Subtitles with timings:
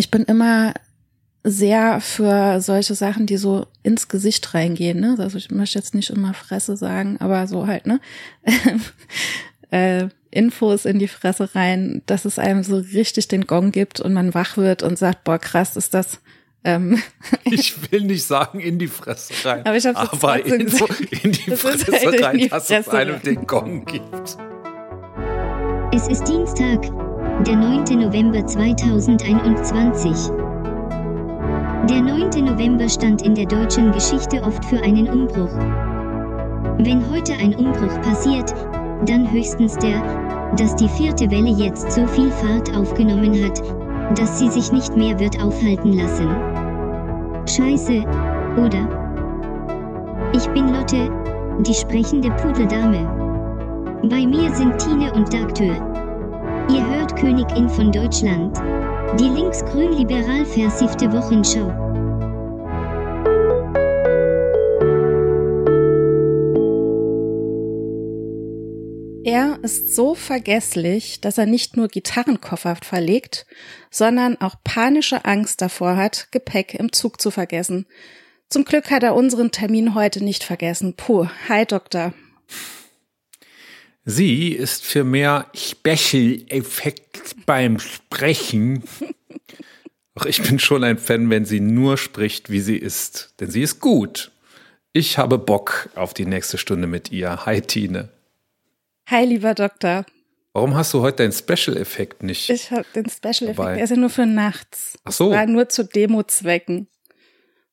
[0.00, 0.72] ich bin immer
[1.44, 4.98] sehr für solche Sachen, die so ins Gesicht reingehen.
[4.98, 5.16] Ne?
[5.18, 8.00] Also ich möchte jetzt nicht immer Fresse sagen, aber so halt, ne?
[9.70, 14.12] äh, Infos in die Fresse rein, dass es einem so richtig den Gong gibt und
[14.14, 16.20] man wach wird und sagt, boah, krass, ist das.
[16.64, 17.02] Ähm,
[17.44, 20.88] ich will nicht sagen in die Fresse rein, aber, ich aber Info
[21.22, 23.22] in die Fresse halt rein, die dass Fresse es einem rein.
[23.22, 24.36] den Gong gibt.
[25.92, 26.90] Es ist Dienstag,
[27.46, 27.84] der 9.
[27.98, 30.30] November 2021.
[31.88, 32.44] Der 9.
[32.44, 35.50] November stand in der deutschen Geschichte oft für einen Umbruch.
[36.78, 38.54] Wenn heute ein Umbruch passiert,
[39.06, 40.02] dann höchstens der,
[40.56, 43.62] dass die vierte Welle jetzt so viel Fahrt aufgenommen hat,
[44.18, 46.28] dass sie sich nicht mehr wird aufhalten lassen.
[47.48, 48.04] Scheiße,
[48.58, 48.86] oder?
[50.34, 51.10] Ich bin Lotte,
[51.60, 53.08] die sprechende Pudeldame.
[54.02, 55.89] Bei mir sind Tine und Dagtür.
[56.68, 58.56] Ihr hört Königin von Deutschland.
[59.18, 61.68] Die linksgrün-liberal versiffte Wochenschau.
[69.24, 73.46] Er ist so vergesslich, dass er nicht nur Gitarrenkoffer verlegt,
[73.90, 77.86] sondern auch panische Angst davor hat, Gepäck im Zug zu vergessen.
[78.48, 80.94] Zum Glück hat er unseren Termin heute nicht vergessen.
[80.96, 82.12] Puh, hi Doktor.
[84.04, 88.82] Sie ist für mehr Special-Effekt beim Sprechen.
[90.14, 93.34] Doch ich bin schon ein Fan, wenn sie nur spricht, wie sie ist.
[93.40, 94.32] Denn sie ist gut.
[94.92, 97.44] Ich habe Bock auf die nächste Stunde mit ihr.
[97.46, 98.08] Hi, Tine.
[99.08, 100.04] Hi, lieber Doktor.
[100.52, 102.50] Warum hast du heute deinen Special-Effekt nicht?
[102.50, 104.98] Ich habe den Special-Effekt, der ist ja nur für nachts.
[105.04, 105.30] Ach so.
[105.30, 106.88] War nur zu Demo-Zwecken.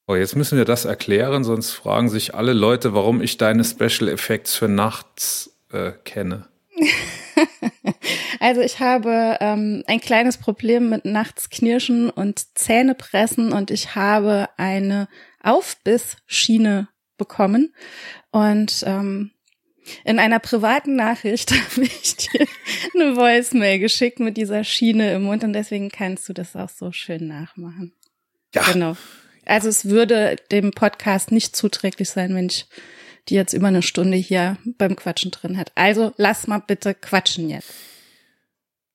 [0.06, 4.10] Oh, jetzt müssen wir das erklären, sonst fragen sich alle Leute, warum ich deine Special
[4.10, 6.48] Effects für nachts äh, kenne.
[8.40, 13.96] also ich habe ähm, ein kleines Problem mit nachts knirschen und Zähne pressen und ich
[13.96, 15.08] habe eine
[15.42, 16.88] Aufbissschiene
[17.18, 17.74] bekommen
[18.32, 19.32] und ähm,
[20.04, 22.46] in einer privaten Nachricht habe ich dir
[22.94, 26.92] eine Voicemail geschickt mit dieser Schiene im Mund und deswegen kannst du das auch so
[26.92, 27.94] schön nachmachen.
[28.54, 28.64] Ja.
[28.72, 28.98] Genau.
[29.46, 32.66] Also es würde dem Podcast nicht zuträglich sein, wenn ich
[33.30, 35.72] die jetzt über eine Stunde hier beim Quatschen drin hat.
[35.76, 37.74] Also lass mal bitte quatschen jetzt.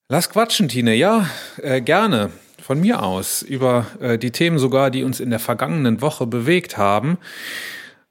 [0.09, 0.95] Lass quatschen, Tine.
[0.95, 1.29] Ja,
[1.59, 2.31] äh, gerne.
[2.61, 3.43] Von mir aus.
[3.43, 7.19] Über äh, die Themen sogar, die uns in der vergangenen Woche bewegt haben.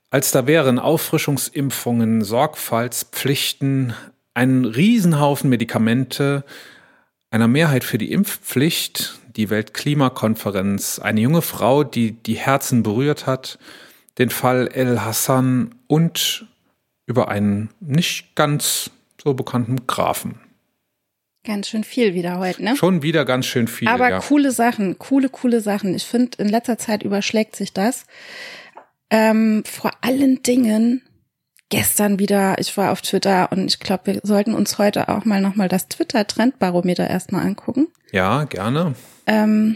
[0.09, 3.94] Als da wären Auffrischungsimpfungen, Sorgfaltspflichten,
[4.34, 6.44] ein Riesenhaufen Medikamente,
[7.30, 13.58] einer Mehrheit für die Impfpflicht, die Weltklimakonferenz, eine junge Frau, die die Herzen berührt hat,
[14.17, 16.47] den Fall El Hassan und
[17.05, 18.91] über einen nicht ganz
[19.22, 20.39] so bekannten Grafen.
[21.44, 22.75] Ganz schön viel wieder heute, ne?
[22.75, 23.88] Schon wieder ganz schön viel.
[23.88, 24.19] Aber ja.
[24.19, 25.95] coole Sachen, coole, coole Sachen.
[25.95, 28.05] Ich finde, in letzter Zeit überschlägt sich das.
[29.09, 31.01] Ähm, vor allen Dingen
[31.69, 35.41] gestern wieder, ich war auf Twitter und ich glaube, wir sollten uns heute auch mal
[35.41, 37.88] nochmal das Twitter-Trendbarometer erstmal angucken.
[38.11, 38.93] Ja, gerne.
[39.25, 39.75] Ähm,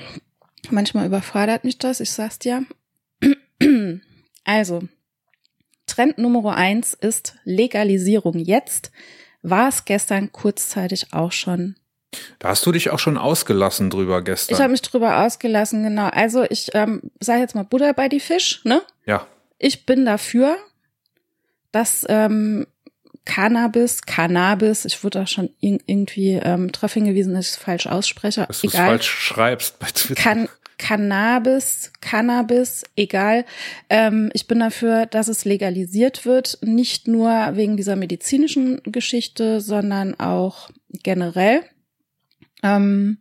[0.70, 2.64] manchmal überfordert mich das, ich sag's dir.
[4.46, 4.84] Also,
[5.86, 8.92] Trend Nummer eins ist Legalisierung jetzt.
[9.42, 11.76] War es gestern kurzzeitig auch schon
[12.40, 14.56] da hast du dich auch schon ausgelassen drüber gestern.
[14.56, 16.08] Ich habe mich drüber ausgelassen, genau.
[16.08, 18.82] Also ich ähm, sage jetzt mal Butter bei die Fisch, ne?
[19.06, 19.28] Ja.
[19.58, 20.58] Ich bin dafür,
[21.72, 22.68] dass ähm,
[23.26, 28.46] Cannabis, Cannabis, ich wurde da schon irgendwie ähm, darauf hingewiesen, dass ich es falsch ausspreche.
[28.48, 30.22] Dass du es falsch schreibst bei Twitter.
[30.22, 33.46] Kann, Cannabis, Cannabis, egal.
[33.90, 40.20] Ähm, ich bin dafür, dass es legalisiert wird, nicht nur wegen dieser medizinischen Geschichte, sondern
[40.20, 40.70] auch
[41.04, 41.64] generell.
[42.64, 43.18] Ähm,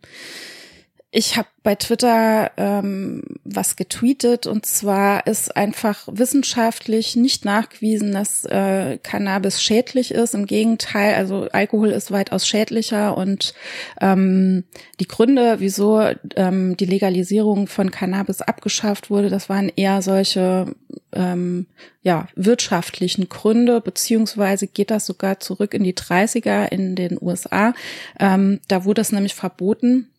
[1.17, 8.43] ich habe bei Twitter ähm, was getweetet und zwar ist einfach wissenschaftlich nicht nachgewiesen, dass
[8.43, 10.35] äh, Cannabis schädlich ist.
[10.35, 13.53] Im Gegenteil, also Alkohol ist weitaus schädlicher und
[14.01, 14.65] ähm,
[14.99, 16.01] die Gründe, wieso
[16.35, 20.75] ähm, die Legalisierung von Cannabis abgeschafft wurde, das waren eher solche
[21.13, 21.65] ähm,
[22.01, 27.73] ja wirtschaftlichen Gründe, beziehungsweise geht das sogar zurück in die 30er in den USA.
[28.19, 30.09] Ähm, da wurde es nämlich verboten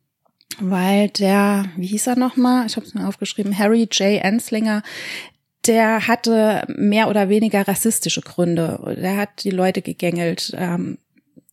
[0.60, 2.66] weil der, wie hieß er nochmal?
[2.66, 4.22] Ich habe es mir aufgeschrieben, Harry J.
[4.22, 4.82] Enslinger,
[5.66, 8.96] der hatte mehr oder weniger rassistische Gründe.
[9.00, 10.52] Der hat die Leute gegängelt.
[10.56, 10.98] Ähm,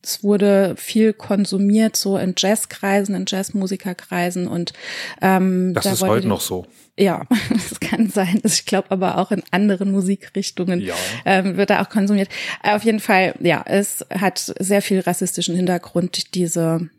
[0.04, 4.74] es wurde viel konsumiert, so in Jazzkreisen, in Jazzmusikerkreisen und
[5.22, 6.66] ähm, das da ist heute noch so.
[6.98, 8.42] Ja, das kann sein.
[8.44, 10.96] Ich glaube aber auch in anderen Musikrichtungen ja.
[11.26, 12.30] ähm, wird da auch konsumiert.
[12.62, 16.90] Auf jeden Fall, ja, es hat sehr viel rassistischen Hintergrund, diese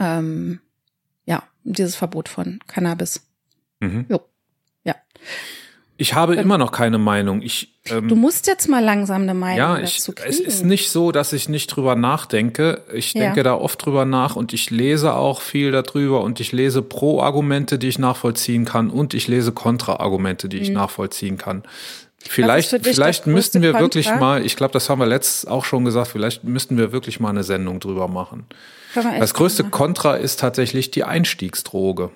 [0.00, 0.60] ähm,
[1.64, 3.26] dieses Verbot von Cannabis.
[3.80, 4.06] Mhm.
[4.08, 4.20] Jo.
[4.84, 4.94] Ja.
[5.96, 7.40] Ich habe immer noch keine Meinung.
[7.42, 10.28] Ich, ähm, Du musst jetzt mal langsam eine Meinung ja, ich, dazu kriegen.
[10.28, 12.82] es ist nicht so, dass ich nicht drüber nachdenke.
[12.92, 13.20] Ich Ja.
[13.22, 17.78] denke da oft drüber nach und ich lese auch viel darüber und ich lese Pro-Argumente,
[17.78, 21.62] die ich nachvollziehen kann und ich lese Kontra-Argumente, die ich nachvollziehen kann.
[22.28, 24.20] Vielleicht, dich vielleicht müssten wir größte wirklich Kontra?
[24.20, 27.30] mal, ich glaube, das haben wir letztes auch schon gesagt, vielleicht müssten wir wirklich mal
[27.30, 28.46] eine Sendung drüber machen.
[28.94, 29.72] Das größte machen.
[29.72, 32.10] Kontra ist tatsächlich die Einstiegsdroge.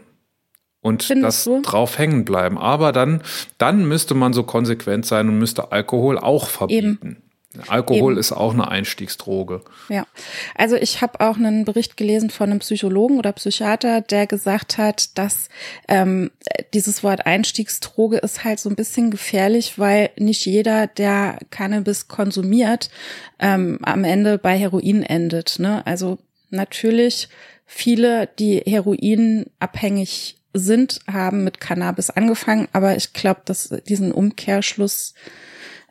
[0.81, 1.63] Und Findest das du?
[1.63, 2.57] drauf hängen bleiben.
[2.57, 3.23] Aber dann,
[3.59, 7.23] dann müsste man so konsequent sein und müsste Alkohol auch verbieten.
[7.67, 8.21] Alkohol Eben.
[8.21, 9.63] ist auch eine Einstiegsdroge.
[9.89, 10.07] Ja,
[10.55, 15.17] also ich habe auch einen Bericht gelesen von einem Psychologen oder Psychiater, der gesagt hat,
[15.17, 15.49] dass
[15.89, 16.31] ähm,
[16.75, 22.91] dieses Wort Einstiegsdroge ist halt so ein bisschen gefährlich, weil nicht jeder, der Cannabis konsumiert,
[23.39, 25.59] ähm, am Ende bei Heroin endet.
[25.59, 25.85] Ne?
[25.87, 26.19] Also
[26.51, 27.29] natürlich
[27.65, 35.15] viele, die heroinabhängig sind, haben mit Cannabis angefangen, aber ich glaube, dass diesen Umkehrschluss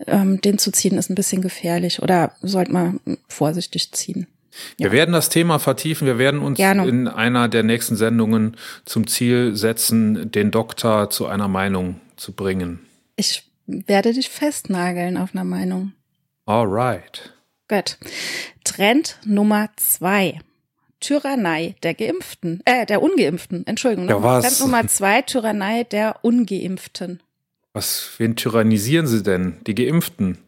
[0.05, 4.27] ähm, den zu ziehen ist ein bisschen gefährlich oder sollte man vorsichtig ziehen.
[4.77, 6.07] Wir werden das Thema vertiefen.
[6.07, 6.87] Wir werden uns Gerne.
[6.87, 12.79] in einer der nächsten Sendungen zum Ziel setzen, den Doktor zu einer Meinung zu bringen.
[13.15, 15.93] Ich werde dich festnageln auf einer Meinung.
[16.45, 17.33] Alright.
[17.67, 17.97] Gut.
[18.63, 20.39] Trend Nummer zwei.
[20.99, 24.09] Tyrannei der Geimpften, äh, der Ungeimpften, Entschuldigung.
[24.09, 24.43] Ja, was?
[24.43, 27.21] Trend Nummer zwei, Tyrannei der Ungeimpften.
[27.77, 29.57] Was, wen tyrannisieren Sie denn?
[29.67, 30.39] Die Geimpften.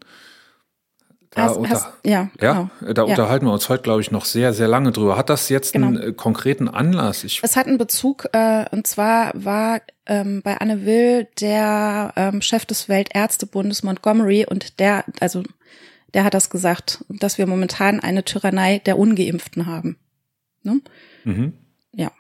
[1.30, 2.94] Da Hast, unter- hast, ja, Ja, genau.
[2.94, 3.08] da Ja.
[3.08, 5.16] unterhalten wir uns heute, glaube ich, noch sehr, sehr lange drüber.
[5.16, 6.08] Hat das jetzt einen Genau.
[6.08, 7.24] äh, konkreten Anlass?
[7.24, 12.42] Ich, Es hat einen Bezug, äh, und zwar war ähm, bei Anne Will der ähm,
[12.42, 15.44] Chef des Weltärztebundes Montgomery und der, also
[16.16, 19.98] der hat das gesagt, dass wir momentan eine Tyrannei der Ungeimpften haben.
[20.64, 20.82] Ne?
[21.26, 21.54] mhm.
[21.94, 22.12] Ja,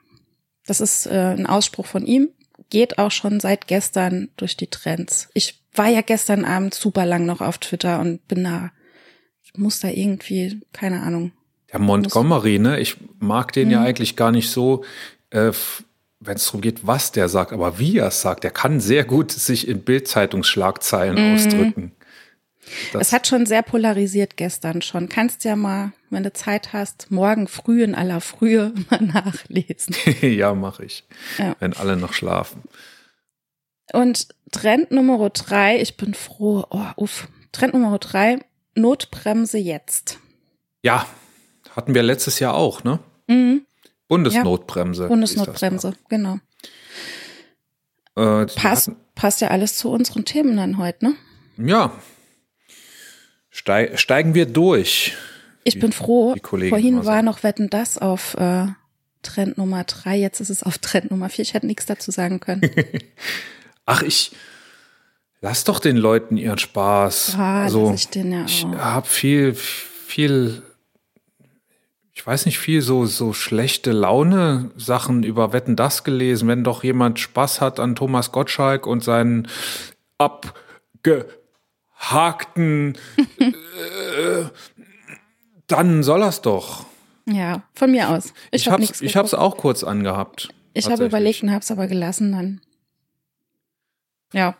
[0.67, 2.29] das ist äh, ein Ausspruch von ihm,
[2.69, 5.29] geht auch schon seit gestern durch die Trends.
[5.33, 8.71] Ich war ja gestern Abend super lang noch auf Twitter und bin da,
[9.43, 11.31] ich muss da irgendwie, keine Ahnung.
[11.71, 12.79] Ja, Montgomery, ne?
[12.79, 13.73] Ich mag den Mhm.
[13.73, 14.83] ja eigentlich gar nicht so,
[15.29, 15.51] äh,
[16.19, 18.43] wenn es darum geht, was der sagt, aber wie er es sagt.
[18.43, 21.93] Der kann sehr gut sich in Bildzeitungsschlagzeilen ausdrücken.
[22.93, 23.07] Das.
[23.07, 25.09] Es hat schon sehr polarisiert gestern schon.
[25.09, 29.95] Kannst ja mal, wenn du Zeit hast, morgen früh in aller Frühe mal nachlesen.
[30.21, 31.03] ja, mache ich.
[31.37, 31.55] Ja.
[31.59, 32.63] Wenn alle noch schlafen.
[33.91, 37.27] Und Trend Nummer drei, ich bin froh, oh, uff.
[37.51, 38.39] Trend Nummer drei,
[38.75, 40.19] Notbremse jetzt.
[40.83, 41.05] Ja,
[41.75, 42.99] hatten wir letztes Jahr auch, ne?
[43.27, 43.65] Mhm.
[44.07, 45.07] Bundesnotbremse.
[45.07, 46.39] Bundesnotbremse, genau.
[48.15, 51.15] Äh, Passt, passt ja alles zu unseren Themen dann heute, ne?
[51.57, 51.91] Ja.
[53.59, 55.17] Stei steigen wir durch.
[55.65, 56.33] Ich Wie bin froh.
[56.41, 58.67] Vorhin war noch Wetten das auf äh,
[59.21, 61.43] Trend Nummer drei, jetzt ist es auf Trend Nummer vier.
[61.43, 62.61] Ich hätte nichts dazu sagen können.
[63.85, 64.31] Ach, ich
[65.41, 67.35] lass doch den Leuten ihren Spaß.
[67.37, 70.61] Ah, also, ich den ja ich habe viel, viel,
[72.13, 76.47] ich weiß nicht, viel so, so schlechte Laune Sachen über Wetten das gelesen.
[76.47, 79.49] Wenn doch jemand Spaß hat an Thomas Gottschalk und seinen
[81.99, 82.97] abgehakten,
[83.39, 84.45] äh,
[85.67, 86.85] dann soll er's doch.
[87.25, 88.33] Ja, von mir aus.
[88.51, 90.49] Ich, Ich, hab hab's, ich auch kurz angehabt.
[90.73, 92.61] Ich habe überlegt und habe es aber gelassen dann.
[94.33, 94.55] Ja,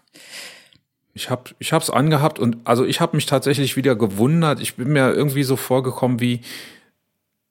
[1.14, 4.60] Ich habe ich hab's angehabt und also ich habe mich tatsächlich wieder gewundert.
[4.60, 6.42] Ich bin mir irgendwie so vorgekommen wie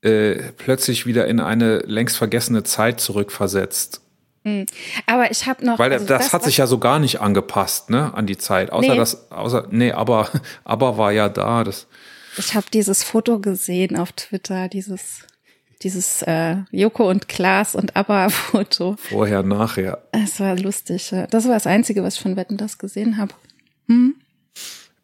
[0.03, 4.03] äh, plötzlich wieder in eine längst vergessene Zeit zurückversetzt.
[5.07, 5.79] Aber ich habe noch.
[5.79, 8.73] Weil also das, hat was- sich ja so gar nicht angepasst, ne, an die Zeit.
[8.73, 8.97] Außer Nee.
[8.97, 10.29] das, außer, nee, aber,
[10.65, 11.65] aber war ja da.
[11.65, 11.87] Das,
[12.39, 15.21] Ich habe dieses Foto gesehen auf Twitter, dieses
[15.83, 18.97] dieses äh, Joko und Klaas und ABBA Foto.
[18.99, 20.03] vorher, nachher.
[20.11, 21.15] Es war lustig.
[21.31, 23.33] Das war das Einzige, was ich von Wetten das gesehen habe.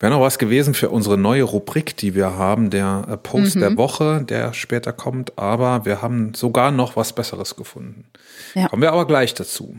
[0.04, 3.60] Wäre noch was gewesen für unsere neue Rubrik, die wir haben, der äh, Post Mhm.
[3.60, 8.04] der Woche, der später kommt, aber wir haben sogar noch was Besseres gefunden.
[8.54, 8.68] Ja.
[8.68, 9.78] Kommen wir aber gleich dazu.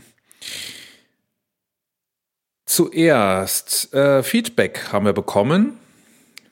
[2.65, 5.77] Zuerst äh, Feedback haben wir bekommen.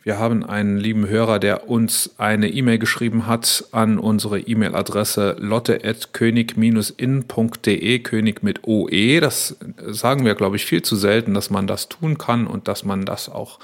[0.06, 8.00] Wir haben einen lieben Hörer, der uns eine E-Mail geschrieben hat an unsere E-Mail-Adresse lotte.könig-in.de,
[8.00, 9.22] König mit OE.
[9.22, 9.56] Das
[9.88, 13.06] sagen wir, glaube ich, viel zu selten, dass man das tun kann und dass man
[13.06, 13.60] das auch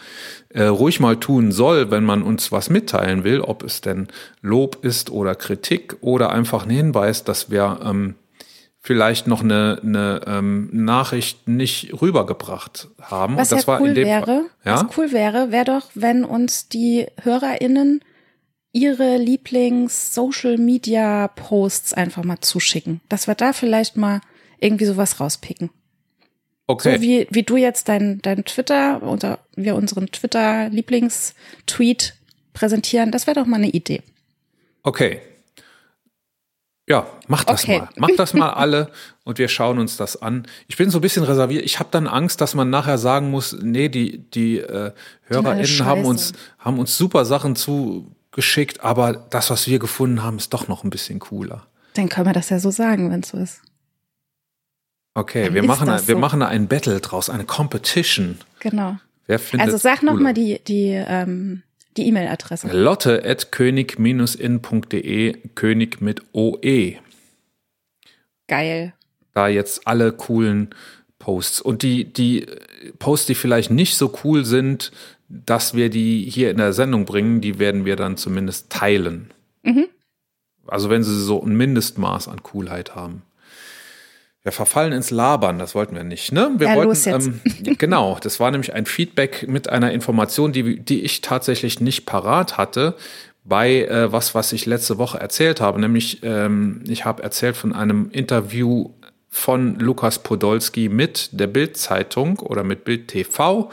[0.47, 4.07] äh, ruhig mal tun soll, wenn man uns was mitteilen will, ob es denn
[4.41, 8.15] Lob ist oder Kritik oder einfach ein Hinweis, dass wir ähm,
[8.81, 13.37] vielleicht noch eine, eine ähm, Nachricht nicht rübergebracht haben.
[13.37, 14.75] Was und das ja war cool in dem wäre, Fall, ja?
[14.75, 17.99] was cool wäre, wäre doch, wenn uns die HörerInnen
[18.71, 23.01] ihre Lieblings-Social-Media-Posts einfach mal zuschicken.
[23.09, 24.21] Dass wir da vielleicht mal
[24.59, 25.71] irgendwie sowas rauspicken.
[26.67, 26.95] Okay.
[26.95, 32.13] So wie, wie du jetzt dein, dein Twitter oder wir unseren Twitter-Lieblingstweet
[32.53, 34.03] präsentieren, das wäre doch mal eine Idee.
[34.83, 35.19] Okay.
[36.89, 37.79] Ja, mach das Okay.
[37.79, 37.89] mal.
[37.97, 38.89] Mach das mal alle
[39.23, 40.47] und wir schauen uns das an.
[40.67, 41.63] Ich bin so ein bisschen reserviert.
[41.63, 44.91] Ich habe dann Angst, dass man nachher sagen muss, nee, die, die äh,
[45.25, 50.51] HörerInnen haben uns, haben uns super Sachen zugeschickt, aber das, was wir gefunden haben, ist
[50.53, 51.67] doch noch ein bisschen cooler.
[51.93, 53.61] Dann können wir das ja so sagen, wenn es so ist.
[55.13, 56.19] Okay, Dann wir machen, das wir so.
[56.19, 58.39] machen da ein Battle draus, eine Competition.
[58.59, 58.97] Genau.
[59.27, 60.23] Wer findet Also sag noch cooler?
[60.23, 61.61] mal die, die, ähm,
[61.99, 62.69] die E-Mail-Adresse.
[62.71, 66.95] Lotte at könig-in.de, König mit OE.
[68.47, 68.93] Geil.
[69.33, 70.73] da jetzt alle coolen
[71.19, 71.61] Posts.
[71.61, 72.47] Und die, die
[72.97, 74.91] Posts, die vielleicht nicht so cool sind,
[75.27, 79.31] dass wir die hier in der Sendung bringen, die werden wir dann zumindest teilen.
[79.63, 79.85] Mhm.
[80.65, 83.21] Also wenn sie so ein Mindestmaß an Coolheit haben.
[84.49, 86.49] Wir verfallen ins Labern, das wollten wir nicht, ne?
[86.57, 87.39] Wir Ja, wollten.
[87.45, 92.07] Ähm, genau, das war nämlich ein Feedback mit einer Information, die, die ich tatsächlich nicht
[92.07, 92.95] parat hatte
[93.43, 95.79] bei äh, was, was ich letzte Woche erzählt habe.
[95.79, 98.89] Nämlich, ähm, ich habe erzählt von einem Interview
[99.29, 103.69] von Lukas Podolski mit der Bild-Zeitung oder mit Bild TV,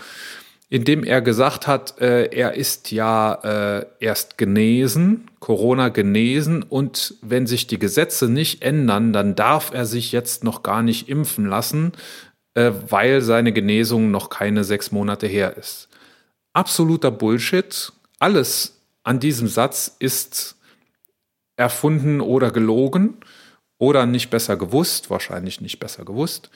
[0.68, 3.35] in dem er gesagt hat, äh, er ist ja
[3.78, 9.87] äh, erst genesen, Corona genesen und wenn sich die Gesetze nicht ändern, dann darf er
[9.87, 11.92] sich jetzt noch gar nicht impfen lassen,
[12.54, 15.88] äh, weil seine Genesung noch keine sechs Monate her ist.
[16.52, 17.92] Absoluter Bullshit.
[18.18, 20.56] Alles an diesem Satz ist
[21.56, 23.18] erfunden oder gelogen
[23.78, 26.50] oder nicht besser gewusst, wahrscheinlich nicht besser gewusst.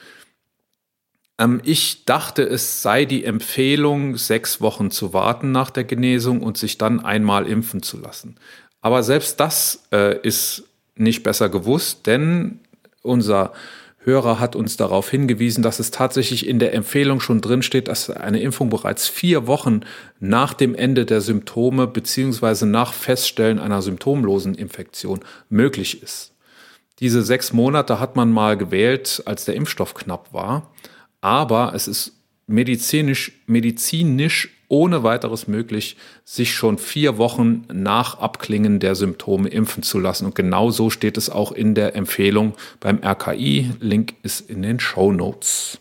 [1.41, 6.57] Ähm, ich dachte, es sei die Empfehlung, sechs Wochen zu warten nach der Genesung und
[6.57, 8.35] sich dann einmal impfen zu lassen.
[8.81, 10.63] Aber selbst das äh, ist
[10.95, 12.59] nicht besser gewusst, denn
[13.01, 13.53] unser
[14.03, 18.09] Hörer hat uns darauf hingewiesen, dass es tatsächlich in der Empfehlung schon drin steht, dass
[18.09, 19.81] eine Impfung bereits vier Wochen
[20.19, 25.19] nach dem Ende der Symptome beziehungsweise nach Feststellen einer symptomlosen Infektion
[25.49, 26.33] möglich ist.
[26.99, 30.71] Diese sechs Monate hat man mal gewählt, als der Impfstoff knapp war.
[31.21, 32.13] Aber es ist
[32.47, 39.99] medizinisch, medizinisch ohne weiteres möglich, sich schon vier Wochen nach Abklingen der Symptome impfen zu
[39.99, 40.25] lassen.
[40.25, 43.71] Und genau so steht es auch in der Empfehlung beim RKI.
[43.81, 45.77] Link ist in den Show Notes.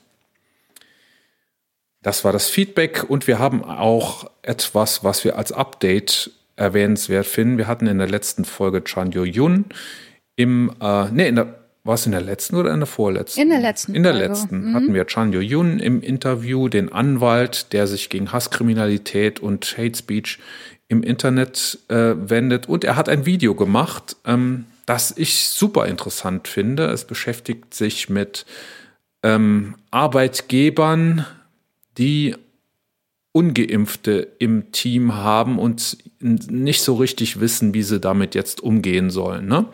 [2.03, 7.59] Das war das Feedback und wir haben auch etwas, was wir als Update erwähnenswert finden.
[7.59, 9.67] Wir hatten in der letzten Folge Chan Yo Yun
[10.35, 13.41] im, äh, nee, in der, war es in der letzten oder in der vorletzten?
[13.41, 14.29] In der letzten In der Folge.
[14.29, 19.77] letzten hatten wir Chan Yo Yun im Interview, den Anwalt, der sich gegen Hasskriminalität und
[19.79, 20.39] Hate Speech
[20.89, 22.69] im Internet äh, wendet.
[22.69, 26.87] Und er hat ein Video gemacht, ähm, das ich super interessant finde.
[26.87, 28.45] Es beschäftigt sich mit
[29.23, 31.25] ähm, Arbeitgebern,
[31.97, 32.35] die
[33.33, 39.47] Ungeimpfte im Team haben und nicht so richtig wissen, wie sie damit jetzt umgehen sollen.
[39.47, 39.67] Ne?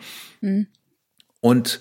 [1.47, 1.79] Und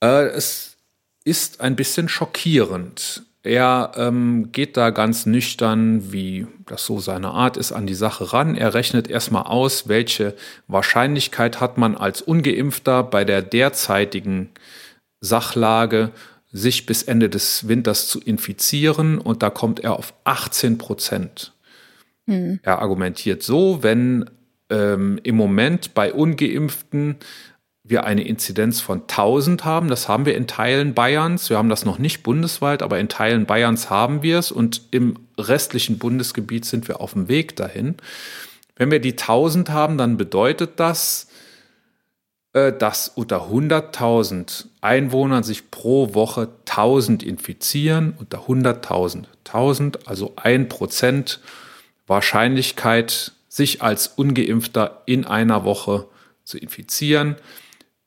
[0.00, 0.76] äh, es
[1.24, 3.24] ist ein bisschen schockierend.
[3.42, 8.32] Er ähm, geht da ganz nüchtern, wie das so seine Art ist, an die Sache
[8.32, 8.54] ran.
[8.54, 10.34] Er rechnet erstmal aus, welche
[10.68, 14.50] Wahrscheinlichkeit hat man als ungeimpfter bei der derzeitigen
[15.20, 16.10] Sachlage,
[16.52, 19.18] sich bis Ende des Winters zu infizieren.
[19.18, 21.52] Und da kommt er auf 18 Prozent.
[22.62, 24.30] Er argumentiert so, wenn
[24.70, 27.16] ähm, im Moment bei ungeimpften
[27.88, 31.84] wir eine Inzidenz von 1000 haben, das haben wir in Teilen Bayerns, wir haben das
[31.84, 36.88] noch nicht bundesweit, aber in Teilen Bayerns haben wir es und im restlichen Bundesgebiet sind
[36.88, 37.96] wir auf dem Weg dahin.
[38.76, 41.28] Wenn wir die 1000 haben, dann bedeutet das,
[42.52, 49.24] äh, dass unter 100.000 Einwohnern sich pro Woche 1000 infizieren, unter 100.000.
[49.44, 51.40] 1000, also ein Prozent
[52.06, 56.06] Wahrscheinlichkeit, sich als ungeimpfter in einer Woche
[56.44, 57.36] zu infizieren.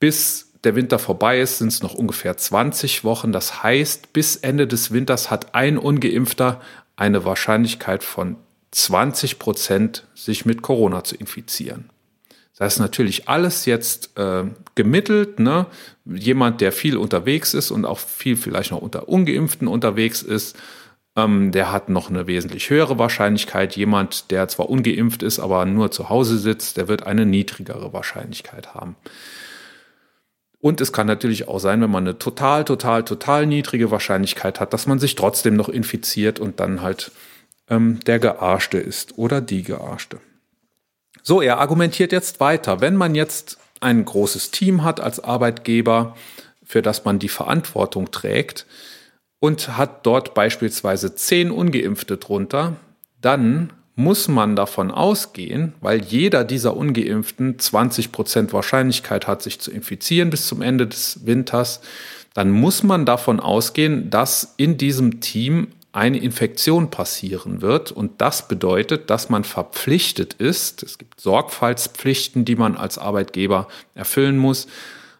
[0.02, 3.32] Bis der Winter vorbei ist, sind es noch ungefähr 20 Wochen.
[3.32, 6.60] Das heißt, bis Ende des Winters hat ein ungeimpfter
[6.96, 8.36] eine Wahrscheinlichkeit von
[8.72, 11.92] 20 Prozent, sich mit Corona zu infizieren.
[12.58, 14.44] Das ist natürlich alles jetzt äh,
[14.74, 15.40] gemittelt.
[15.40, 15.68] Ne?
[16.06, 20.58] Jemand, der viel unterwegs ist und auch viel vielleicht noch unter Ungeimpften unterwegs ist,
[21.16, 23.76] ähm, der hat noch eine wesentlich höhere Wahrscheinlichkeit.
[23.76, 28.74] Jemand, der zwar ungeimpft ist, aber nur zu Hause sitzt, der wird eine niedrigere Wahrscheinlichkeit
[28.74, 28.96] haben.
[30.62, 34.74] Und es kann natürlich auch sein, wenn man eine total, total, total niedrige Wahrscheinlichkeit hat,
[34.74, 37.12] dass man sich trotzdem noch infiziert und dann halt
[37.68, 40.20] ähm, der Gearschte ist oder die Gearschte.
[41.24, 42.80] So, er argumentiert jetzt weiter.
[42.80, 46.16] Wenn man jetzt ein großes Team hat als Arbeitgeber,
[46.64, 48.66] für das man die Verantwortung trägt
[49.40, 52.76] und hat dort beispielsweise zehn Ungeimpfte drunter,
[53.20, 59.72] dann muss man davon ausgehen, weil jeder dieser Ungeimpften 20 Prozent Wahrscheinlichkeit hat, sich zu
[59.72, 61.82] infizieren bis zum Ende des Winters,
[62.34, 67.92] dann muss man davon ausgehen, dass in diesem Team eine Infektion passieren wird.
[67.92, 74.38] Und das bedeutet, dass man verpflichtet ist, es gibt Sorgfaltspflichten, die man als Arbeitgeber erfüllen
[74.38, 74.68] muss,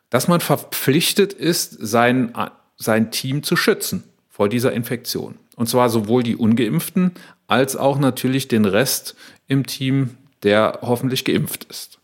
[0.10, 2.34] dass man verpflichtet ist, sein,
[2.78, 5.36] sein Team zu schützen vor dieser Infektion.
[5.58, 7.12] Und zwar sowohl die ungeimpften
[7.52, 9.16] als auch natürlich den Rest
[9.48, 12.00] im Team, der hoffentlich geimpft ist.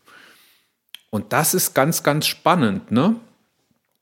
[1.08, 3.16] Und das ist ganz, ganz spannend, ne?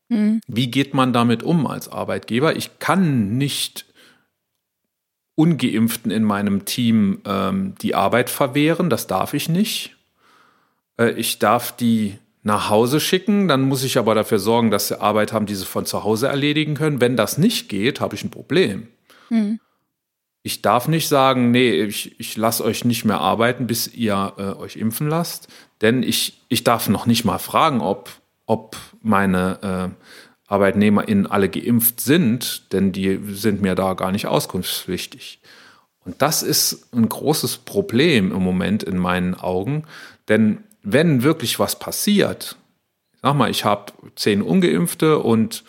[0.09, 0.41] Mhm.
[0.49, 2.57] Wie geht man damit um als Arbeitgeber?
[2.57, 3.87] Ich kann nicht
[5.37, 9.95] Ungeimpften in meinem Team ähm, die Arbeit verwehren, das darf ich nicht.
[10.99, 15.00] Äh, ich darf die nach Hause schicken, dann muss ich aber dafür sorgen, dass sie
[15.00, 17.00] Arbeit haben, die sie von zu Hause erledigen können.
[17.00, 18.88] Wenn das nicht geht, habe ich ein Problem.
[19.31, 19.61] Mhm.
[20.47, 24.43] Ich darf nicht sagen, nee, ich, ich lasse euch nicht mehr arbeiten, bis ihr äh,
[24.43, 25.49] euch impfen lasst.
[25.81, 28.11] Denn ich, ich darf noch nicht mal fragen, ob,
[28.47, 35.41] ob meine äh, ArbeitnehmerInnen alle geimpft sind, denn die sind mir da gar nicht auskunftspflichtig.
[36.05, 39.83] Und das ist ein großes Problem im Moment in meinen Augen,
[40.29, 42.55] denn wenn wirklich was passiert,
[43.21, 45.65] sag mal, ich habe zehn Ungeimpfte und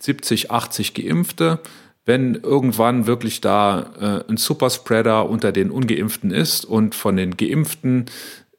[0.00, 1.60] 70, 80 Geimpfte,
[2.08, 8.06] wenn irgendwann wirklich da äh, ein Superspreader unter den Ungeimpften ist und von den Geimpften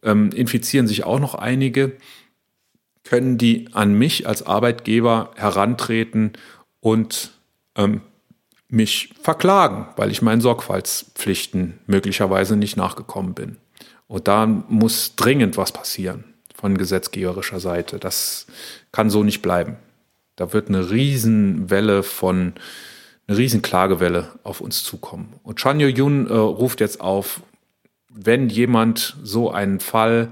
[0.03, 1.93] ähm, infizieren sich auch noch einige,
[3.03, 6.33] können die an mich als Arbeitgeber herantreten
[6.79, 7.31] und
[7.75, 8.01] ähm,
[8.67, 13.57] mich verklagen, weil ich meinen Sorgfaltspflichten möglicherweise nicht nachgekommen bin.
[14.05, 17.97] Und da muss dringend was passieren von gesetzgeberischer Seite.
[17.97, 18.45] Das
[18.91, 19.77] kann so nicht bleiben.
[20.35, 22.53] Da wird eine Riesenwelle von,
[23.29, 25.33] eine Riesenklagewelle auf uns zukommen.
[25.43, 27.41] Und Chan Yo-Yun äh, ruft jetzt auf,
[28.09, 30.29] wenn jemand so einen Fall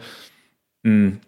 [0.81, 1.19] mh, hm,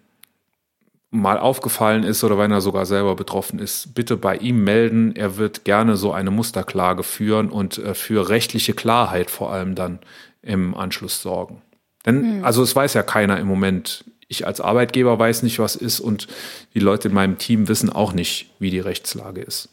[1.12, 5.16] mal aufgefallen ist oder wenn er sogar selber betroffen ist, bitte bei ihm melden.
[5.16, 10.00] Er wird gerne so eine Musterklage führen und äh, für rechtliche Klarheit vor allem dann
[10.42, 11.62] im Anschluss sorgen.
[12.06, 12.46] Denn, mhm.
[12.46, 14.06] also es weiß ja keiner im Moment.
[14.28, 16.28] Ich als Arbeitgeber weiß nicht, was ist und
[16.74, 19.70] die Leute in meinem Team wissen auch nicht, wie die Rechtslage ist.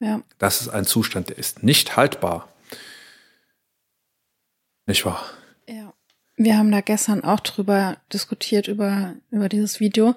[0.00, 0.22] Ja.
[0.38, 2.48] Das ist ein Zustand, der ist nicht haltbar.
[4.86, 5.22] Nicht wahr?
[6.40, 10.14] Wir haben da gestern auch drüber diskutiert, über, über dieses Video.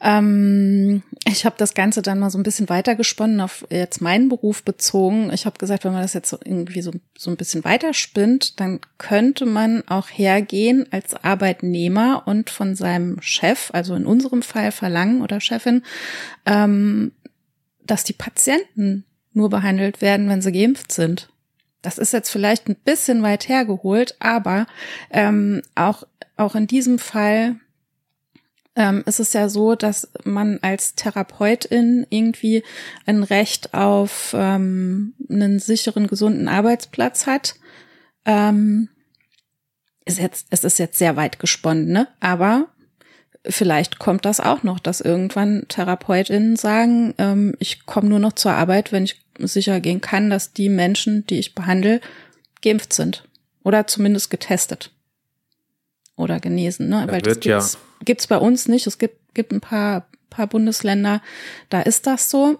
[0.00, 4.62] Ähm, ich habe das Ganze dann mal so ein bisschen weitergesponnen, auf jetzt meinen Beruf
[4.62, 5.32] bezogen.
[5.32, 8.78] Ich habe gesagt, wenn man das jetzt so irgendwie so, so ein bisschen weiterspinnt, dann
[8.98, 15.22] könnte man auch hergehen als Arbeitnehmer und von seinem Chef, also in unserem Fall verlangen
[15.22, 15.82] oder Chefin,
[16.46, 17.10] ähm,
[17.84, 19.07] dass die Patienten
[19.38, 21.30] nur behandelt werden, wenn sie geimpft sind.
[21.80, 24.66] Das ist jetzt vielleicht ein bisschen weit hergeholt, aber
[25.10, 26.02] ähm, auch,
[26.36, 27.56] auch in diesem Fall
[28.74, 32.62] ähm, ist es ja so, dass man als Therapeutin irgendwie
[33.06, 37.54] ein Recht auf ähm, einen sicheren, gesunden Arbeitsplatz hat.
[38.24, 38.88] Ähm,
[40.04, 42.08] ist jetzt, es ist jetzt sehr weit gesponnen, ne?
[42.20, 42.68] Aber
[43.46, 48.52] vielleicht kommt das auch noch, dass irgendwann TherapeutInnen sagen, ähm, ich komme nur noch zur
[48.52, 52.00] Arbeit, wenn ich sicher gehen kann, dass die Menschen, die ich behandle,
[52.62, 53.24] geimpft sind.
[53.62, 54.90] Oder zumindest getestet.
[56.16, 57.04] Oder genesen, ne?
[57.06, 57.80] Das Weil das gibt's, ja.
[58.04, 58.86] gibt's bei uns nicht.
[58.86, 61.22] Es gibt, gibt ein paar, paar Bundesländer,
[61.68, 62.58] da ist das so.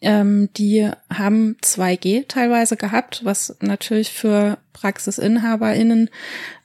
[0.00, 6.10] Ähm, die haben 2G teilweise gehabt, was natürlich für PraxisinhaberInnen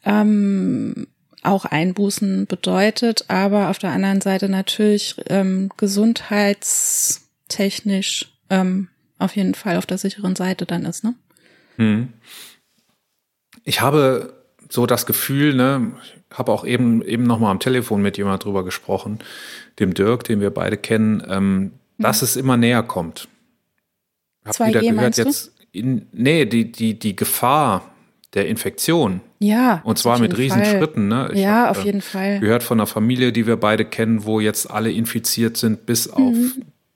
[0.04, 1.08] ähm,
[1.44, 8.90] auch Einbußen bedeutet, aber auf der anderen Seite natürlich ähm, gesundheitstechnisch ähm,
[9.22, 11.16] auf jeden Fall auf der sicheren Seite dann ist, ne?
[11.78, 12.10] Hm.
[13.64, 14.34] Ich habe
[14.70, 15.94] so das Gefühl, ne,
[16.34, 19.20] habe auch eben eben noch mal am Telefon mit jemand drüber gesprochen,
[19.80, 21.72] dem Dirk, den wir beide kennen, ähm, hm.
[21.98, 23.28] dass es immer näher kommt.
[24.46, 27.92] Hab 2G wieder gehört jetzt in, nee, die die die Gefahr
[28.34, 29.22] der Infektion.
[29.40, 29.82] Ja.
[29.84, 31.08] Und zwar mit Riesenschritten.
[31.08, 31.32] Ne?
[31.34, 32.40] Ich ja, hab, auf jeden Fall.
[32.40, 36.14] Gehört von einer Familie, die wir beide kennen, wo jetzt alle infiziert sind, bis mhm.
[36.14, 36.36] auf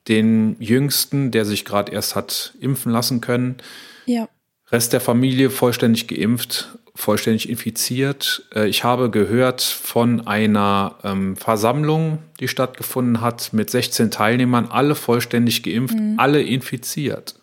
[0.08, 3.58] den Jüngsten, der sich gerade erst hat impfen lassen können.
[4.06, 4.30] Ja.
[4.72, 8.48] Rest der Familie vollständig geimpft, vollständig infiziert.
[8.54, 14.96] Äh, ich habe gehört von einer ähm, Versammlung, die stattgefunden hat, mit 16 Teilnehmern, alle
[14.96, 16.16] vollständig geimpft, mhm.
[16.18, 17.36] alle infiziert.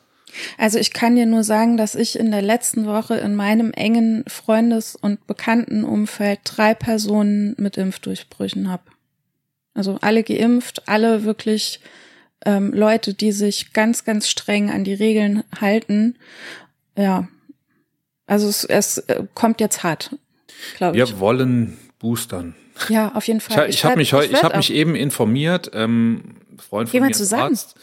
[0.57, 4.25] Also ich kann dir nur sagen, dass ich in der letzten Woche in meinem engen
[4.27, 8.85] Freundes- und Bekanntenumfeld drei Personen mit Impfdurchbrüchen habe.
[9.75, 11.81] Also alle geimpft, alle wirklich
[12.44, 16.16] ähm, Leute, die sich ganz, ganz streng an die Regeln halten.
[16.96, 17.28] Ja,
[18.26, 20.16] also es, es äh, kommt jetzt hart,
[20.76, 21.07] glaube ich.
[21.07, 22.55] Wir wollen boostern.
[22.88, 23.68] Ja, auf jeden Fall.
[23.68, 25.70] Ich, ich, ich habe mich, ich, ich hab mich eben informiert.
[25.74, 27.52] Ähm, Freund von Jemand mir zusammen?
[27.52, 27.76] Arzt.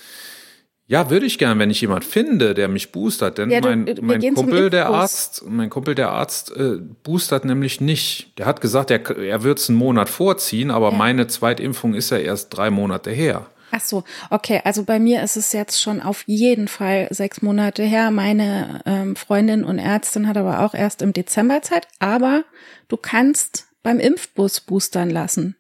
[0.88, 3.38] Ja, würde ich gern, wenn ich jemand finde, der mich boostert.
[3.38, 7.80] Denn ja, du, mein, mein Kumpel, der Arzt, mein Kumpel, der Arzt, äh, boostert nämlich
[7.80, 8.34] nicht.
[8.40, 10.98] Der hat gesagt, er, er wird es einen Monat vorziehen, aber ja.
[10.98, 13.46] meine Zweitimpfung ist ja erst drei Monate her.
[13.72, 14.62] Ach so, okay.
[14.64, 18.12] Also bei mir ist es jetzt schon auf jeden Fall sechs Monate her.
[18.12, 21.88] Meine ähm, Freundin und Ärztin hat aber auch erst im Dezember Zeit.
[22.00, 22.44] Aber
[22.88, 25.56] du kannst beim Impfbus boostern lassen.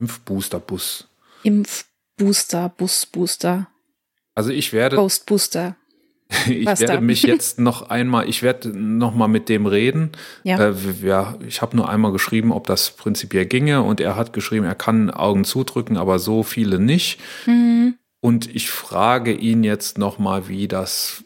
[0.00, 1.08] Impfbooster-Bus.
[1.42, 3.68] Impfbooster, Bus-Booster.
[4.34, 4.96] Also ich werde.
[4.96, 5.76] Post-Booster.
[6.48, 7.00] ich Was werde da?
[7.00, 10.12] mich jetzt noch einmal, ich werde noch mal mit dem reden.
[10.42, 10.70] Ja.
[10.70, 14.66] Äh, ja ich habe nur einmal geschrieben, ob das prinzipiell ginge und er hat geschrieben,
[14.66, 17.20] er kann Augen zudrücken, aber so viele nicht.
[17.46, 17.94] Mhm.
[18.20, 21.24] Und ich frage ihn jetzt noch mal, wie das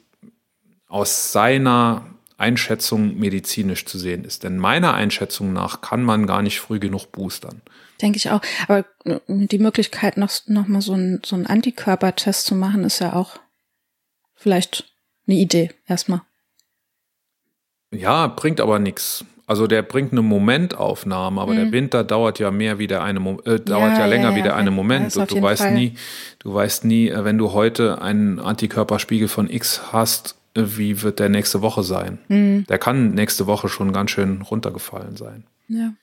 [0.86, 2.04] aus seiner
[2.36, 4.44] Einschätzung medizinisch zu sehen ist.
[4.44, 7.62] Denn meiner Einschätzung nach kann man gar nicht früh genug boostern.
[8.00, 8.40] Denke ich auch.
[8.66, 8.84] Aber
[9.28, 13.38] die Möglichkeit, noch, noch mal so einen so einen Antikörpertest zu machen, ist ja auch
[14.34, 14.89] vielleicht
[15.30, 16.22] eine Idee erstmal.
[17.92, 19.24] Ja, bringt aber nichts.
[19.46, 21.56] Also der bringt eine Momentaufnahme, aber mhm.
[21.56, 24.42] der Winter dauert ja mehr wie der eine äh, dauert ja, ja länger ja, wie
[24.42, 25.16] der eine Moment.
[25.16, 25.74] Und du weißt Fall.
[25.74, 25.94] nie,
[26.38, 31.18] du weißt nie, äh, wenn du heute einen Antikörperspiegel von X hast, äh, wie wird
[31.18, 32.18] der nächste Woche sein?
[32.28, 32.64] Mhm.
[32.68, 35.44] Der kann nächste Woche schon ganz schön runtergefallen sein.
[35.66, 35.94] Ja.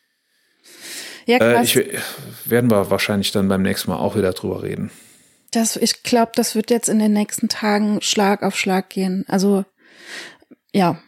[1.26, 1.76] Ja, krass.
[1.76, 2.00] Äh, ich,
[2.46, 4.92] werden wir wahrscheinlich dann beim nächsten Mal auch wieder drüber reden.
[5.58, 9.26] Das, ich glaube, das wird jetzt in den nächsten Tagen Schlag auf Schlag gehen.
[9.28, 9.66] Also,
[10.72, 11.00] ja.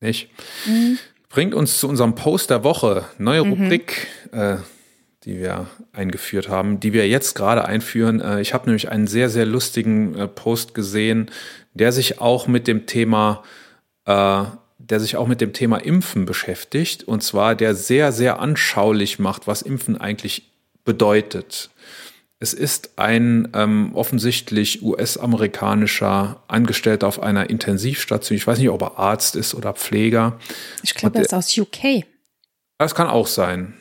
[0.00, 0.30] Nicht?
[0.64, 0.98] Mhm.
[1.28, 3.04] Bringt uns zu unserem Post der Woche.
[3.18, 3.52] Neue mhm.
[3.52, 4.56] Rubrik, äh,
[5.24, 8.22] die wir eingeführt haben, die wir jetzt gerade einführen.
[8.22, 11.30] Äh, ich habe nämlich einen sehr, sehr lustigen äh, Post gesehen,
[11.74, 13.42] der sich auch mit dem Thema
[14.06, 14.44] äh,
[14.78, 19.46] der sich auch mit dem Thema Impfen beschäftigt und zwar der sehr, sehr anschaulich macht,
[19.46, 20.50] was Impfen eigentlich
[20.84, 21.70] bedeutet.
[22.44, 28.36] Es ist ein ähm, offensichtlich US-amerikanischer Angestellter auf einer Intensivstation.
[28.36, 30.38] Ich weiß nicht, ob er Arzt ist oder Pfleger.
[30.82, 32.04] Ich glaube, er ist aus UK.
[32.76, 33.72] Das kann auch sein.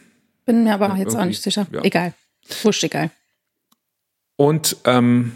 [0.46, 1.68] Bin mir aber ja, jetzt auch nicht sicher.
[1.74, 1.82] Ja.
[1.84, 2.14] Egal.
[2.62, 3.12] Wurscht egal.
[4.38, 5.34] Und ähm,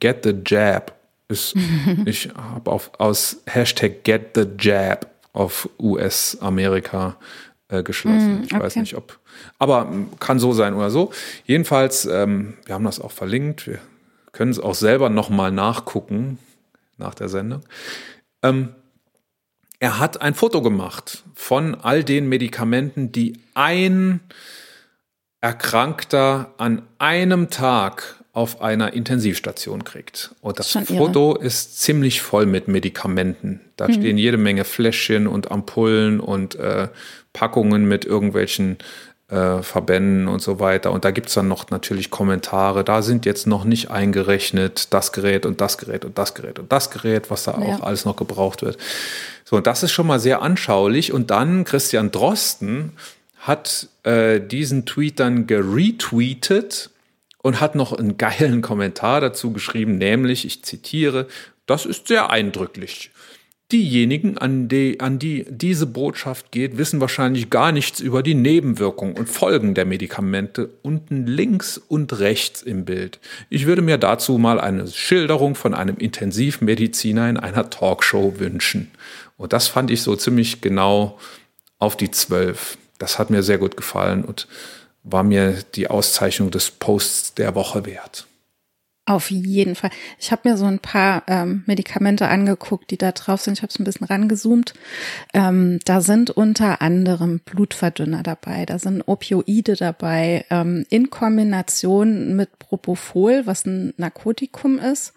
[0.00, 0.96] Get the Jab
[1.28, 1.54] ist,
[2.06, 7.16] ich habe aus Hashtag Get the Jab auf US-Amerika
[7.68, 8.40] äh, geschlossen.
[8.40, 9.18] Mm, ich weiß nicht, ob.
[9.58, 11.12] Aber kann so sein oder so.
[11.44, 13.66] Jedenfalls, ähm, wir haben das auch verlinkt.
[13.66, 13.78] Wir
[14.32, 16.38] können es auch selber nochmal nachgucken
[16.98, 17.62] nach der Sendung.
[18.42, 18.70] Ähm,
[19.78, 24.20] er hat ein Foto gemacht von all den Medikamenten, die ein
[25.40, 30.34] Erkrankter an einem Tag auf einer Intensivstation kriegt.
[30.42, 33.60] Und das Foto ist ziemlich voll mit Medikamenten.
[33.76, 33.94] Da mhm.
[33.94, 36.88] stehen jede Menge Fläschchen und Ampullen und äh,
[37.32, 38.76] Packungen mit irgendwelchen
[39.28, 40.92] äh, Verbänden und so weiter.
[40.92, 42.84] Und da gibt es dann noch natürlich Kommentare.
[42.84, 46.70] Da sind jetzt noch nicht eingerechnet das Gerät und das Gerät und das Gerät und
[46.70, 47.58] das Gerät, was da ja.
[47.58, 48.78] auch alles noch gebraucht wird.
[49.44, 51.12] So, und das ist schon mal sehr anschaulich.
[51.12, 52.92] Und dann Christian Drosten
[53.38, 56.90] hat äh, diesen Tweet dann geretweetet
[57.42, 61.28] und hat noch einen geilen Kommentar dazu geschrieben, nämlich, ich zitiere,
[61.66, 63.10] das ist sehr eindrücklich.
[63.72, 69.16] Diejenigen, an die, an die diese Botschaft geht, wissen wahrscheinlich gar nichts über die Nebenwirkungen
[69.16, 73.18] und Folgen der Medikamente unten links und rechts im Bild.
[73.50, 78.92] Ich würde mir dazu mal eine Schilderung von einem Intensivmediziner in einer Talkshow wünschen.
[79.36, 81.18] Und das fand ich so ziemlich genau
[81.80, 82.78] auf die zwölf.
[82.98, 84.46] Das hat mir sehr gut gefallen und
[85.02, 88.28] war mir die Auszeichnung des Posts der Woche wert.
[89.08, 89.90] Auf jeden Fall.
[90.18, 93.54] Ich habe mir so ein paar ähm, Medikamente angeguckt, die da drauf sind.
[93.54, 94.74] Ich habe es ein bisschen rangezoomt.
[95.32, 102.58] Ähm, da sind unter anderem Blutverdünner dabei, da sind Opioide dabei, ähm, in Kombination mit
[102.58, 105.12] Propofol, was ein Narkotikum ist.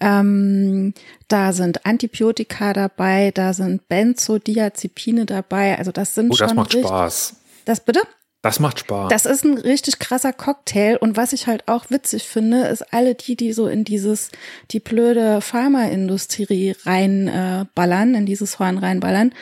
[0.00, 0.92] Ähm,
[1.28, 5.78] da sind Antibiotika dabei, da sind Benzodiazepine dabei.
[5.78, 7.36] Also das sind oh, das schon macht Spaß.
[7.64, 8.00] Das bitte?
[8.48, 9.10] Das macht Spaß.
[9.10, 10.96] Das ist ein richtig krasser Cocktail.
[10.96, 14.30] Und was ich halt auch witzig finde, ist alle die, die so in dieses,
[14.70, 19.34] die blöde Pharmaindustrie reinballern, äh, in dieses Horn reinballern,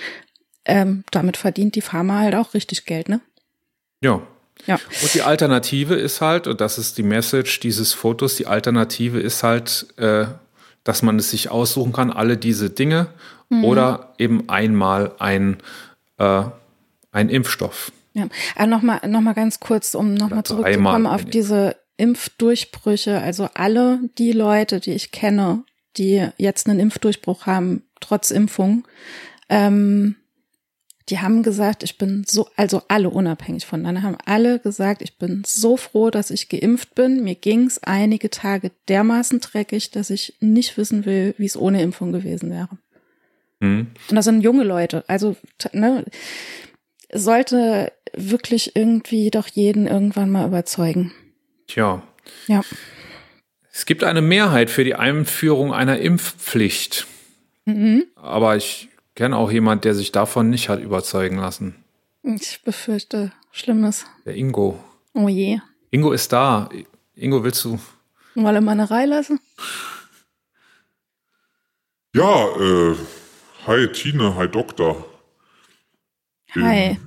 [0.65, 3.21] ähm, damit verdient die Pharma halt auch richtig Geld, ne?
[4.03, 4.23] Ja.
[4.67, 4.81] Ja.
[5.03, 9.45] Und die Alternative ist halt, und das ist die Message dieses Fotos, die Alternative ist
[9.45, 10.27] halt, äh,
[10.83, 13.09] dass man es sich aussuchen kann, alle diese Dinge
[13.63, 15.59] oder eben einmal ein,
[16.19, 16.43] äh,
[17.13, 17.93] ein Impfstoff.
[18.17, 23.21] Ja, aber nochmal noch mal ganz kurz, um nochmal zurückzukommen auf diese Impfdurchbrüche.
[23.21, 25.65] Also alle die Leute, die ich kenne,
[25.99, 28.89] die jetzt einen Impfdurchbruch haben, trotz Impfung,
[29.51, 30.17] ähm,
[31.11, 35.43] die haben gesagt, ich bin so, also alle unabhängig voneinander, haben alle gesagt, ich bin
[35.47, 37.23] so froh, dass ich geimpft bin.
[37.23, 42.13] Mir ging's einige Tage dermaßen dreckig, dass ich nicht wissen will, wie es ohne Impfung
[42.13, 42.71] gewesen wäre.
[43.61, 43.89] Hm.
[44.11, 45.05] Und das sind junge Leute.
[45.07, 45.37] Also,
[45.73, 46.05] ne,
[47.13, 51.13] sollte wirklich irgendwie doch jeden irgendwann mal überzeugen.
[51.67, 52.03] Tja,
[52.47, 52.63] Ja.
[53.73, 57.07] es gibt eine Mehrheit für die Einführung einer Impfpflicht.
[57.67, 58.05] Mhm.
[58.17, 61.75] Aber ich kenne auch jemand, der sich davon nicht hat überzeugen lassen.
[62.23, 64.07] Ich befürchte Schlimmes.
[64.25, 64.83] Der Ingo.
[65.15, 65.59] Oh je.
[65.91, 66.69] Ingo ist da.
[67.15, 67.79] Ingo, willst du?
[68.35, 69.41] Wolle man eine Reihe lassen?
[72.15, 72.97] Ja, äh,
[73.67, 75.05] hi Tine, hi Doktor.
[76.65, 76.99] Hi.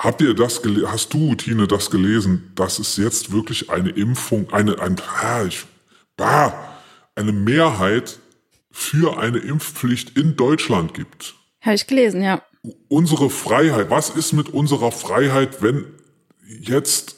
[0.00, 4.78] Habt ihr das hast du, Tine, das gelesen, dass es jetzt wirklich eine Impfung, eine,
[4.80, 4.96] ein,
[7.14, 8.18] eine Mehrheit
[8.70, 11.34] für eine Impfpflicht in Deutschland gibt?
[11.62, 12.42] Habe ich gelesen, ja.
[12.88, 15.86] Unsere Freiheit, was ist mit unserer Freiheit, wenn
[16.46, 17.15] jetzt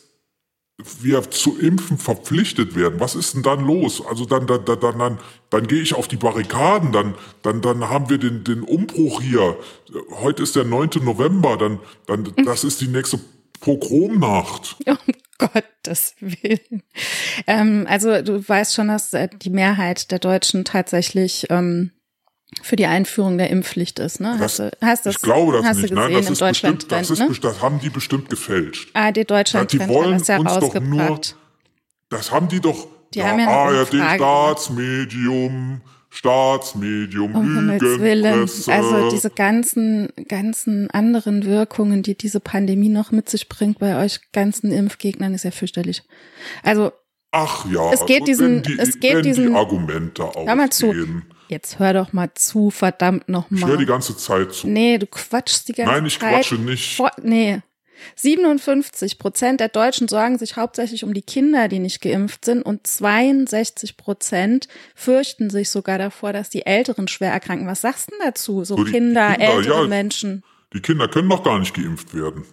[1.01, 4.01] wir zu impfen verpflichtet werden, was ist denn dann los?
[4.07, 5.19] Also dann, dann, dann, dann, dann,
[5.51, 9.57] dann gehe ich auf die Barrikaden, dann, dann, dann haben wir den, den Umbruch hier.
[10.23, 10.91] Heute ist der 9.
[11.03, 13.19] November, dann, dann, das ist die nächste
[13.61, 14.77] Pogromnacht.
[15.41, 16.83] Um Gottes Willen.
[17.47, 21.93] Ähm, also du weißt schon, dass äh, die Mehrheit der Deutschen tatsächlich ähm,
[22.63, 24.21] für die Einführung der Impfpflicht ist.
[24.21, 24.37] Ne?
[24.39, 25.91] Das, hast du, hast das, ich glaube das hast nicht.
[25.91, 27.39] Du Nein, gesehen das im ist bestimmt, Deutschland das, ist, ne?
[27.41, 28.91] das haben die bestimmt gefälscht.
[28.95, 31.37] ARD Deutschland Ja, die wollen das ja uns doch rausgebracht.
[32.11, 32.89] Das haben die doch.
[33.15, 34.15] Die haben ja ARD Umfrage gemacht.
[34.17, 35.81] Staatsmedium,
[36.11, 37.69] Staatsmedium, Um.
[37.79, 38.73] Lügenpresse.
[38.73, 44.21] Also diese ganzen, ganzen anderen Wirkungen, die diese Pandemie noch mit sich bringt bei euch
[44.33, 46.03] ganzen Impfgegnern, ist ja fürchterlich.
[46.63, 46.93] Also
[47.31, 50.95] Ach ja, Es geht also diesen- die, es geht diesen- die Argumente Hör mal zu.
[51.49, 53.77] Jetzt hör doch mal zu, verdammt Ich höre nochmal.
[53.77, 54.69] die ganze Zeit zu.
[54.69, 55.97] Nee, du quatschst die ganze Zeit.
[56.03, 56.97] Nein, ich quatsche nicht.
[56.97, 57.61] Vor, nee.
[58.15, 62.87] 57 Prozent der Deutschen sorgen sich hauptsächlich um die Kinder, die nicht geimpft sind, und
[62.87, 67.67] 62 Prozent fürchten sich sogar davor, dass die Älteren schwer erkranken.
[67.67, 68.65] Was sagst du denn dazu?
[68.65, 69.89] So, So, die- Kinder, die Kinder, ältere ja.
[69.89, 70.45] Menschen.
[70.75, 72.45] Die Kinder können doch gar nicht geimpft werden.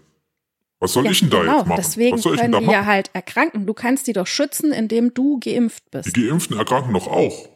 [0.79, 1.77] Was soll ich denn da genau, jetzt machen?
[1.83, 3.65] deswegen können die ja halt erkranken.
[3.65, 6.13] Du kannst die doch schützen, indem du geimpft Die bist.
[6.13, 7.49] Geimpften erkranken doch auch.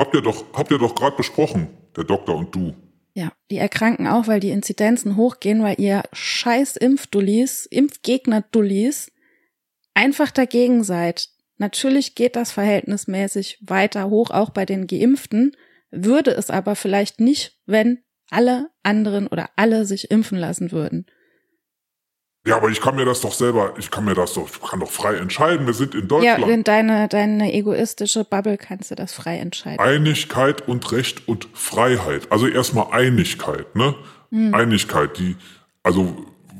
[0.00, 2.74] Habt ihr doch, habt ihr doch gerade besprochen, der Doktor und du.
[3.12, 9.12] Ja, die erkranken auch, weil die Inzidenzen hochgehen, weil ihr scheiß Impfdullis, Impfgegner-Dullis
[9.92, 11.28] einfach dagegen seid.
[11.58, 15.54] Natürlich geht das verhältnismäßig weiter hoch, auch bei den Geimpften,
[15.90, 17.98] würde es aber vielleicht nicht, wenn
[18.30, 21.04] alle anderen oder alle sich impfen lassen würden.
[22.46, 24.80] Ja, aber ich kann mir das doch selber, ich kann mir das doch, ich kann
[24.80, 25.66] doch frei entscheiden.
[25.66, 26.50] Wir sind in Ja, Deutschland.
[26.50, 29.78] in deine, deine egoistische Bubble kannst du das frei entscheiden.
[29.78, 32.32] Einigkeit und Recht und Freiheit.
[32.32, 33.94] Also erstmal Einigkeit, ne?
[34.30, 34.54] Hm.
[34.54, 35.36] Einigkeit, die,
[35.82, 36.16] also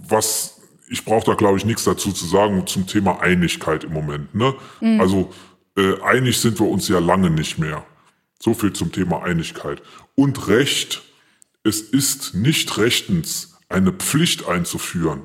[0.07, 4.35] was, ich brauche da glaube ich nichts dazu zu sagen zum Thema Einigkeit im Moment,
[4.35, 4.55] ne?
[4.81, 5.01] Hm.
[5.01, 5.33] Also
[5.79, 7.85] äh, einig sind wir uns ja lange nicht mehr.
[8.39, 9.81] So viel zum Thema Einigkeit.
[10.15, 11.03] Und Recht,
[11.65, 15.23] es ist nicht rechtens, eine Pflicht einzuführen.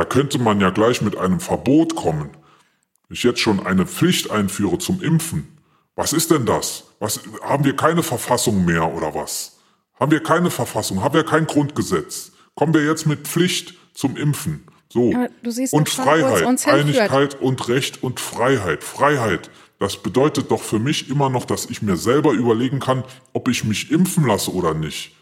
[0.00, 2.30] Da könnte man ja gleich mit einem Verbot kommen.
[2.30, 5.58] Wenn ich jetzt schon eine Pflicht einführe zum Impfen,
[5.94, 6.84] was ist denn das?
[7.00, 9.58] Was, haben wir keine Verfassung mehr oder was?
[10.00, 11.02] Haben wir keine Verfassung?
[11.02, 12.32] Haben wir kein Grundgesetz?
[12.54, 14.66] Kommen wir jetzt mit Pflicht zum Impfen?
[14.88, 15.12] So.
[15.44, 16.66] Siehst und Freiheit, uns.
[16.66, 18.82] Einigkeit und Recht und Freiheit.
[18.82, 19.50] Freiheit.
[19.78, 23.64] Das bedeutet doch für mich immer noch, dass ich mir selber überlegen kann, ob ich
[23.64, 25.14] mich impfen lasse oder nicht.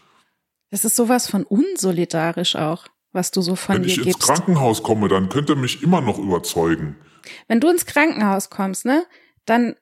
[0.71, 4.21] Das ist sowas von unsolidarisch auch, was du so von Wenn dir ich ins gibst.
[4.21, 6.95] Krankenhaus komme, dann könnt ihr mich immer noch überzeugen.
[7.47, 9.03] Wenn du ins Krankenhaus kommst, ne,
[9.45, 9.75] dann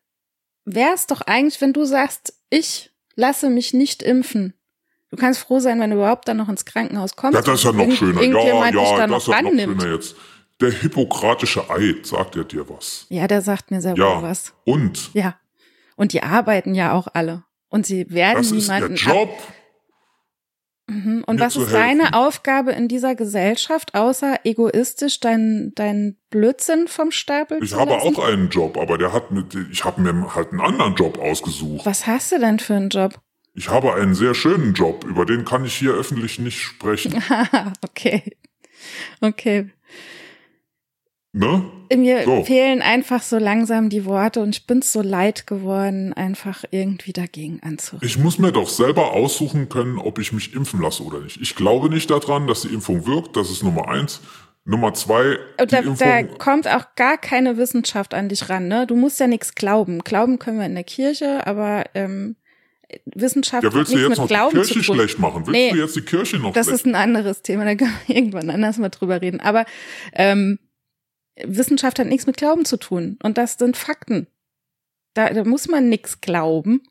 [0.65, 4.53] wär's doch eigentlich, wenn du sagst, ich lasse mich nicht impfen.
[5.09, 7.35] Du kannst froh sein, wenn du überhaupt dann noch ins Krankenhaus kommst.
[7.35, 8.21] Ja, das ist ja noch schöner.
[8.21, 10.15] Ja, ja, da das ist noch ja noch schöner jetzt.
[10.59, 13.05] Der hippokratische Eid, sagt er dir was?
[13.09, 14.21] Ja, der sagt mir sehr wohl Ja.
[14.21, 14.53] was.
[14.65, 15.35] Und Ja.
[15.95, 17.43] Und die arbeiten ja auch alle.
[17.69, 19.29] Und sie werden das ist der niemanden Job.
[19.29, 19.53] Ab
[20.88, 21.23] mhm.
[21.26, 22.13] Und was ist deine.
[22.13, 28.15] Aufgabe in dieser Gesellschaft, außer egoistisch deinen dein Blödsinn vom Stapel Ich zu habe lassen?
[28.15, 31.86] auch einen Job, aber der hat mit, ich habe mir halt einen anderen Job ausgesucht.
[31.86, 33.19] Was hast du denn für einen Job?
[33.54, 37.23] Ich habe einen sehr schönen Job, über den kann ich hier öffentlich nicht sprechen.
[37.84, 38.23] okay.
[39.21, 39.71] Okay.
[41.38, 41.63] Ne?
[41.95, 42.43] Mir So.
[42.43, 47.60] fehlen einfach so langsam die Worte und ich bin so leid geworden, einfach irgendwie dagegen
[47.63, 48.08] anzureden.
[48.08, 51.39] Ich muss mir doch selber aussuchen können, ob ich mich impfen lasse oder nicht.
[51.41, 53.38] Ich glaube nicht daran, dass die Impfung wirkt.
[53.38, 54.19] Das ist Nummer eins.
[54.65, 58.86] Nummer zwei, da, da kommt auch gar keine Wissenschaft an dich ran, ne?
[58.86, 60.00] Du musst ja nichts glauben.
[60.00, 62.36] Glauben können wir in der Kirche, aber ähm,
[63.06, 65.47] Wissenschaft Ja, willst du jetzt noch Glauben die Kirche schlecht machen?
[65.47, 65.71] Willst Nee.
[65.71, 68.50] du jetzt die Kirche noch Das schlecht ist ein anderes Thema, da können wir irgendwann
[68.50, 69.39] anders mal drüber reden.
[69.39, 69.63] Aber
[70.12, 70.60] ähm,
[71.43, 73.17] Wissenschaft hat nichts mit Glauben zu tun.
[73.23, 74.28] Und das sind Fakten.
[75.13, 76.82] Da, da muss man nichts glauben.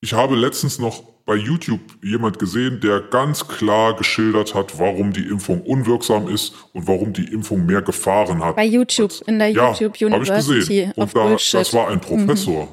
[0.00, 5.26] Ich habe letztens noch bei YouTube jemand gesehen, der ganz klar geschildert hat, warum die
[5.26, 8.56] Impfung unwirksam ist und warum die Impfung mehr Gefahren hat.
[8.56, 10.92] Bei YouTube, in der ja, YouTube habe ich University gesehen.
[10.96, 11.24] Und da.
[11.24, 11.36] Mhm.
[11.52, 12.68] das war ein Professor.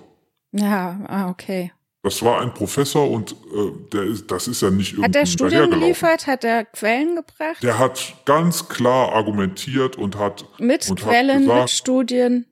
[0.54, 1.72] ja, ah, okay.
[2.06, 5.26] Das war ein Professor und äh, der ist, das ist ja nicht irgendwie Hat er
[5.26, 6.28] Studien geliefert?
[6.28, 7.64] Hat er Quellen gebracht?
[7.64, 12.46] Der hat ganz klar argumentiert und hat mit und Quellen, hat mit gesagt, Studien?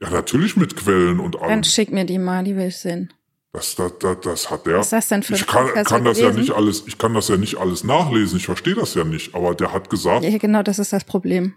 [0.00, 1.48] ja natürlich mit Quellen und allem.
[1.48, 3.12] Dann schick mir die mal, die will ich sehen.
[3.52, 4.78] Das, das, das, das hat der.
[4.78, 7.12] Was ist das denn für ein ich kann, kann das ja nicht alles, ich kann
[7.12, 10.38] das ja nicht alles nachlesen, ich verstehe das ja nicht, aber der hat gesagt, Ja,
[10.38, 11.54] genau, das ist das Problem.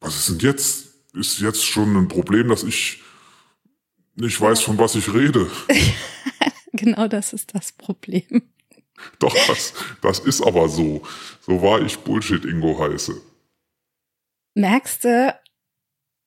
[0.00, 0.90] was ist denn jetzt?
[1.14, 3.02] Ist jetzt schon ein Problem, dass ich
[4.16, 5.50] nicht weiß, von was ich rede.
[6.76, 8.42] Genau das ist das Problem.
[9.20, 9.72] Doch, das,
[10.02, 11.02] das ist aber so.
[11.40, 13.20] So war ich Bullshit-Ingo heiße.
[14.54, 15.40] Merkst du,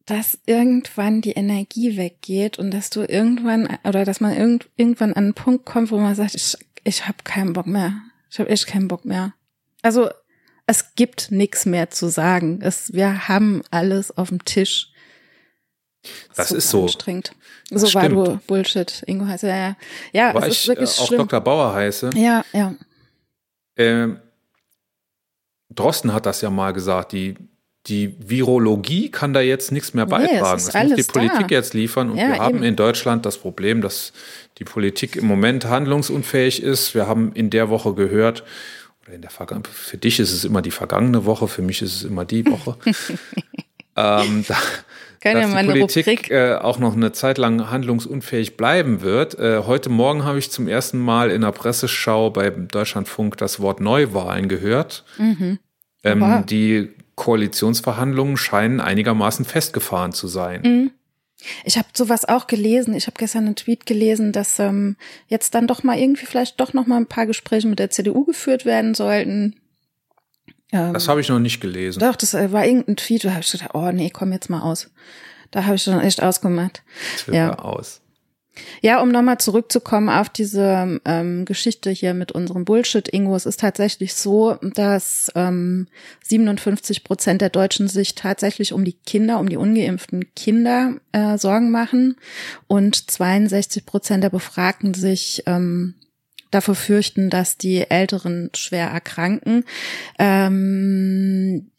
[0.05, 5.25] dass irgendwann die Energie weggeht und dass du irgendwann oder dass man irgend, irgendwann an
[5.25, 8.01] einen Punkt kommt, wo man sagt, ich, ich habe keinen Bock mehr.
[8.29, 9.33] Ich habe echt keinen Bock mehr.
[9.81, 10.09] Also
[10.65, 12.61] es gibt nichts mehr zu sagen.
[12.61, 14.91] Es, wir haben alles auf dem Tisch.
[16.35, 16.83] Das Super ist so.
[16.83, 17.35] Anstrengend.
[17.71, 19.03] So war du Bullshit.
[19.07, 19.75] Ingo heißt ja, ja.
[20.13, 21.19] Ja, Weil es ist ich äh, wirklich auch schlimm.
[21.19, 21.41] Dr.
[21.41, 22.09] Bauer heiße.
[22.15, 22.73] Ja, ja.
[23.75, 24.19] Ähm,
[25.73, 27.35] Drosten hat das ja mal gesagt, die,
[27.87, 30.57] die Virologie kann da jetzt nichts mehr Nee, beitragen.
[30.57, 31.55] es ist das muss die Politik da.
[31.55, 32.11] jetzt liefern.
[32.11, 32.63] Und Ja, wir haben eben.
[32.63, 34.13] in Deutschland das Problem, dass
[34.59, 36.95] die Politik im Moment handlungsunfähig ist.
[36.95, 38.43] Wir haben in der Woche gehört,
[39.05, 41.95] oder in der Vergangen für dich ist es immer die vergangene Woche, für mich ist
[41.95, 42.77] es immer die Woche.
[43.95, 44.55] ähm, da,
[45.23, 49.37] Ja dass mal die Politik äh, auch noch eine Zeit lang handlungsunfähig bleiben wird.
[49.39, 53.79] Äh, heute Morgen habe ich zum ersten Mal in der Presseschau beim Deutschlandfunk das Wort
[53.81, 55.03] Neuwahlen gehört.
[55.17, 55.59] Mhm.
[56.03, 56.45] Ähm, Wow.
[56.45, 60.61] die Koalitionsverhandlungen scheinen einigermaßen festgefahren zu sein.
[60.63, 60.91] Mhm.
[61.65, 62.93] Ich habe sowas auch gelesen.
[62.95, 66.73] Ich habe gestern einen Tweet gelesen, dass ähm, jetzt dann doch mal irgendwie vielleicht doch
[66.73, 69.55] noch mal ein paar Gespräche mit der CDU geführt werden sollten.
[70.71, 71.99] Ähm, Das habe ich noch nicht gelesen.
[71.99, 74.61] doch, das äh, war irgendein Tweet, da habe ich gedacht, oh nee, komm jetzt mal
[74.61, 74.89] aus.
[75.51, 76.83] Da habe ich schon echt ausgemacht.
[77.31, 77.57] ja.
[77.57, 78.01] aus.
[78.81, 83.59] Ja, um nochmal zurückzukommen auf diese ähm, Geschichte hier mit unserem Bullshit, Ingo, es ist
[83.59, 85.87] tatsächlich so, dass ähm,
[86.23, 91.71] 57 Prozent der Deutschen sich tatsächlich um die Kinder, um die ungeimpften Kinder äh, Sorgen
[91.71, 92.15] machen
[92.67, 95.95] und 62 Prozent der Befragten sich ähm,
[96.51, 99.65] dafür fürchten, dass die Älteren schwer erkranken.
[100.19, 101.71] Ähm,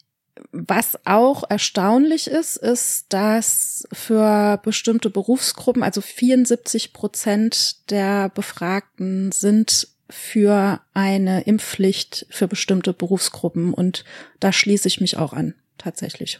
[0.51, 9.87] was auch erstaunlich ist, ist, dass für bestimmte Berufsgruppen, also 74 Prozent der Befragten sind
[10.09, 14.05] für eine Impfpflicht für bestimmte Berufsgruppen und
[14.39, 16.39] da schließe ich mich auch an, tatsächlich.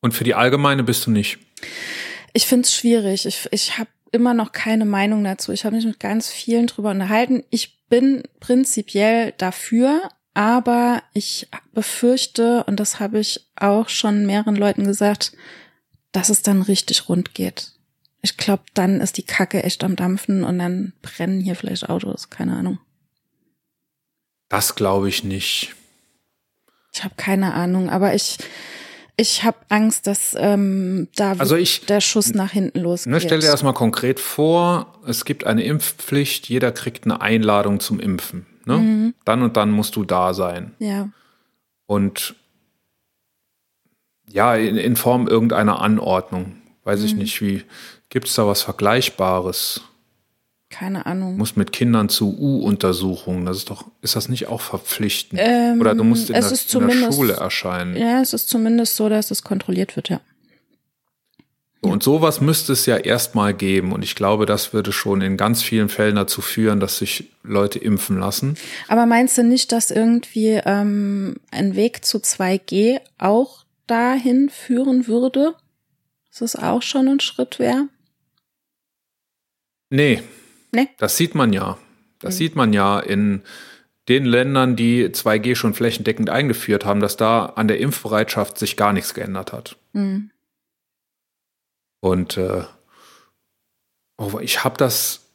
[0.00, 1.38] Und für die allgemeine bist du nicht.
[2.32, 3.26] Ich finde es schwierig.
[3.26, 5.52] Ich, ich habe immer noch keine Meinung dazu.
[5.52, 7.44] Ich habe mich mit ganz vielen drüber unterhalten.
[7.50, 14.84] Ich bin prinzipiell dafür, aber ich befürchte, und das habe ich auch schon mehreren Leuten
[14.84, 15.32] gesagt,
[16.12, 17.72] dass es dann richtig rund geht.
[18.22, 22.30] Ich glaube, dann ist die Kacke echt am Dampfen und dann brennen hier vielleicht Autos,
[22.30, 22.78] keine Ahnung.
[24.48, 25.74] Das glaube ich nicht.
[26.92, 28.38] Ich habe keine Ahnung, aber ich,
[29.20, 33.12] ich habe Angst, dass ähm, da Also ich- der Schuss nach hinten losgeht.
[33.12, 37.80] Ne, stell dir das mal konkret vor, es gibt eine Impfpflicht, jeder kriegt eine Einladung
[37.80, 38.46] zum Impfen.
[38.64, 38.76] Ne?
[38.78, 39.14] Mhm.
[39.24, 40.74] Dann und dann musst du da sein.
[40.78, 41.08] Ja,
[41.86, 42.34] Und
[44.28, 46.56] ja, in, in Form irgendeiner Anordnung.
[46.84, 47.06] Weiß Mhm.
[47.06, 47.64] ich nicht, wie
[48.08, 49.82] gibt es da was Vergleichbares?
[50.70, 51.36] Keine Ahnung.
[51.36, 55.40] Muss mit Kindern zu U-Untersuchungen, das ist doch, ist das nicht auch verpflichtend?
[55.42, 57.96] Ähm, Oder du musst in, der, in der Schule erscheinen.
[57.96, 60.20] Ja, es ist zumindest so, dass es kontrolliert wird, ja.
[61.82, 63.92] Und sowas müsste es ja erstmal geben.
[63.92, 67.78] Und ich glaube, das würde schon in ganz vielen Fällen dazu führen, dass sich Leute
[67.78, 68.56] impfen lassen.
[68.86, 75.54] Aber meinst du nicht, dass irgendwie ähm, ein Weg zu 2G auch dahin führen würde?
[76.30, 77.88] Dass es auch schon ein Schritt wäre?
[79.88, 80.22] Nee,
[80.72, 80.88] Nee.
[80.98, 81.78] das sieht man ja.
[82.20, 83.42] Das sieht man ja in
[84.08, 88.92] den Ländern, die 2G schon flächendeckend eingeführt haben, dass da an der Impfbereitschaft sich gar
[88.92, 89.76] nichts geändert hat.
[89.92, 90.30] Mhm.
[92.00, 92.64] Und äh,
[94.18, 95.30] oh, ich habe das,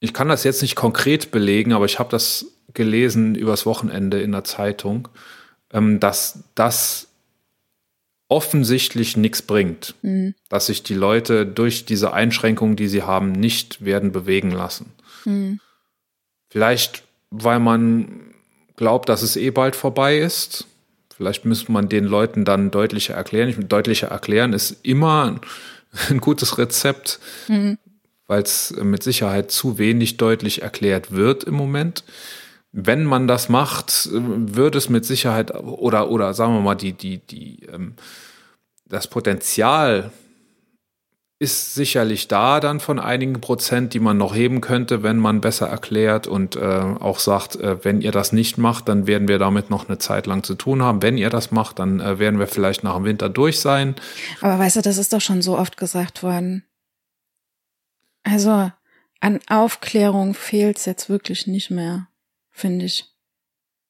[0.00, 4.32] ich kann das jetzt nicht konkret belegen, aber ich habe das gelesen übers Wochenende in
[4.32, 5.08] der Zeitung,
[5.72, 7.11] ähm, dass das
[8.32, 10.34] offensichtlich nichts bringt, Mhm.
[10.48, 14.86] dass sich die Leute durch diese Einschränkungen, die sie haben, nicht werden bewegen lassen.
[15.26, 15.60] Mhm.
[16.48, 18.32] Vielleicht, weil man
[18.76, 20.66] glaubt, dass es eh bald vorbei ist.
[21.14, 23.50] Vielleicht müsste man den Leuten dann deutlicher erklären.
[23.50, 25.38] Ich, deutlicher erklären ist immer
[26.08, 27.76] ein gutes Rezept, Mhm.
[28.26, 32.02] weil es mit Sicherheit zu wenig deutlich erklärt wird im Moment.
[32.72, 37.18] Wenn man das macht, wird es mit Sicherheit oder oder sagen wir mal die die
[37.18, 37.94] die ähm,
[38.86, 40.10] das Potenzial
[41.42, 45.66] ist sicherlich da dann von einigen Prozent, die man noch heben könnte, wenn man besser
[45.66, 49.68] erklärt und äh, auch sagt, äh, wenn ihr das nicht macht, dann werden wir damit
[49.68, 51.02] noch eine Zeit lang zu tun haben.
[51.02, 53.96] Wenn ihr das macht, dann äh, werden wir vielleicht nach dem Winter durch sein.
[54.40, 56.64] Aber weißt du, das ist doch schon so oft gesagt worden.
[58.22, 58.70] Also
[59.18, 62.06] an Aufklärung fehlt es jetzt wirklich nicht mehr,
[62.52, 63.06] finde ich.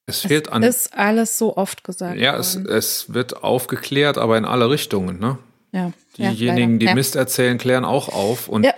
[0.05, 0.63] Es fehlt an.
[0.63, 5.19] Ist alles so oft gesagt Ja, es, es wird aufgeklärt, aber in alle Richtungen.
[5.19, 5.37] Ne?
[5.71, 5.91] ja.
[6.17, 6.95] ja, Diejenigen, die leider.
[6.95, 8.49] Mist erzählen, klären auch auf.
[8.49, 8.73] Und Ja.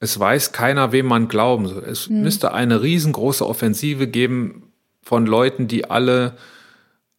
[0.00, 1.84] es weiß keiner, wem man glauben soll.
[1.84, 2.22] Es Hm.
[2.22, 4.72] müsste eine riesengroße Offensive geben
[5.02, 6.36] von Leuten, die alle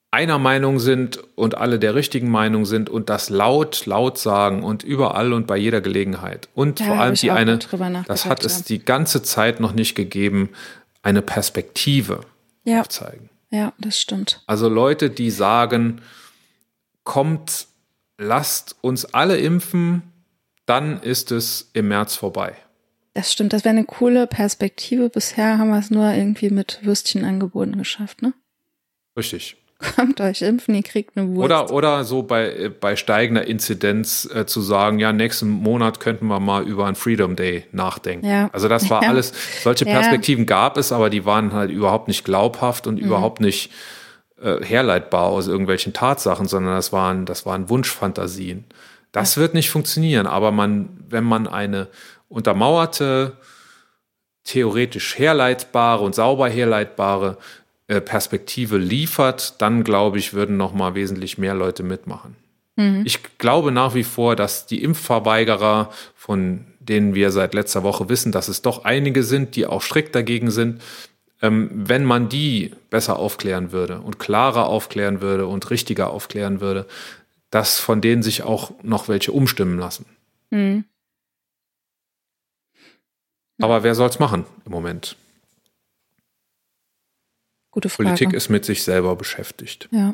[0.09, 4.81] einer Meinung sind und alle der richtigen Meinung sind und das laut, laut sagen und
[4.81, 6.47] überall und bei jeder Gelegenheit.
[6.55, 7.59] Und Ja, vor allem die eine,
[8.07, 8.63] das hat es ja.
[8.69, 10.49] die ganze Zeit noch nicht gegeben,
[11.05, 12.21] eine Perspektive
[12.63, 13.29] Ja, aufzeigen.
[13.51, 14.41] ja, das stimmt.
[14.47, 16.01] Also Leute, die sagen,
[17.03, 17.67] kommt,
[18.17, 20.01] lasst uns alle impfen,
[20.65, 22.55] dann ist es im März vorbei.
[23.13, 23.53] Das stimmt.
[23.53, 25.09] Das wäre eine coole Perspektive.
[25.09, 28.33] Bisher haben wir es nur irgendwie mit Würstchenangeboten geschafft, ne?
[29.17, 29.55] Richtig.
[29.95, 31.45] Kommt euch impfen, ihr kriegt eine Wurst.
[31.45, 36.27] Oder, oder so bei, äh, bei steigender Inzidenz äh, zu sagen, ja, nächsten Monat könnten
[36.27, 38.25] wir mal über einen Freedom Day nachdenken.
[38.25, 38.49] Ja.
[38.53, 39.09] Also das war Ja.
[39.09, 39.33] alles,
[39.63, 39.91] solche Ja.
[39.91, 39.95] Mhm.
[39.95, 43.71] Perspektiven gab es, aber die waren halt überhaupt nicht glaubhaft und überhaupt nicht
[44.41, 48.65] äh, herleitbar aus irgendwelchen Tatsachen, sondern das waren, das waren Wunschfantasien.
[49.11, 51.87] Das wird nicht funktionieren, aber man, wenn man eine
[52.27, 53.37] untermauerte,
[54.43, 57.37] theoretisch herleitbare und sauber herleitbare
[57.87, 62.35] Perspektive liefert, dann glaube ich, würden noch mal wesentlich mehr Leute mitmachen.
[63.05, 68.31] Ich glaube nach wie vor, dass die Impfverweigerer, von denen wir seit letzter Woche wissen,
[68.31, 70.81] dass es doch einige sind, die auch strikt dagegen sind,
[71.41, 76.85] ähm, wenn man die besser aufklären würde und klarer aufklären würde und richtiger aufklären würde,
[77.49, 80.05] dass von denen sich auch noch welche umstimmen lassen.
[80.51, 80.83] Hm.
[83.61, 85.15] Aber wer soll's machen im Moment?
[87.75, 88.07] Gute Frage.
[88.09, 89.87] Politik ist mit sich selber beschäftigt.
[89.91, 90.13] ja.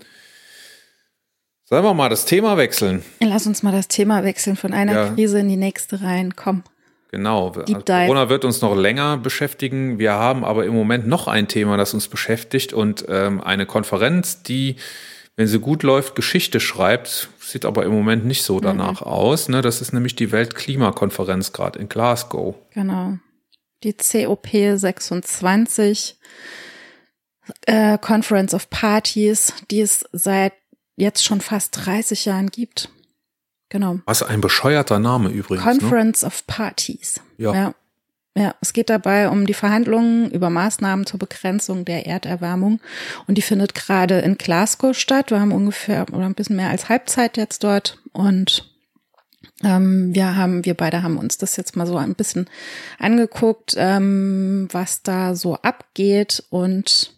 [1.65, 3.01] Sollen wir mal das Thema wechseln?
[3.21, 5.13] Lass uns mal das Thema wechseln von einer Ja.
[5.13, 6.35] Krise in die nächste rein.
[6.35, 6.63] Komm.
[7.11, 7.51] Genau.
[7.51, 7.83] Dive.
[7.85, 9.97] Corona wird uns noch länger beschäftigen.
[9.97, 14.43] Wir haben aber im Moment noch ein Thema, das uns beschäftigt und ähm, eine Konferenz,
[14.43, 14.75] die,
[15.37, 17.29] wenn sie gut läuft, Geschichte schreibt.
[17.39, 19.47] Sieht aber im Moment nicht so danach aus.
[19.47, 19.61] Ne?
[19.61, 22.55] Das ist nämlich die Weltklimakonferenz gerade in Glasgow.
[22.73, 23.17] Genau.
[23.83, 26.17] Die COP 26,
[27.65, 30.53] äh, Conference of Parties, die es seit
[30.95, 32.89] jetzt schon fast 30 Jahren gibt.
[33.69, 33.99] Genau.
[34.05, 35.65] Was ein bescheuerter Name übrigens.
[35.65, 35.71] Ne?
[35.79, 37.21] Conference of Parties.
[37.37, 37.53] Ja.
[37.53, 37.75] ja.
[38.33, 42.79] Ja, es geht dabei um die Verhandlungen über Maßnahmen zur Begrenzung der Erderwärmung.
[43.27, 45.31] Und die findet gerade in Glasgow statt.
[45.31, 47.97] Wir haben ungefähr oder ein bisschen mehr als Halbzeit jetzt dort.
[48.13, 48.73] Und
[49.65, 52.49] ähm, wir haben, wir beide haben uns das jetzt mal so ein bisschen
[52.99, 56.41] angeguckt, ähm, was da so abgeht.
[56.49, 57.13] Und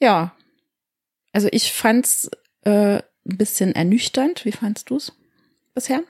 [0.00, 0.34] ja,
[1.32, 2.30] also ich fand's
[2.62, 4.44] äh, ein bisschen ernüchternd.
[4.44, 5.12] Wie fandst du's
[5.74, 6.02] bisher?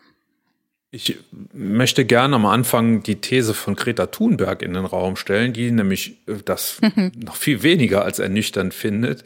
[0.93, 1.19] Ich
[1.53, 6.17] möchte gerne am Anfang die These von Greta Thunberg in den Raum stellen, die nämlich
[6.27, 6.81] äh, das
[7.17, 9.23] noch viel weniger als ernüchternd findet,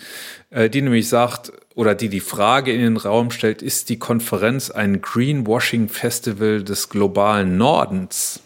[0.51, 4.71] äh, die nämlich sagt oder die die Frage in den Raum stellt, ist die Konferenz
[4.71, 8.43] ein Greenwashing Festival des globalen Nordens?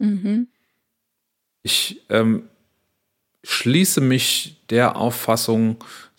[1.62, 2.44] Ich ähm,
[3.42, 5.76] schließe mich der Auffassung,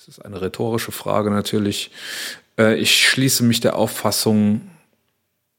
[0.10, 1.92] ist eine rhetorische Frage natürlich,
[2.58, 4.62] äh, ich schließe mich der Auffassung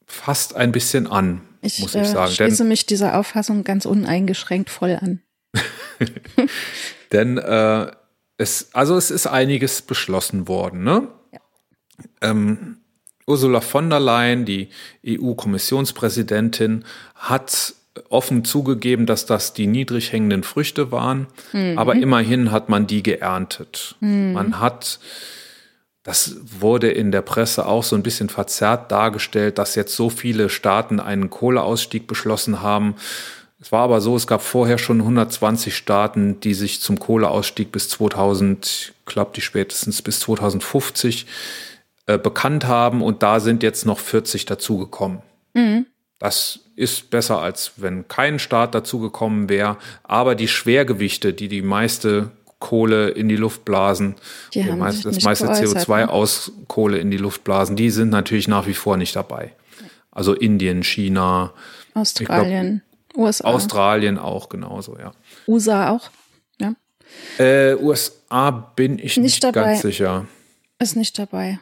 [0.07, 2.33] fast ein bisschen an, Ich, muss ich äh, sagen.
[2.33, 5.23] schließe mich dieser Auffassung ganz uneingeschränkt voll an.
[7.13, 7.93] Denn äh,
[8.39, 10.83] es, also es ist einiges beschlossen worden.
[10.83, 11.07] Ne?
[12.21, 12.79] Ähm,
[13.29, 14.71] Ursula von der Leyen, die
[15.07, 16.85] EU-Kommissionspräsidentin,
[17.15, 17.75] hat
[18.09, 21.77] offen zugegeben, dass das die niedrig hängenden Früchte waren, mhm.
[21.77, 23.97] aber immerhin hat man die geerntet.
[24.01, 24.33] Mhm.
[24.33, 25.01] Man hat,
[26.03, 30.49] das wurde in der Presse auch so ein bisschen verzerrt dargestellt, dass jetzt so viele
[30.49, 32.95] Staaten einen Kohleausstieg beschlossen haben.
[33.61, 37.89] Es war aber so, es gab vorher schon 120 Staaten, die sich zum Kohleausstieg bis
[37.91, 41.27] 2000, ich glaube die spätestens bis 2050
[42.07, 45.23] äh, bekannt haben und da sind jetzt noch 40 dazugekommen.
[45.55, 45.87] Mhm.
[46.21, 49.79] Das ist besser, als wenn kein Staat dazugekommen wäre.
[50.03, 54.17] Aber die Schwergewichte, die die meiste Kohle in die Luft blasen,
[54.53, 56.11] die meist, das meiste CO2 ne?
[56.11, 59.55] aus Kohle in die Luft blasen, die sind natürlich nach wie vor nicht dabei.
[60.11, 61.55] Also Indien, China,
[61.95, 63.45] Australien, glaub, USA.
[63.45, 65.13] Australien auch genauso, ja.
[65.49, 66.11] USA auch,
[66.61, 66.75] ja.
[67.39, 70.27] Äh, USA bin ich nicht, nicht ganz sicher.
[70.79, 71.61] Ist nicht dabei.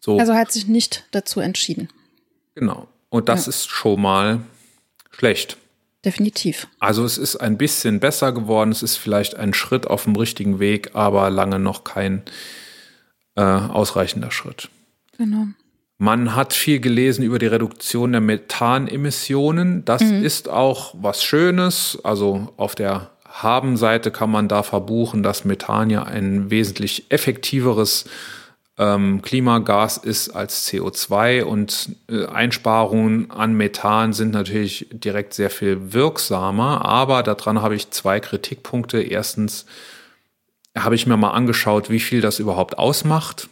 [0.00, 0.18] So.
[0.18, 1.88] Also hat sich nicht dazu entschieden.
[2.56, 2.88] Genau.
[3.16, 3.50] Und das ja.
[3.50, 4.40] ist schon mal
[5.10, 5.56] schlecht.
[6.04, 6.68] Definitiv.
[6.80, 8.70] Also es ist ein bisschen besser geworden.
[8.70, 12.20] Es ist vielleicht ein Schritt auf dem richtigen Weg, aber lange noch kein
[13.34, 14.68] äh, ausreichender Schritt.
[15.16, 15.46] Genau.
[15.96, 19.86] Man hat viel gelesen über die Reduktion der Methanemissionen.
[19.86, 20.22] Das mhm.
[20.22, 21.98] ist auch was Schönes.
[22.04, 28.04] Also auf der Haben-Seite kann man da verbuchen, dass Methan ja ein wesentlich effektiveres
[28.78, 35.94] ähm, Klimagas ist als CO2 und äh, Einsparungen an Methan sind natürlich direkt sehr viel
[35.94, 36.84] wirksamer.
[36.84, 39.00] Aber daran habe ich zwei Kritikpunkte.
[39.00, 39.64] Erstens
[40.76, 43.48] habe ich mir mal angeschaut, wie viel das überhaupt ausmacht.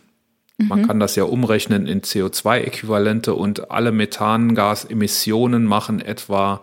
[0.58, 0.68] Mhm.
[0.68, 6.60] Man kann das ja umrechnen in CO2-Äquivalente und alle Methangasemissionen machen etwa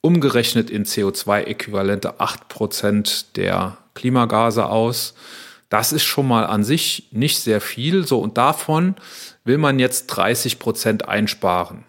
[0.00, 5.14] umgerechnet in CO2-Äquivalente 8% der Klimagase aus.
[5.68, 8.06] Das ist schon mal an sich nicht sehr viel.
[8.06, 8.94] So, und davon
[9.44, 11.84] will man jetzt 30 Prozent einsparen.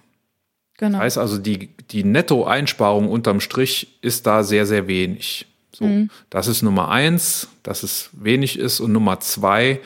[0.78, 0.94] Genau.
[0.94, 5.48] Das heißt also, die, die Nettoeinsparung unterm Strich ist da sehr, sehr wenig.
[5.74, 6.10] So, mhm.
[6.30, 8.80] das ist Nummer eins, dass es wenig ist.
[8.80, 9.80] Und Nummer zwei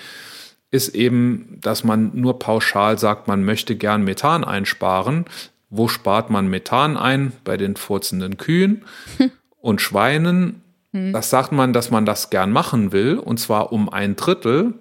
[0.69, 5.25] ist eben, dass man nur pauschal sagt, man möchte gern Methan einsparen.
[5.69, 7.33] Wo spart man Methan ein?
[7.43, 8.83] Bei den furzenden Kühen
[9.61, 10.61] und Schweinen
[10.91, 11.13] hm.
[11.13, 14.73] Das sagt man, dass man das gern machen will, und zwar um ein Drittel,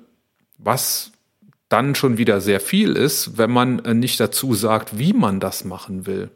[0.59, 1.13] was
[1.69, 5.65] dann schon wieder sehr viel ist, wenn man äh, nicht dazu sagt, wie man das
[5.65, 6.31] machen will.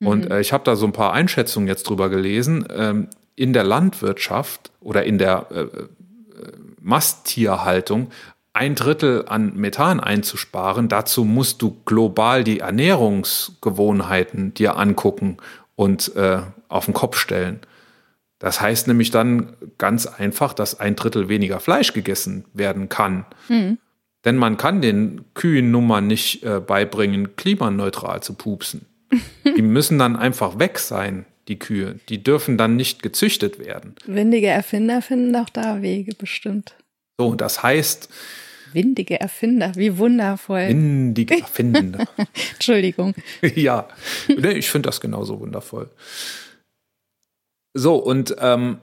[0.00, 0.30] Und mhm.
[0.32, 2.66] äh, ich habe da so ein paar Einschätzungen jetzt drüber gelesen.
[2.74, 5.82] Ähm, in der Landwirtschaft oder in der äh, äh,
[6.80, 8.10] Masttierhaltung
[8.52, 15.38] ein Drittel an Methan einzusparen, dazu musst du global die Ernährungsgewohnheiten dir angucken
[15.74, 17.60] und äh, auf den Kopf stellen.
[18.42, 23.24] Das heißt nämlich dann ganz einfach, dass ein Drittel weniger Fleisch gegessen werden kann.
[23.48, 23.78] Mhm.
[24.24, 28.86] Denn man kann den Kühen nun mal nicht äh, beibringen, klimaneutral zu pupsen.
[29.44, 32.00] die müssen dann einfach weg sein, die Kühe.
[32.08, 33.94] Die dürfen dann nicht gezüchtet werden.
[34.06, 36.74] Windige Erfinder finden auch da Wege bestimmt.
[37.18, 38.08] So, das heißt.
[38.72, 40.66] Windige Erfinder, wie wundervoll.
[40.66, 42.08] Windige Erfinder.
[42.54, 43.14] Entschuldigung.
[43.54, 43.86] ja,
[44.26, 45.90] ich finde das genauso wundervoll.
[47.74, 48.78] So, und ähm,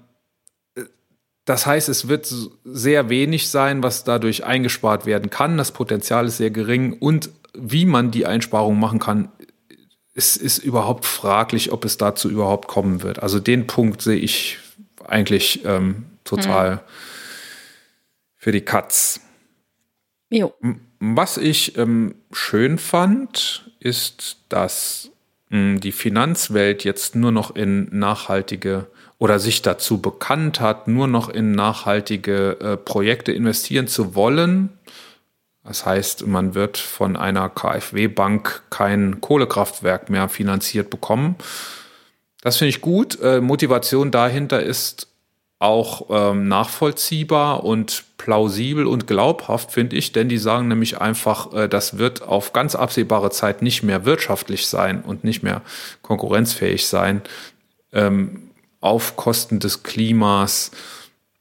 [1.46, 2.32] das heißt, es wird
[2.64, 5.58] sehr wenig sein, was dadurch eingespart werden kann.
[5.58, 6.94] Das Potenzial ist sehr gering.
[6.94, 9.32] Und wie man die Einsparung machen kann,
[10.14, 13.24] es ist überhaupt fraglich, ob es dazu überhaupt kommen wird.
[13.24, 14.60] Also den Punkt sehe ich
[15.06, 16.80] eigentlich ähm, total hm.
[18.36, 19.22] für die Katz.
[20.30, 20.54] Jo.
[21.00, 25.10] Was ich ähm, schön fand, ist, dass
[25.52, 28.88] die Finanzwelt jetzt nur noch in nachhaltige
[29.18, 34.70] oder sich dazu bekannt hat, nur noch in nachhaltige äh, Projekte investieren zu wollen.
[35.64, 41.36] Das heißt, man wird von einer KfW-Bank kein Kohlekraftwerk mehr finanziert bekommen.
[42.42, 43.20] Das finde ich gut.
[43.22, 45.08] Äh, Motivation dahinter ist
[45.60, 51.68] auch ähm, nachvollziehbar und plausibel und glaubhaft, finde ich, denn die sagen nämlich einfach, äh,
[51.68, 55.62] das wird auf ganz absehbare Zeit nicht mehr wirtschaftlich sein und nicht mehr
[56.02, 57.22] konkurrenzfähig sein,
[57.92, 58.50] ähm,
[58.80, 60.72] auf Kosten des Klimas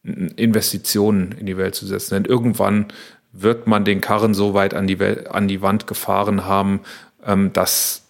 [0.03, 2.15] Investitionen in die Welt zu setzen.
[2.15, 2.87] Denn irgendwann
[3.33, 6.81] wird man den Karren so weit an die, Welt, an die Wand gefahren haben,
[7.25, 8.08] ähm, dass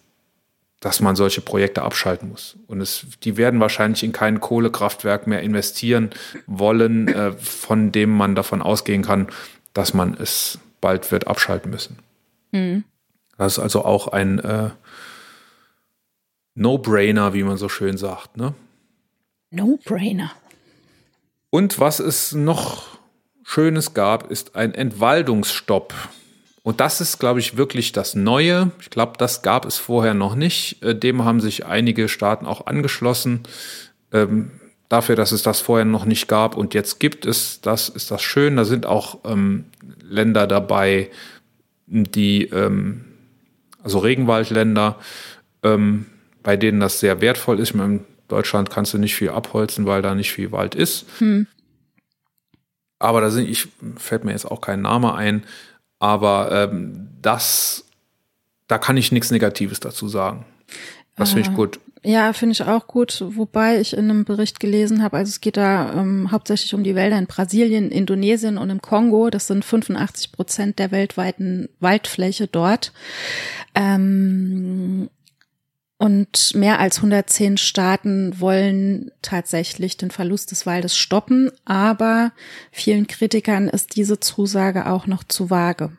[0.79, 2.57] dass man solche Projekte abschalten muss.
[2.67, 6.11] Und es, die werden wahrscheinlich in kein Kohlekraftwerk mehr investieren
[6.47, 9.27] wollen, äh, von dem man davon ausgehen kann,
[9.73, 11.97] dass man es bald wird abschalten müssen.
[12.51, 12.85] Mhm.
[13.37, 14.69] Das ist also auch ein äh,
[16.55, 18.37] No-Brainer, wie man so schön sagt.
[18.37, 18.53] Ne?
[19.51, 20.31] No-Brainer.
[21.49, 22.99] Und was es noch
[23.43, 25.93] Schönes gab, ist ein Entwaldungsstopp
[26.63, 28.71] und das ist, glaube ich, wirklich das Neue.
[28.81, 30.83] Ich glaube, das gab es vorher noch nicht.
[30.83, 33.41] Äh, dem haben sich einige Staaten auch angeschlossen.
[34.11, 34.51] Ähm,
[34.89, 38.21] dafür, dass es das vorher noch nicht gab und jetzt gibt es, das ist das
[38.21, 38.57] schön.
[38.57, 39.65] Da sind auch ähm,
[40.01, 41.09] Länder dabei,
[41.85, 43.05] die, ähm,
[43.83, 44.97] also Regenwaldländer,
[45.63, 46.07] ähm,
[46.43, 47.71] bei denen das sehr wertvoll ist.
[47.71, 51.05] In Deutschland kannst du nicht viel abholzen, weil da nicht viel Wald ist.
[51.19, 51.47] Hm.
[52.97, 55.43] Aber da sind, ich fällt mir jetzt auch kein Name ein,
[55.99, 57.85] aber ähm, das,
[58.67, 60.45] da kann ich nichts Negatives dazu sagen.
[61.15, 61.55] Das finde ich ah.
[61.55, 61.79] gut.
[62.01, 65.57] Ja, finde ich auch gut, wobei ich in einem Bericht gelesen habe, also es geht
[65.57, 69.29] da ähm, hauptsächlich um die Wälder in Brasilien, Indonesien und im Kongo.
[69.29, 72.93] Das sind 85 Prozent der weltweiten Waldfläche dort.
[73.75, 75.09] Ähm,
[75.99, 82.31] und mehr als 110 Staaten wollen tatsächlich den Verlust des Waldes stoppen, aber
[82.71, 85.91] vielen Kritikern ist diese Zusage auch noch zu vage.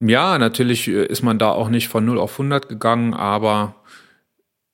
[0.00, 3.76] Ja, natürlich äh, ist man da auch nicht von 0 auf 100 gegangen, aber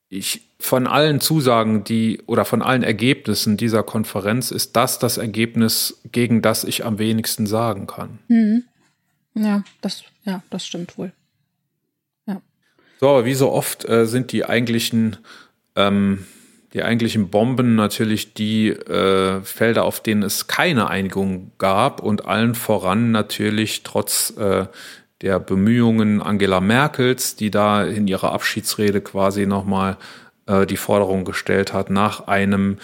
[0.09, 6.01] ich, von allen Zusagen, die oder von allen Ergebnissen dieser Konferenz ist das das Ergebnis,
[6.11, 8.19] gegen das ich am wenigsten sagen kann.
[8.27, 8.65] Mhm.
[9.35, 11.13] Ja, das, ja, das stimmt wohl.
[13.01, 15.17] So, aber wie so oft äh, sind die eigentlichen,
[15.77, 16.27] ähm,
[16.73, 22.55] die eigentlichen Bomben natürlich die äh, Felder, auf denen es keine Einigung gab und allen
[22.55, 24.67] voran natürlich trotz äh,
[25.23, 29.97] der Bemühungen Angela Merkels, die da in ihrer Abschiedsrede quasi nochmal
[30.47, 32.79] äh, die Forderung gestellt hat nach einem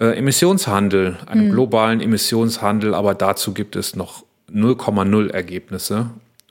[0.00, 1.52] äh, Emissionshandel, einem mhm.
[1.52, 6.10] globalen Emissionshandel, aber dazu gibt es noch 0,0 Ergebnisse.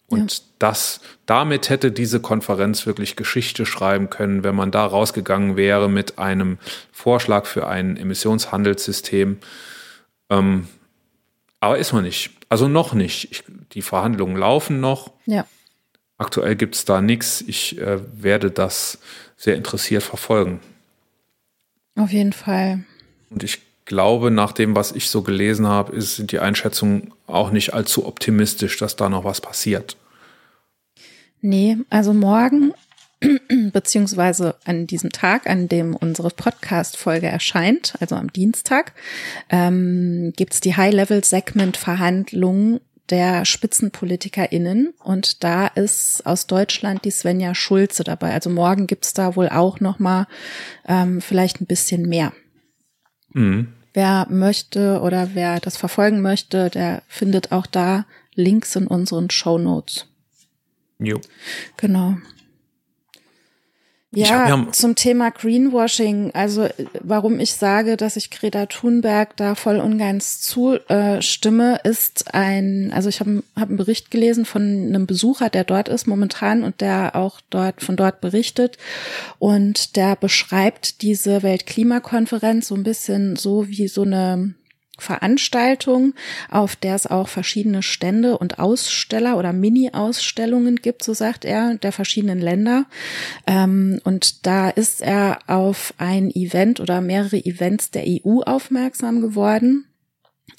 [0.09, 0.43] Und ja.
[0.59, 6.17] das, damit hätte diese Konferenz wirklich Geschichte schreiben können, wenn man da rausgegangen wäre mit
[6.17, 6.57] einem
[6.91, 9.37] Vorschlag für ein Emissionshandelssystem.
[10.29, 10.67] Ähm,
[11.59, 12.31] aber ist man nicht.
[12.49, 13.31] Also noch nicht.
[13.31, 13.43] Ich,
[13.73, 15.11] die Verhandlungen laufen noch.
[15.25, 15.45] Ja.
[16.17, 17.41] Aktuell gibt es da nichts.
[17.45, 18.99] Ich äh, werde das
[19.37, 20.59] sehr interessiert verfolgen.
[21.95, 22.83] Auf jeden Fall.
[23.29, 27.51] Und ich glaube, nach dem, was ich so gelesen habe, ist, sind die Einschätzungen auch
[27.51, 29.97] nicht allzu optimistisch, dass da noch was passiert.
[31.41, 32.73] Nee, also morgen
[33.73, 38.93] beziehungsweise an diesem Tag, an dem unsere Podcast-Folge erscheint, also am Dienstag,
[39.49, 42.79] ähm, gibt es die High-Level-Segment-Verhandlungen
[43.09, 48.33] der SpitzenpolitikerInnen und da ist aus Deutschland die Svenja Schulze dabei.
[48.33, 50.27] Also morgen gibt's da wohl auch noch mal
[50.87, 52.33] ähm, vielleicht ein bisschen mehr.
[53.33, 53.73] Mhm.
[53.93, 59.57] Wer möchte oder wer das verfolgen möchte, der findet auch da Links in unseren Show
[59.57, 60.05] Notes.
[60.99, 61.19] Jo.
[61.77, 62.17] Genau.
[64.11, 66.67] Ja, ja, zum Thema Greenwashing, also
[66.99, 73.19] warum ich sage, dass ich Greta Thunberg da voll ganz zustimme, ist ein, also ich
[73.19, 77.39] habe hab einen Bericht gelesen von einem Besucher, der dort ist momentan und der auch
[77.51, 78.79] dort von dort berichtet.
[79.37, 84.55] Und der beschreibt diese Weltklimakonferenz so ein bisschen so wie so eine
[85.01, 86.13] Veranstaltung,
[86.49, 91.91] auf der es auch verschiedene Stände und Aussteller oder Mini-Ausstellungen gibt, so sagt er, der
[91.91, 92.85] verschiedenen Länder.
[93.47, 99.85] Ähm, und da ist er auf ein Event oder mehrere Events der EU aufmerksam geworden.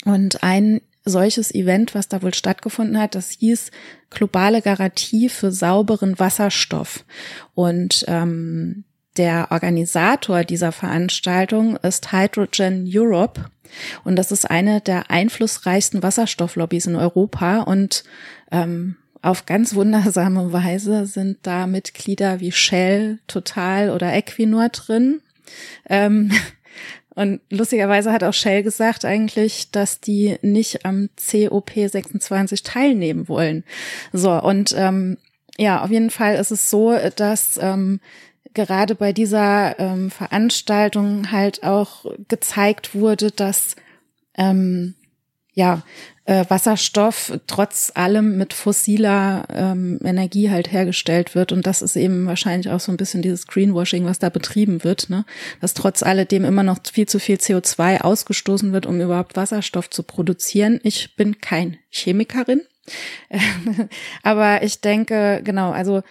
[0.05, 3.71] Und ein solches Event, was da wohl stattgefunden hat, das hieß
[4.11, 7.05] globale Garantie für sauberen Wasserstoff.
[7.55, 8.85] Und ähm,
[9.17, 13.47] der Organisator dieser Veranstaltung ist Hydrogen Europe.
[14.05, 17.61] Und das ist eine der einflussreichsten Wasserstofflobbys in Europa.
[17.63, 18.05] Und
[18.51, 25.21] ähm, auf ganz wundersame Weise sind da Mitglieder wie Shell, Total oder Equinor drin.
[25.89, 26.31] Ähm,
[27.15, 33.65] und lustigerweise hat auch Shell gesagt eigentlich, dass die nicht am COP26 teilnehmen wollen.
[34.13, 35.19] So, und ähm,
[35.59, 38.01] ja, auf jeden Fall ist es so, dass ähm,
[38.55, 43.77] gerade bei dieser ähm, Veranstaltung halt auch gezeigt wurde, dass
[44.37, 44.95] ähm,
[45.53, 45.83] ja
[46.25, 52.27] äh, Wasserstoff trotz allem mit fossiler ähm, Energie halt hergestellt wird und das ist eben
[52.27, 55.25] wahrscheinlich auch so ein bisschen dieses Greenwashing, was da betrieben wird, ne?
[55.61, 60.03] Dass trotz alledem immer noch viel zu viel CO2 ausgestoßen wird, um überhaupt Wasserstoff zu
[60.05, 60.79] produzieren.
[60.85, 62.63] Ich bin kein Chemikerin,
[64.23, 66.03] aber ich denke genau, also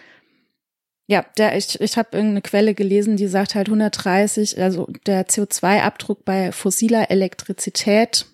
[1.10, 6.24] ja, der, ich, ich habe irgendeine Quelle gelesen, die sagt halt 130, also der CO2-Abdruck
[6.24, 8.26] bei fossiler Elektrizität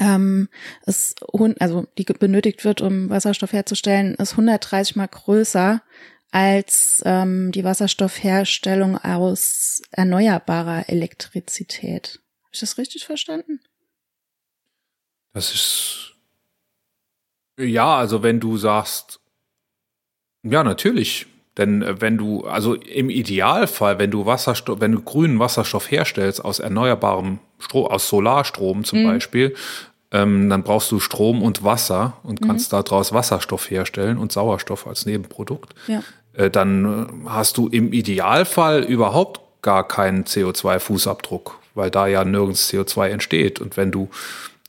[0.00, 0.48] ähm,
[0.84, 1.22] ist,
[1.60, 5.80] also die benötigt wird, um Wasserstoff herzustellen, ist 130 mal größer
[6.32, 12.20] als ähm, die Wasserstoffherstellung aus erneuerbarer Elektrizität.
[12.42, 13.60] Habe ich das richtig verstanden?
[15.34, 16.16] Das ist
[17.60, 19.20] Ja, also wenn du sagst,
[20.42, 21.28] ja, natürlich.
[21.58, 26.44] Denn äh, wenn du, also im Idealfall, wenn du Wasserstoff, wenn du grünen Wasserstoff herstellst
[26.44, 29.06] aus erneuerbarem Strom, aus Solarstrom zum Mhm.
[29.06, 29.54] Beispiel,
[30.12, 32.46] ähm, dann brauchst du Strom und Wasser und Mhm.
[32.46, 35.74] kannst daraus Wasserstoff herstellen und Sauerstoff als Nebenprodukt.
[35.86, 36.02] Ja.
[36.34, 42.70] Äh, dann äh, hast du im Idealfall überhaupt gar keinen CO2-Fußabdruck, weil da ja nirgends
[42.70, 43.60] CO2 entsteht.
[43.60, 44.08] Und wenn du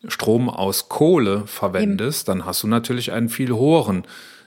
[0.08, 4.04] Strom aus Kohle verwendest, dann hast du natürlich einen viel höheren,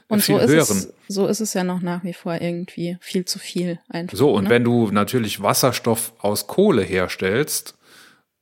[0.09, 0.77] Und so ist, höheren.
[0.79, 4.17] es, so ist es ja noch nach wie vor irgendwie viel zu viel einfach.
[4.17, 4.51] So, und ne?
[4.51, 7.75] wenn du natürlich Wasserstoff aus Kohle herstellst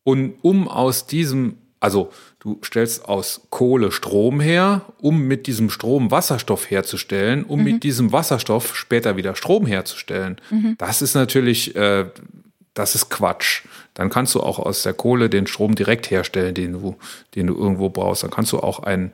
[0.03, 2.11] und um aus diesem, also
[2.41, 7.65] du stellst aus Kohle Strom her, um mit diesem Strom Wasserstoff herzustellen, um Mhm.
[7.65, 10.75] mit diesem Wasserstoff später wieder Strom herzustellen, Mhm.
[10.77, 12.05] das ist natürlich, äh,
[12.75, 13.63] das ist Quatsch.
[13.95, 16.97] Dann kannst du auch aus der Kohle den Strom direkt herstellen, den du,
[17.37, 18.23] den du irgendwo brauchst.
[18.25, 19.13] Dann kannst du auch einen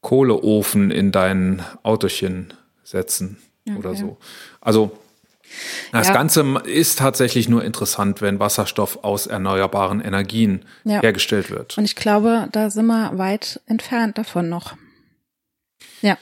[0.00, 2.52] Kohleofen in dein Autochen
[2.84, 3.38] setzen
[3.76, 3.98] oder Okay.
[3.98, 4.16] so.
[4.60, 4.96] Also
[5.92, 6.12] das Ja.
[6.14, 11.00] Ganze ist tatsächlich nur interessant, wenn Wasserstoff aus erneuerbaren Energien Ja.
[11.00, 11.76] hergestellt wird.
[11.78, 14.76] Und ich glaube, da sind wir weit entfernt davon noch.
[16.02, 16.16] Ja,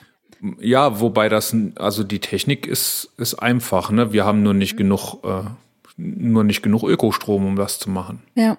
[0.60, 4.12] Ja, wobei das, also die Technik ist, ist einfach, ne?
[4.12, 4.58] Wir haben nur Mhm.
[4.58, 5.42] nicht genug, äh,
[5.96, 8.22] nur nicht genug Ökostrom, um das zu machen.
[8.34, 8.58] ja.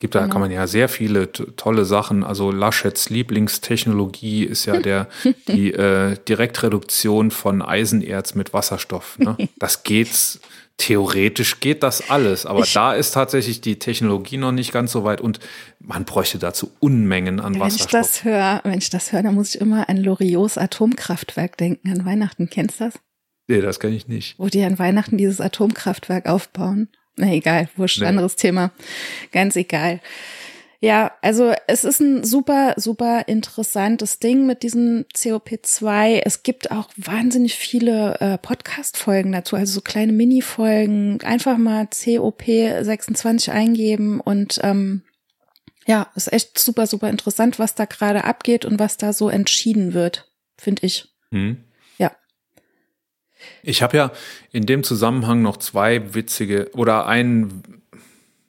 [0.00, 0.32] Gibt da Genau.
[0.32, 2.22] kann man ja sehr viele tolle Sachen.
[2.22, 5.08] Also Laschets Lieblingstechnologie ist ja der
[5.48, 9.18] die äh, Direktreduktion von Eisenerz mit Wasserstoff.
[9.18, 9.36] Ne?
[9.58, 10.40] Das geht's
[10.76, 15.02] theoretisch geht das alles, aber Ich- da ist tatsächlich die Technologie noch nicht ganz so
[15.02, 15.40] weit und
[15.80, 17.90] man bräuchte dazu Unmengen an Wenn ich Wasserstoff.
[17.90, 22.04] das höre, wenn ich das höre, dann muss ich immer an Loriots Atomkraftwerk denken, an
[22.06, 22.48] Weihnachten.
[22.48, 22.94] Kennst du das?
[23.48, 24.38] nee, das kenne ich nicht.
[24.38, 26.88] Wo die an Weihnachten dieses Atomkraftwerk aufbauen.
[27.18, 28.06] Na egal, wurscht, Nee.
[28.06, 28.70] anderes Thema.
[29.32, 30.00] Ganz egal.
[30.80, 36.22] Ja, also es ist ein super, super interessantes Ding mit diesem COP2.
[36.24, 41.20] Es gibt auch wahnsinnig viele äh, Podcast-Folgen dazu, also so kleine Mini-Folgen.
[41.22, 45.02] Einfach mal COP26 eingeben und ähm,
[45.88, 49.94] ja, ist echt super, super interessant, was da gerade abgeht und was da so entschieden
[49.94, 51.08] wird, finde ich.
[51.32, 51.64] Hm.
[53.62, 54.10] Ich habe ja
[54.52, 57.62] in dem Zusammenhang noch zwei witzige oder ein,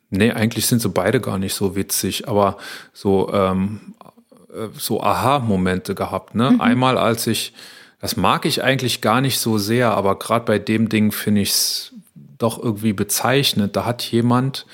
[0.10, 2.58] nee, eigentlich sind sie beide gar nicht so witzig, aber
[2.94, 3.96] so, ähm,
[4.54, 6.36] äh, so Aha-Momente gehabt.
[6.36, 6.56] Ne?
[6.60, 7.54] Einmal als ich,
[8.00, 11.52] das mag ich eigentlich gar nicht so sehr, aber gerade bei dem Ding finde ich
[11.52, 11.94] es
[12.38, 13.76] doch irgendwie bezeichnet.
[13.76, 14.66] Da hat jemand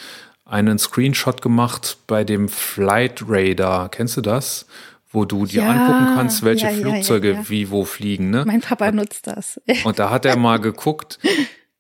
[0.46, 3.90] einen Screenshot gemacht bei dem Flight Radar.
[3.90, 4.68] Kennst du das?
[5.12, 7.50] Wo du dir Ja, angucken kannst, welche ja, Flugzeuge ja.
[7.50, 8.30] wie wo fliegen.
[8.32, 8.44] Ne?
[8.46, 9.62] Mein Papa nutzt das.
[9.84, 11.20] Und da hat er mal geguckt,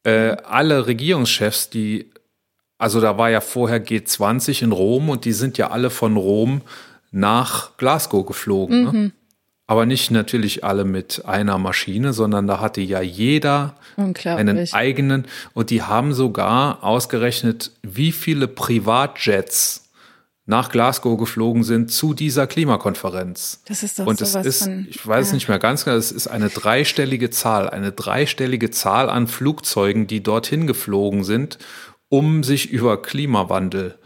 [0.03, 2.11] äh, alle Regierungschefs, die,
[2.78, 6.61] also da war ja vorher G20 in Rom und die sind ja alle von Rom
[7.11, 8.84] nach Glasgow geflogen.
[8.84, 9.11] Ne?
[9.67, 15.71] Aber nicht natürlich alle mit einer Maschine, sondern da hatte ja jeder einen eigenen und
[15.71, 19.84] die haben sogar ausgerechnet, wie viele Privatjets
[20.47, 23.61] nach Glasgow geflogen sind zu dieser Klimakonferenz.
[23.65, 24.85] Das ist doch Und es ist, von.
[24.89, 25.33] ich weiß ja.
[25.35, 30.21] nicht mehr ganz genau, es ist eine dreistellige Zahl, eine dreistellige Zahl an Flugzeugen, die
[30.21, 31.57] dorthin geflogen sind,
[32.09, 33.97] um sich über Klimawandel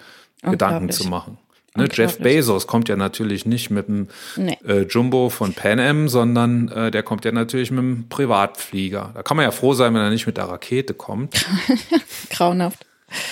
[0.42, 1.38] Gedanken zu machen.
[1.76, 2.18] Ne, Jeff.
[2.18, 4.58] Bezos kommt ja natürlich nicht mit dem Nee.
[4.66, 9.12] äh, Jumbo von Pan Am, sondern äh, der kommt ja natürlich mit dem Privatflieger.
[9.14, 11.46] Da kann man ja froh sein, wenn er nicht mit der Rakete kommt.
[12.32, 12.86] Grauenhaft.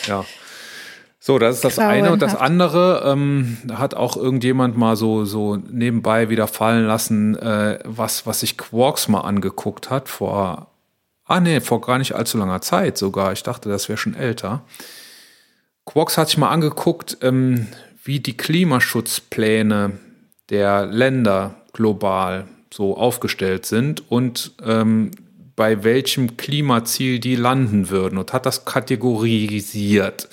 [0.05, 0.23] Ja.
[1.19, 2.11] So, das ist das eine.
[2.11, 7.79] Und das andere ähm, hat auch irgendjemand mal so, so nebenbei wieder fallen lassen, äh,
[7.83, 10.67] was, was sich Quarks mal angeguckt hat vor,
[11.25, 13.33] ah nee, vor gar nicht allzu langer Zeit sogar.
[13.33, 14.63] Ich dachte, das wäre schon älter.
[15.85, 17.67] Quarks hat sich mal angeguckt, ähm,
[18.03, 19.93] wie die Klimaschutzpläne
[20.49, 25.11] der Länder global so aufgestellt sind und ähm,
[25.55, 30.29] bei welchem Klimaziel die landen würden und hat das kategorisiert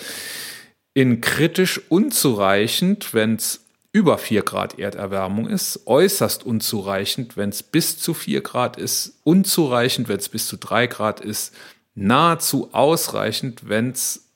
[0.95, 3.61] in kritisch unzureichend, wenn es
[3.93, 10.09] über 4 Grad Erderwärmung ist, äußerst unzureichend, wenn es bis zu 4 Grad ist, unzureichend,
[10.09, 11.55] wenn es bis zu 3 Grad ist,
[11.95, 14.29] nahezu ausreichend, wenn es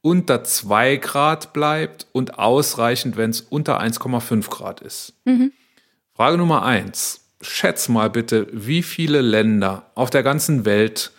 [0.00, 5.14] unter 2 Grad bleibt und ausreichend, wenn es unter 1,5 Grad ist.
[6.12, 7.20] Frage Nummer 1.
[7.40, 11.12] Schätz mal bitte, wie viele Länder auf der ganzen Welt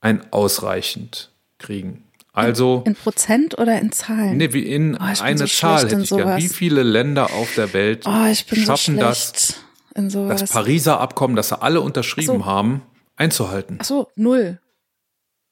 [0.00, 2.04] ein ausreichend kriegen.
[2.34, 4.38] Also In Prozent oder in Zahlen?
[4.38, 6.38] Nee, wie in Oh, eine so Zahl in hätte ich gern.
[6.38, 9.54] Wie viele Länder auf der Welt oh, so schaffen schlecht das,
[9.94, 12.44] in das Pariser Abkommen, das sie alle unterschrieben so.
[12.46, 12.82] haben,
[13.16, 13.78] einzuhalten?
[13.80, 14.60] Ach so, null,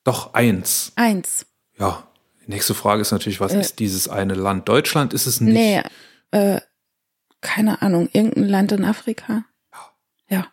[0.04, 0.92] Doch eins.
[0.96, 1.44] eins.
[1.78, 2.04] Ja.
[2.46, 3.60] Die nächste Frage ist natürlich, was Äh.
[3.60, 4.66] ist dieses eine Land?
[4.68, 5.52] Deutschland ist es nicht.
[5.52, 5.82] Nee,
[6.30, 6.60] äh,
[7.42, 9.44] keine Ahnung, irgendein Land in Afrika.
[10.30, 10.46] Ja,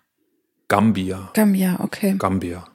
[0.68, 1.30] Gambia.
[1.34, 2.16] Gambia, okay.
[2.20, 2.66] Gambia.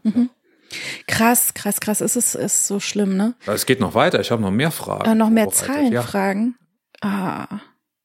[1.06, 2.00] Krass, krass, krass.
[2.00, 3.34] Es ist, ist so schlimm, ne?
[3.46, 4.20] Es geht noch weiter.
[4.20, 5.10] Ich habe noch mehr Fragen.
[5.10, 5.92] Äh, noch mehr vorbereitet.
[5.92, 6.54] Ja, Zahlenfragen.
[7.00, 7.46] Ah,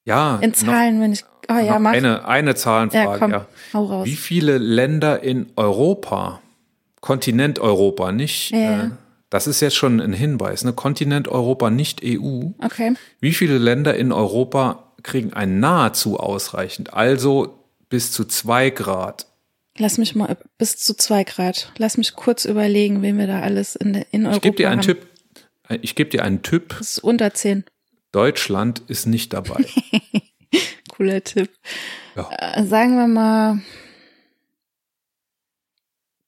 [0.05, 1.23] ja in Zahlen, wenn ich.
[1.47, 1.93] Ah ja, mach.
[1.93, 3.09] eine, eine Zahlenfrage.
[3.09, 3.45] ja, komm, ja.
[3.73, 4.05] hau raus.
[4.05, 6.41] Wie viele Länder in Europa,
[6.99, 8.85] Kontinent Europa, nicht, Ja.
[8.85, 8.89] äh,
[9.29, 10.73] das ist jetzt schon ein Hinweis, ne?
[10.73, 12.47] Kontinent Europa, nicht EU.
[12.63, 12.93] Okay.
[13.19, 19.26] Wie viele Länder in Europa kriegen ein nahezu ausreichend, also bis zu zwei Grad?
[19.79, 21.71] Lass mich mal bis zu zwei Grad.
[21.77, 24.81] Lass mich kurz überlegen, wen wir da alles in, in Europa Ich gebe dir einen
[24.81, 24.87] haben.
[24.87, 25.07] Tipp.
[25.81, 26.75] Ich gebe dir einen Tipp.
[26.77, 27.63] Das ist unter zehn.
[28.11, 29.65] Deutschland ist nicht dabei.
[30.89, 31.51] Cooler Tipp.
[32.15, 32.29] Ja.
[32.31, 33.61] Äh, sagen wir mal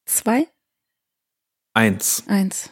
[0.06, 0.48] zwei,
[1.74, 2.24] Eins.
[2.28, 2.70] eins.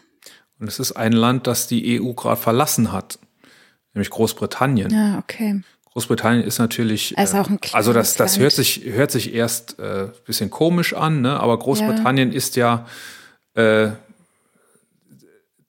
[0.59, 3.19] Und es ist ein Land, das die EU gerade verlassen hat,
[3.93, 4.91] nämlich Großbritannien.
[4.91, 5.61] Ja, okay.
[5.97, 10.09] Großbritannien ist natürlich, äh, auch ein also das, das hört sich hört sich erst äh,
[10.27, 11.39] bisschen komisch an, ne?
[11.39, 12.85] Aber Großbritannien ist ja,
[13.55, 13.87] äh,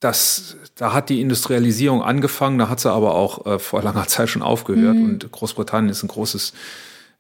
[0.01, 4.29] das, da hat die Industrialisierung angefangen, da hat sie aber auch äh, vor langer Zeit
[4.29, 4.97] schon aufgehört.
[4.97, 5.05] Mhm.
[5.07, 6.53] Und Großbritannien ist ein großes,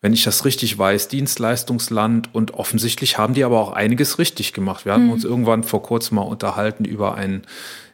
[0.03, 4.85] wenn ich das richtig weiß, Dienstleistungsland und offensichtlich haben die aber auch einiges richtig gemacht.
[4.85, 5.13] Wir hatten Mhm.
[5.13, 7.47] uns irgendwann vor kurzem mal unterhalten über einen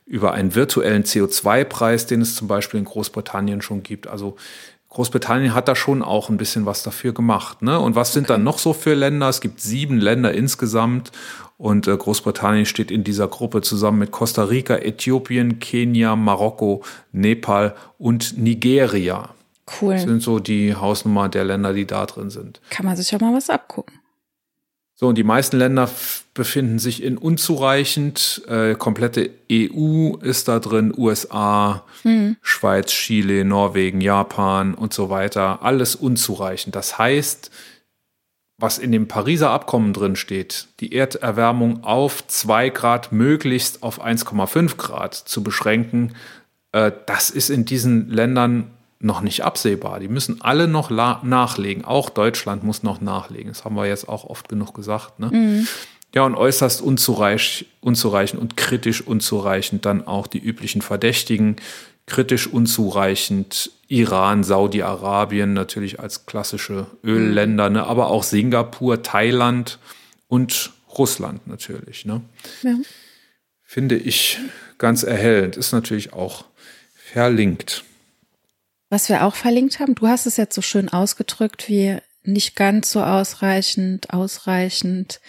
[0.07, 4.07] über einen virtuellen CO2-Preis, den es zum Beispiel in Großbritannien schon gibt.
[4.07, 4.37] Also
[4.95, 7.63] Großbritannien hat da schon auch ein bisschen was dafür gemacht.
[7.63, 7.79] Ne?
[7.79, 9.29] Und was sind dann noch so für Länder?
[9.29, 11.11] Es gibt sieben Länder insgesamt
[11.59, 17.75] und äh, Großbritannien steht in dieser Gruppe zusammen mit Costa Rica, Äthiopien, Kenia, Marokko, Nepal
[17.99, 19.31] und Nigeria.
[19.81, 19.95] Cool.
[19.95, 22.61] Das sind so die Hausnummer der Länder, die da drin sind.
[22.71, 23.99] Kann man sich auch mal was abgucken.
[24.97, 25.91] So, und die meisten Länder
[26.35, 28.43] befinden sich in unzureichend.
[28.49, 31.85] Äh, komplette EU ist da drin, USA,
[32.43, 35.63] Schweiz, Chile, Norwegen, Japan und so weiter.
[35.63, 36.77] Alles unzureichend.
[36.77, 37.51] Das heißt,
[38.57, 44.77] was in dem Pariser Abkommen drin steht, die Erderwärmung auf 2 Grad, möglichst auf 1,5
[44.77, 46.15] Grad zu beschränken,
[46.71, 48.71] äh, das ist in diesen Ländern
[49.05, 50.01] noch nicht absehbar.
[50.01, 51.85] Die müssen alle noch nachlegen.
[51.85, 53.49] Auch Deutschland muss noch nachlegen.
[53.49, 55.21] Das haben wir jetzt auch oft genug gesagt.
[55.21, 55.67] Ne?
[56.15, 61.57] Ja, und äußerst unzureich, unzureichend und kritisch unzureichend dann auch die üblichen Verdächtigen.
[62.07, 67.87] Kritisch unzureichend Iran, Saudi-Arabien natürlich als klassische Ölländer, ne?
[67.87, 69.79] aber auch Singapur, Thailand
[70.29, 72.05] und Russland natürlich.
[72.05, 72.21] Ne?
[72.63, 72.77] Ja.
[73.63, 74.39] Finde ich
[74.79, 75.57] ganz erhellend.
[75.57, 76.45] Ist natürlich auch
[76.95, 77.85] verlinkt.
[78.95, 82.93] Was wir auch verlinkt haben, du hast es jetzt so schön ausgedrückt, wie nicht ganz
[82.93, 85.21] so ausreichend, ausreichend.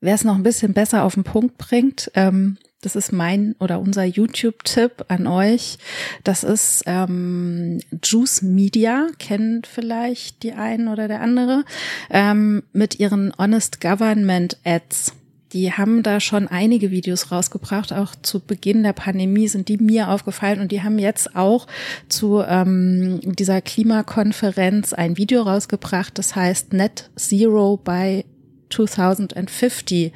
[0.00, 3.80] Wer es noch ein bisschen besser auf den Punkt bringt, ähm, das ist mein oder
[3.80, 5.78] unser YouTube-Tipp an euch.
[6.22, 11.64] Das ist ähm, Juice Media, kennt vielleicht die einen oder der andere,
[12.10, 15.14] ähm, mit ihren Honest Government Ads.
[15.54, 20.08] Die haben da schon einige Videos rausgebracht, auch zu Beginn der Pandemie sind die mir
[20.08, 21.68] aufgefallen und die haben jetzt auch
[22.08, 28.24] zu ähm, dieser Klimakonferenz ein Video rausgebracht, das heißt Net Zero by
[28.68, 30.12] 2050.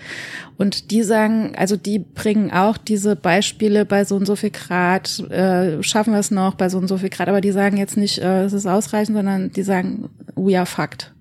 [0.56, 5.20] Und die sagen, also die bringen auch diese Beispiele bei so und so viel Grad,
[5.30, 7.96] äh, schaffen wir es noch bei so und so viel Grad, aber die sagen jetzt
[7.96, 11.12] nicht, äh, es ist ausreichend, sondern die sagen, we are fucked.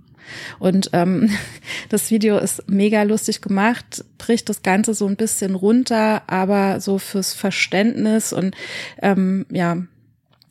[0.59, 1.29] Und ähm,
[1.89, 6.97] das Video ist mega lustig gemacht, bricht das Ganze so ein bisschen runter, aber so
[6.97, 8.55] fürs Verständnis und
[9.01, 9.77] ähm, ja,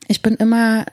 [0.07, 0.85] ich bin immer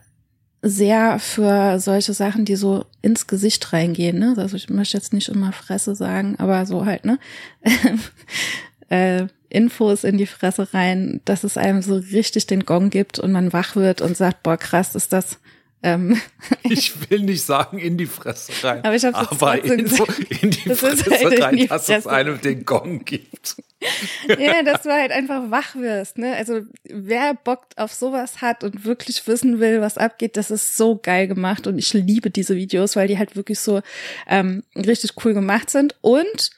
[0.66, 4.18] sehr für solche Sachen, die so ins Gesicht reingehen.
[4.18, 4.34] Ne?
[4.38, 7.18] Also ich möchte jetzt nicht immer Fresse sagen, aber so halt, ne?
[8.88, 13.30] äh, Infos in die Fresse rein, dass es einem so richtig den Gong gibt und
[13.30, 15.38] man wach wird und sagt, boah, krass, ist das.
[15.84, 16.18] Ähm,
[16.62, 20.06] Ich will nicht sagen in die Fresse rein, Aber ich aber in, so,
[20.40, 22.10] in die Das Fresse halt in rein, die dass es Fresse.
[22.10, 23.56] einem den Gong gibt.
[24.38, 26.34] ja, dass du halt einfach wach wirst, ne?
[26.36, 30.96] Also wer Bock auf sowas hat und wirklich wissen will, was abgeht, das ist so
[30.96, 33.82] geil gemacht und ich liebe diese Videos, weil die halt wirklich so
[34.26, 35.96] ähm, richtig cool gemacht sind.
[36.00, 36.50] Und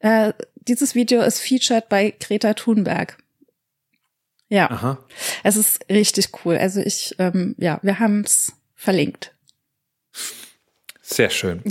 [0.00, 0.34] äh,
[0.68, 3.16] dieses Video ist featured bei Greta Thunberg.
[4.50, 4.98] Ja, Aha.
[5.44, 6.58] es ist richtig cool.
[6.58, 9.34] Also ich, ähm, ja, wir haben es verlinkt.
[11.02, 11.62] Sehr schön.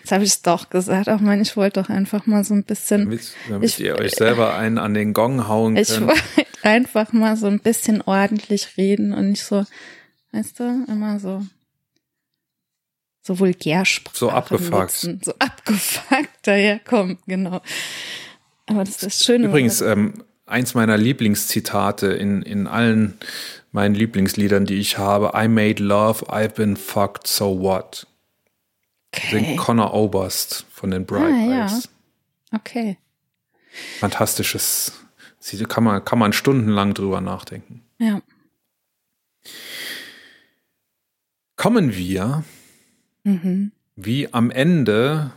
[0.00, 1.08] Jetzt habe ich es doch gesagt.
[1.08, 4.12] Ach man, ich wollte doch einfach mal so ein bisschen Damit, damit Ich- ihr euch
[4.14, 6.08] selber einen an den Gong hauen Ich könnt.
[6.08, 6.22] wollte
[6.62, 9.64] einfach mal so ein bisschen ordentlich reden und nicht so,
[10.32, 11.46] weißt du, immer so
[13.22, 14.72] so Vulgärsprache So abgefuckt.
[14.72, 15.20] nutzen.
[15.22, 17.60] So abgefuckt daherkommen, genau.
[18.66, 19.46] Aber das ist das Schöne.
[19.48, 23.18] Übrigens, ähm, eins meiner Lieblingszitate in, in allen
[23.72, 25.32] meinen Lieblingsliedern, die ich habe.
[25.34, 28.06] I made love, I've been fucked, so what?
[29.14, 29.30] Okay.
[29.44, 31.64] Singt Connor Oberst von den Bright Ah, ja.
[31.66, 31.88] Eyes.
[32.52, 32.96] Okay.
[34.00, 34.92] Fantastisches,
[35.38, 37.82] sie- kann man, kann man stundenlang drüber nachdenken.
[37.98, 38.20] Ja.
[41.56, 42.44] Kommen wir,
[43.24, 43.72] Mhm.
[43.96, 45.30] wie am Ende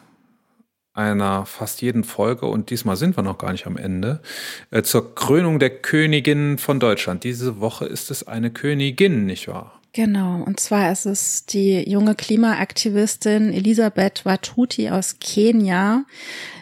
[0.93, 4.21] einer fast jeden Folge, und diesmal sind wir noch gar nicht am Ende,
[4.71, 7.23] äh, zur Krönung der Königin von Deutschland.
[7.23, 9.79] Diese Woche ist es eine Königin, nicht wahr?
[9.95, 16.05] Genau, und zwar ist es die junge Klimaaktivistin Elisabeth Watuti aus Kenia.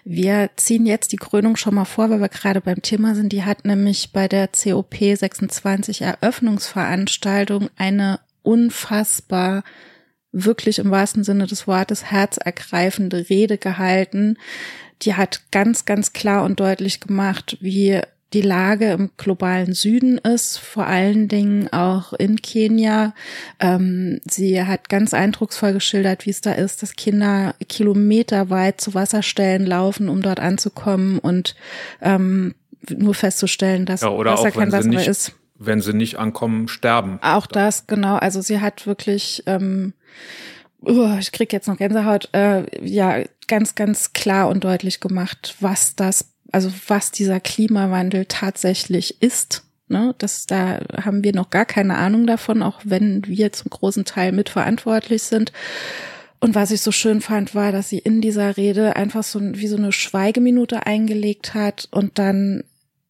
[0.04, 3.32] Wir ziehen jetzt die Krönung schon mal vor, weil wir gerade beim Thema sind.
[3.32, 9.64] Die hat nämlich bei der COP 26 Eröffnungsveranstaltung eine unfassbar,
[10.32, 14.38] wirklich im wahrsten Sinne des Wortes, herzergreifende Rede gehalten.
[15.02, 18.02] Die hat ganz, ganz klar und deutlich gemacht, wie
[18.34, 23.14] die Lage im globalen Süden ist, vor allen Dingen auch in Kenia.
[23.60, 29.66] Ähm, sie hat ganz eindrucksvoll geschildert, wie es da ist, dass Kinder kilometerweit zu Wasserstellen
[29.66, 31.56] laufen, um dort anzukommen und
[32.02, 32.56] ähm,
[32.90, 35.34] nur festzustellen, dass Ja, Wasser kein sie Wasser mehr nicht, ist.
[35.60, 37.20] wenn sie nicht ankommen, sterben.
[37.22, 38.16] Auch das, genau.
[38.16, 39.94] Also sie hat wirklich, ähm,
[40.86, 45.96] uh, ich krieg jetzt noch Gänsehaut, äh, ja, ganz, ganz klar und deutlich gemacht, was
[45.96, 49.64] das, also was dieser Klimawandel tatsächlich ist.
[49.88, 54.06] Ne, das, da haben wir noch gar keine Ahnung davon, auch wenn wir zum großen
[54.06, 55.52] Teil mitverantwortlich sind.
[56.40, 59.68] Und was ich so schön fand, war, dass sie in dieser Rede einfach so wie
[59.68, 62.64] so eine Schweigeminute eingelegt hat und dann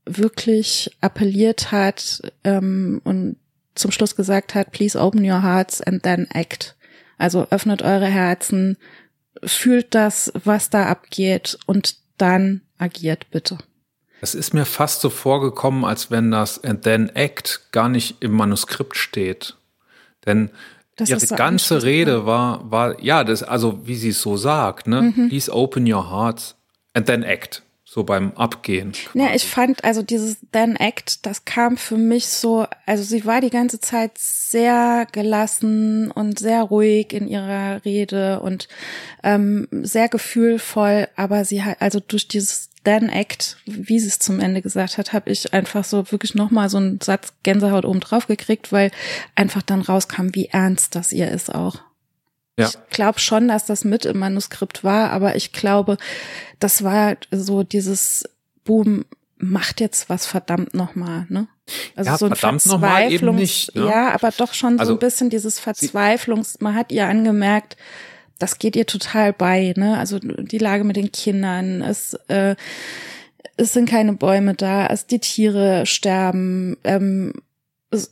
[0.05, 3.37] wirklich appelliert hat ähm, und
[3.75, 6.75] zum Schluss gesagt hat, please open your hearts and then act.
[7.21, 8.77] Also öffnet eure Herzen,
[9.43, 13.59] fühlt das, was da abgeht und dann agiert bitte.
[14.21, 18.31] Es ist mir fast so vorgekommen, als wenn das And Then Act gar nicht im
[18.31, 19.55] Manuskript steht.
[20.25, 20.49] Denn
[20.95, 24.87] Das ihre so ganze Rede war, war, ja, das, also wie sie es so sagt,
[24.87, 25.03] ne?
[25.03, 25.29] Mhm.
[25.29, 26.55] Please open your hearts
[26.93, 27.61] and then act.
[27.93, 28.93] So beim Abgehen.
[29.15, 33.41] Ja, ich fand also dieses Then Act, das kam für mich so, also sie war
[33.41, 38.69] die ganze Zeit sehr gelassen und sehr ruhig in ihrer Rede und
[39.23, 44.39] ähm, sehr gefühlvoll, aber sie hat also durch dieses Then Act, wie sie es zum
[44.39, 48.25] Ende gesagt hat, habe ich einfach so wirklich nochmal so einen Satz Gänsehaut oben drauf
[48.25, 48.91] gekriegt, weil
[49.35, 51.81] einfach dann rauskam, wie ernst das ihr ist auch.
[52.57, 52.67] Ja.
[52.67, 55.97] Ich glaube schon, dass das mit im Manuskript war, aber ich glaube,
[56.59, 58.23] das war so dieses
[58.63, 59.05] Boom,
[59.37, 61.47] macht jetzt was verdammt nochmal, ne?
[61.95, 63.85] Also Ja, so ein Verzweiflungs- nicht, ne?
[63.87, 67.77] Ja, aber doch schon so Also, ein bisschen dieses Verzweiflungs, man hat ihr angemerkt,
[68.37, 69.97] das geht ihr total bei, ne?
[69.97, 72.55] Also die Lage mit den Kindern, es, äh,
[73.57, 77.33] es sind keine Bäume da, es die Tiere sterben, ähm,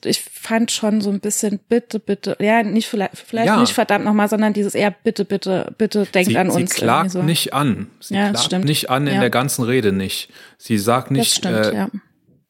[0.05, 3.59] ich fand schon so ein bisschen bitte, bitte, ja, nicht vielleicht, vielleicht Ja.
[3.59, 6.73] nicht verdammt nochmal, sondern dieses eher bitte, bitte, bitte denkt Sie, an sie uns.
[6.73, 7.23] klagt irgendwie so.
[7.23, 7.87] nicht an.
[7.99, 8.65] Sie Ja, das klagt stimmt.
[8.65, 9.19] nicht an in Ja.
[9.21, 10.29] der ganzen Rede nicht.
[10.57, 11.89] Sie sagt nicht, stimmt, äh, ja.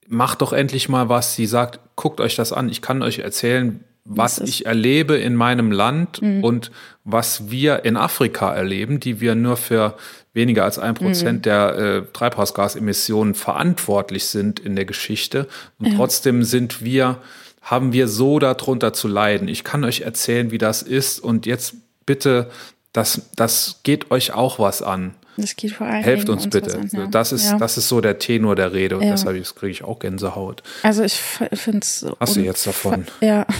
[0.07, 1.35] macht doch endlich mal was.
[1.35, 2.69] Sie sagt, guckt euch das an.
[2.69, 4.45] Ich kann euch erzählen, was Mhm.
[4.47, 6.71] ich erlebe in meinem Land und
[7.03, 9.95] was wir in Afrika erleben, die wir nur für
[10.39, 10.95] weniger als ein Mhm.
[10.97, 15.47] Prozent der äh, Treibhausgasemissionen verantwortlich sind in der Geschichte.
[15.79, 17.17] Und trotzdem sind wir,
[17.61, 19.47] haben wir so darunter zu leiden.
[19.47, 21.19] Ich kann euch erzählen, wie das ist.
[21.19, 21.75] Und jetzt
[22.05, 22.49] bitte,
[22.93, 25.13] das, das geht euch auch was an.
[25.37, 26.67] Das geht vor allem Helft uns bitte.
[26.67, 27.07] Was an, ja.
[27.07, 27.57] Das ist, ja.
[27.57, 29.11] das ist so der Tenor der Rede und Ja.
[29.11, 30.63] deshalb kriege ich auch Gänsehaut.
[30.83, 31.13] Also ich
[31.53, 32.05] finde es.
[32.19, 33.05] Hast du jetzt davon?
[33.21, 33.45] Ja.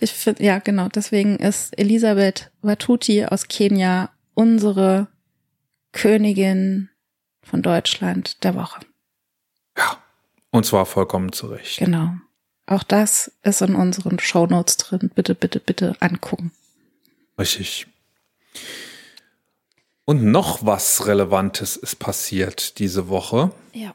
[0.00, 0.88] Ich finde, ja, genau.
[0.88, 5.06] Deswegen ist Elisabeth Watuti aus Kenia unsere
[5.92, 6.90] Königin
[7.42, 8.80] von Deutschland der Woche.
[9.76, 9.98] Ja.
[10.50, 11.78] Und zwar vollkommen zu Recht.
[11.78, 12.14] Genau.
[12.66, 15.10] Auch das ist in unseren Shownotes drin.
[15.14, 16.52] Bitte, bitte, bitte angucken.
[17.38, 17.86] Richtig.
[20.04, 23.52] Und noch was Relevantes ist passiert diese Woche.
[23.72, 23.94] Ja.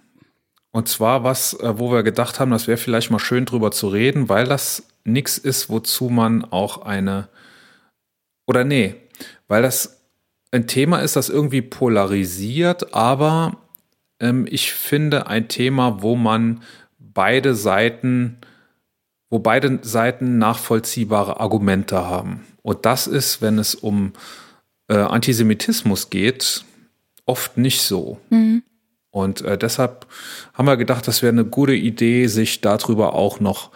[0.72, 3.88] Und zwar was, äh, wo wir gedacht haben, das wäre vielleicht mal schön drüber zu
[3.88, 7.30] reden, weil das nichts ist, wozu man auch eine,
[8.46, 8.96] oder nee,
[9.48, 10.05] weil das
[10.56, 13.58] ein Thema ist, das irgendwie polarisiert, aber
[14.20, 16.64] ähm, ich finde ein Thema, wo man
[16.98, 18.38] beide Seiten,
[19.30, 22.46] wo beide Seiten nachvollziehbare Argumente haben.
[22.62, 24.14] Und das ist, wenn es um
[24.88, 26.64] äh, Antisemitismus geht,
[27.26, 28.20] oft nicht so.
[29.12, 30.08] Und äh, deshalb
[30.54, 33.72] haben wir gedacht, das wäre eine gute Idee, sich darüber auch noch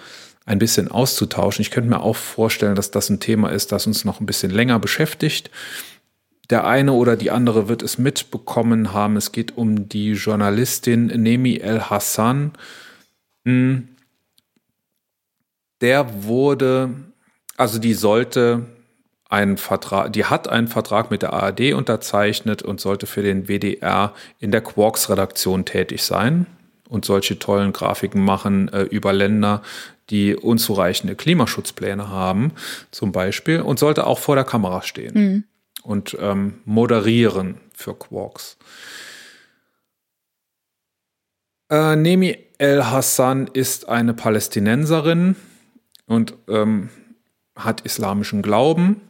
[0.46, 1.62] ein bisschen auszutauschen.
[1.62, 4.52] Ich könnte mir auch vorstellen, dass das ein Thema ist, das uns noch ein bisschen
[4.52, 5.52] länger beschäftigt.
[6.50, 9.18] Der eine oder die andere wird es mitbekommen haben.
[9.18, 12.54] Es geht um die Journalistin Nemi El Hassan.
[13.45, 13.89] Hm.
[15.82, 16.89] Der wurde,
[17.56, 18.66] also die sollte
[19.30, 24.14] einen Vertrag, die hat einen Vertrag mit der ARD unterzeichnet und sollte für den WDR
[24.39, 26.47] in der Quarks-Redaktion tätig sein
[26.89, 29.62] und solche tollen Grafiken machen äh, über Länder,
[30.10, 32.54] die unzureichende Klimaschutzpläne haben,
[32.89, 35.43] zum Beispiel, und sollte auch vor der Kamera stehen mhm.
[35.84, 38.58] Und ähm, moderieren für Quarks.
[41.70, 45.36] Äh, Nemi El Hassan ist eine Palästinenserin
[46.06, 46.90] und ähm,
[47.56, 49.02] hat islamischen Glauben.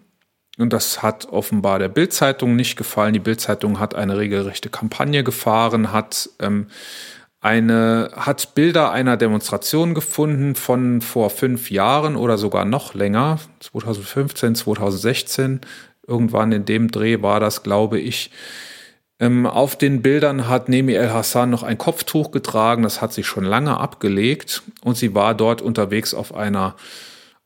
[0.57, 3.13] Und das hat offenbar der Bildzeitung nicht gefallen.
[3.13, 6.67] Die Bildzeitung hat eine regelrechte Kampagne gefahren, hat ähm,
[7.39, 14.55] eine, hat Bilder einer Demonstration gefunden von vor fünf Jahren oder sogar noch länger, 2015,
[14.55, 15.61] 2016.
[16.09, 18.31] Irgendwann in dem Dreh war das, glaube ich.
[19.19, 23.27] Ähm, auf den Bildern hat Nemi El Hassan noch ein Kopftuch getragen, das hat sich
[23.27, 26.75] schon lange abgelegt und sie war dort unterwegs auf einer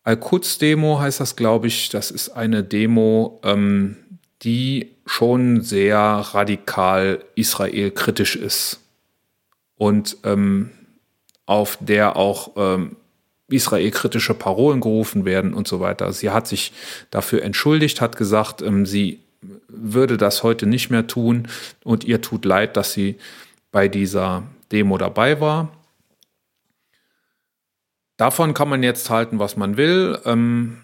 [0.03, 1.89] Al-Quds-Demo, heißt das, glaube ich.
[1.89, 3.97] Das ist eine Demo, ähm,
[4.43, 8.79] die schon sehr radikal israelkritisch ist
[9.75, 10.69] und ähm,
[11.45, 12.97] auf der auch ähm,
[13.53, 16.11] israelkritische Parolen gerufen werden und so weiter.
[16.13, 16.73] Sie hat sich
[17.11, 19.19] dafür entschuldigt, hat gesagt, ähm, sie
[19.67, 21.47] würde das heute nicht mehr tun
[21.83, 23.17] und ihr tut leid, dass sie
[23.71, 25.69] bei dieser Demo dabei war.
[28.17, 30.19] Davon kann man jetzt halten, was man will.
[30.25, 30.77] Ähm,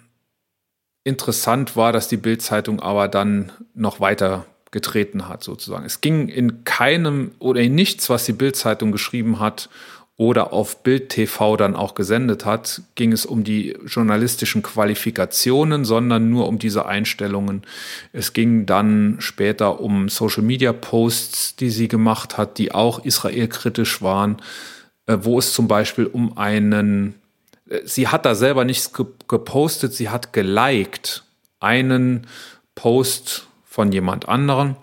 [1.03, 5.85] interessant war, dass die Bildzeitung aber dann noch weiter getreten hat, sozusagen.
[5.85, 9.69] Es ging in keinem oder in nichts, was die Bildzeitung geschrieben hat
[10.19, 16.29] oder auf Bild TV dann auch gesendet hat, ging es um die journalistischen Qualifikationen, sondern
[16.29, 17.61] nur um diese Einstellungen.
[18.11, 24.01] Es ging dann später um Social Media Posts, die sie gemacht hat, die auch israelkritisch
[24.01, 24.41] waren,
[25.05, 27.15] äh, wo es zum Beispiel um einen,
[27.69, 28.91] äh, sie hat da selber nichts
[29.29, 31.23] gepostet, sie hat geliked
[31.61, 32.27] einen
[32.75, 34.75] Post von jemand anderem,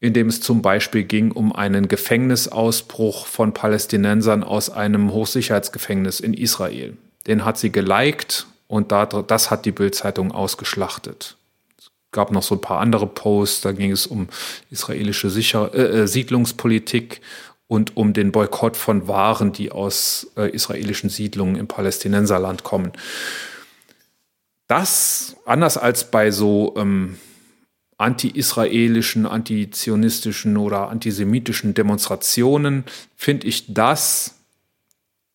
[0.00, 6.34] in dem es zum Beispiel ging um einen Gefängnisausbruch von Palästinensern aus einem Hochsicherheitsgefängnis in
[6.34, 6.96] Israel.
[7.26, 11.36] Den hat sie geliked und das hat die Bildzeitung ausgeschlachtet.
[11.78, 14.28] Es gab noch so ein paar andere Posts, da ging es um
[14.70, 17.20] israelische Sicher äh, äh Siedlungspolitik
[17.68, 22.92] und um den Boykott von Waren, die aus äh, israelischen Siedlungen im Palästinenserland kommen.
[24.68, 27.18] Das, anders als bei so ähm,
[27.98, 32.84] anti-israelischen, anti-zionistischen oder antisemitischen Demonstrationen
[33.16, 34.34] finde ich das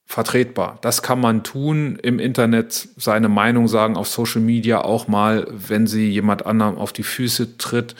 [0.06, 0.78] vertretbar.
[0.82, 5.88] Das kann man tun im Internet, seine Meinung sagen, auf Social Media auch mal, wenn
[5.88, 7.96] sie jemand anderem auf die Füße tritt.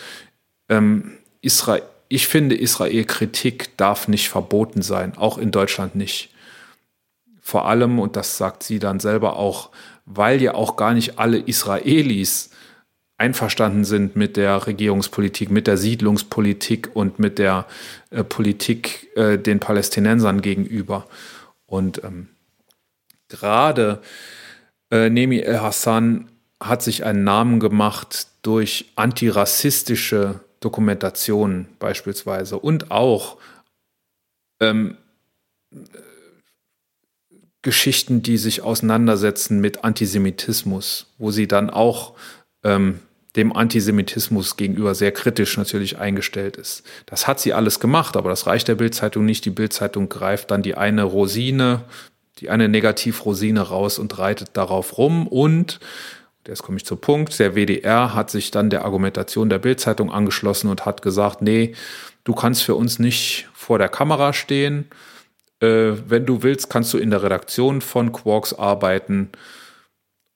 [0.70, 6.30] Ähm, Israel, ich finde, Israel-Kritik darf nicht verboten sein, auch in Deutschland nicht.
[7.40, 9.70] Vor allem, und das sagt sie dann selber auch,
[10.06, 12.51] weil ja auch gar nicht alle Israelis
[13.22, 17.68] einverstanden sind mit der Regierungspolitik, mit der Siedlungspolitik und mit der
[18.10, 21.06] äh, Politik äh, den Palästinensern gegenüber.
[21.68, 22.30] Und ähm,
[23.28, 24.02] gerade
[24.90, 33.38] äh, Nemi El Hassan hat sich einen Namen gemacht durch antirassistische Dokumentationen beispielsweise und auch
[34.60, 34.98] ähm,
[37.62, 42.16] Geschichten, die sich auseinandersetzen mit Antisemitismus, wo sie dann auch
[42.64, 43.00] ähm,
[43.36, 46.84] dem Antisemitismus gegenüber sehr kritisch natürlich eingestellt ist.
[47.06, 49.46] Das hat sie alles gemacht, aber das reicht der Bildzeitung nicht.
[49.46, 51.84] Die Bildzeitung greift dann die eine Rosine,
[52.40, 55.80] die eine Negativrosine raus und reitet darauf rum und
[56.48, 57.38] Jetzt komme ich zum Punkt.
[57.38, 61.76] Der WDR hat sich dann der Argumentation der Bildzeitung angeschlossen und hat gesagt, nee,
[62.24, 64.88] du kannst für uns nicht vor der Kamera stehen.
[65.60, 69.30] Äh, wenn du willst, kannst du in der Redaktion von Quarks arbeiten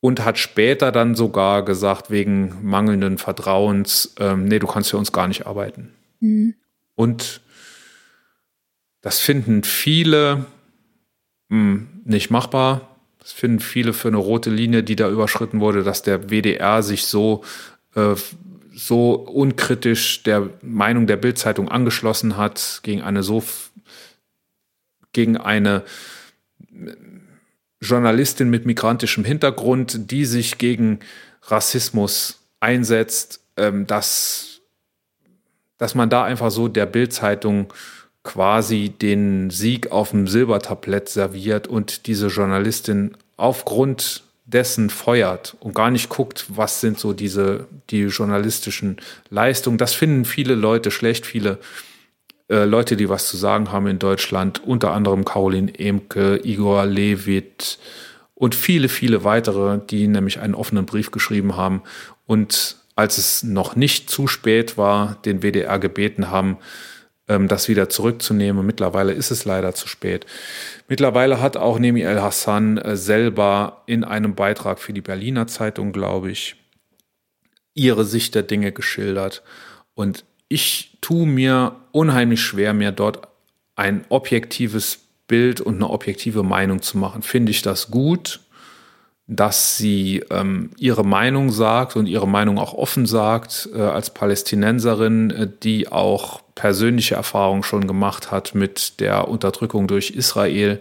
[0.05, 5.11] und hat später dann sogar gesagt, wegen mangelnden Vertrauens, ähm, nee, du kannst für uns
[5.11, 5.95] gar nicht arbeiten.
[6.19, 6.53] Mhm.
[6.93, 7.41] Und
[9.01, 10.45] das finden viele
[11.49, 12.95] mh, hm, nicht machbar.
[13.17, 17.05] Das finden viele für eine rote Linie, die da überschritten wurde, dass der WDR sich
[17.05, 17.43] so,
[17.95, 18.13] äh,
[18.75, 23.43] so unkritisch der Meinung der Bildzeitung angeschlossen hat gegen eine so
[25.13, 25.81] gegen eine
[27.81, 30.99] Journalistin mit migrantischem Hintergrund, die sich gegen
[31.43, 34.61] Rassismus einsetzt, ähm, dass,
[35.77, 37.73] dass man da einfach so der Bildzeitung
[38.23, 45.91] quasi den Sieg auf dem Silbertablett serviert und diese Journalistin aufgrund dessen feuert und gar
[45.91, 48.97] nicht guckt, was sind so diese die journalistischen
[49.29, 49.77] Leistungen.
[49.77, 51.57] Das finden viele Leute schlecht, viele äh,
[52.47, 57.79] Leute, die was zu sagen haben in Deutschland, unter anderem Caroline Emke, Igor Levit
[58.35, 61.81] und viele, viele weitere, die nämlich einen offenen Brief geschrieben haben
[62.27, 66.57] und als es noch nicht zu spät war, den WDR gebeten haben,
[67.27, 68.65] ähm, das wieder zurückzunehmen.
[68.65, 70.25] Mittlerweile ist es leider zu spät.
[70.87, 75.91] Mittlerweile hat auch Nemi El Hassan äh, selber in einem Beitrag für die Berliner Zeitung,
[75.91, 76.55] glaube ich,
[77.73, 79.43] ihre Sicht der Dinge geschildert.
[79.93, 80.23] Und
[80.55, 83.27] ich tue mir unheimlich schwer, mir dort
[83.75, 87.21] ein objektives Bild und eine objektive Meinung zu machen.
[87.21, 88.39] Finde ich das gut?
[89.27, 95.31] dass sie ähm, ihre Meinung sagt und ihre Meinung auch offen sagt, äh, als Palästinenserin,
[95.31, 100.79] äh, die auch persönliche Erfahrungen schon gemacht hat mit der Unterdrückung durch Israel,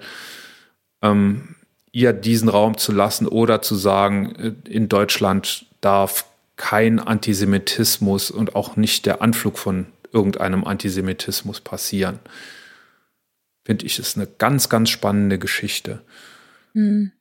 [1.00, 1.54] ähm,
[1.90, 6.26] ihr diesen Raum zu lassen oder zu sagen, äh, in Deutschland darf
[6.56, 12.20] kein Antisemitismus und auch nicht der Anflug von irgendeinem Antisemitismus passieren.
[13.64, 16.04] Finde ich, ist eine ganz, ganz spannende Geschichte.
[16.74, 17.12] Mhm.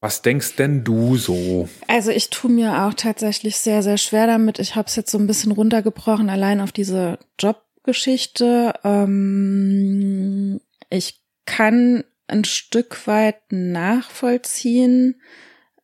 [0.00, 1.68] Was denkst denn du so?
[1.88, 4.60] Also ich tue mir auch tatsächlich sehr, sehr schwer damit.
[4.60, 8.74] Ich habe es jetzt so ein bisschen runtergebrochen, allein auf diese Jobgeschichte.
[8.84, 15.20] Ähm, ich kann ein Stück weit nachvollziehen,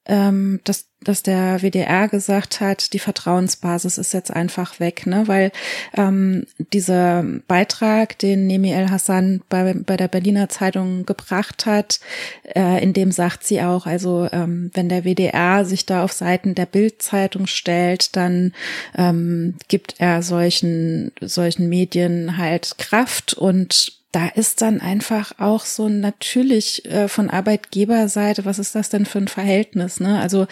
[0.06, 5.28] ähm, dass, dass der WDR gesagt hat, die Vertrauensbasis ist jetzt einfach weg, ne?
[5.28, 5.52] Weil
[5.96, 12.00] ähm, dieser Beitrag, den Nemi El Hassan bei, bei der Berliner Zeitung gebracht hat,
[12.54, 16.54] äh, in dem sagt sie auch, also ähm, wenn der WDR sich da auf Seiten
[16.54, 18.52] der Bildzeitung stellt, dann
[18.96, 25.88] ähm, gibt er solchen solchen Medien halt Kraft und da ist dann einfach auch so
[25.88, 30.20] natürlich äh, von Arbeitgeberseite, was ist das denn für ein Verhältnis, ne?
[30.20, 30.46] Also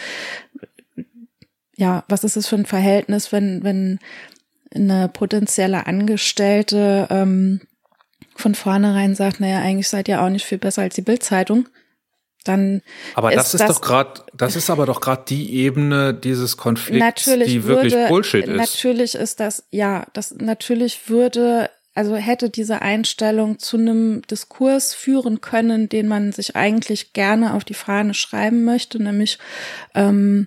[1.77, 4.01] ja, was ist es für ein Verhältnis, wenn wenn
[4.75, 7.61] eine potenzielle Angestellte ähm,
[8.35, 11.69] von vornherein sagt, naja, eigentlich seid ihr auch nicht viel besser als die Bildzeitung,
[12.45, 12.83] dann
[13.15, 17.25] aber das ist, das, doch gerade das ist aber doch gerade die Ebene dieses Konflikts
[17.25, 22.81] die wirklich würde, Bullshit ist natürlich ist das ja das natürlich würde also hätte diese
[22.81, 28.65] Einstellung zu einem Diskurs führen können, den man sich eigentlich gerne auf die Fahne schreiben
[28.65, 29.39] möchte, nämlich
[29.95, 30.47] ähm,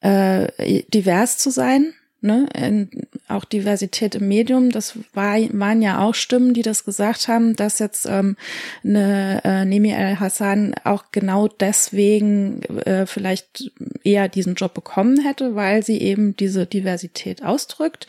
[0.00, 0.48] äh,
[0.92, 1.94] divers zu sein.
[2.22, 2.90] Ne, in,
[3.28, 7.78] auch Diversität im Medium, das war, waren ja auch Stimmen, die das gesagt haben, dass
[7.78, 8.36] jetzt ähm,
[8.84, 13.72] eine äh, Nemi El Hassan auch genau deswegen äh, vielleicht
[14.04, 18.06] eher diesen Job bekommen hätte, weil sie eben diese Diversität ausdrückt.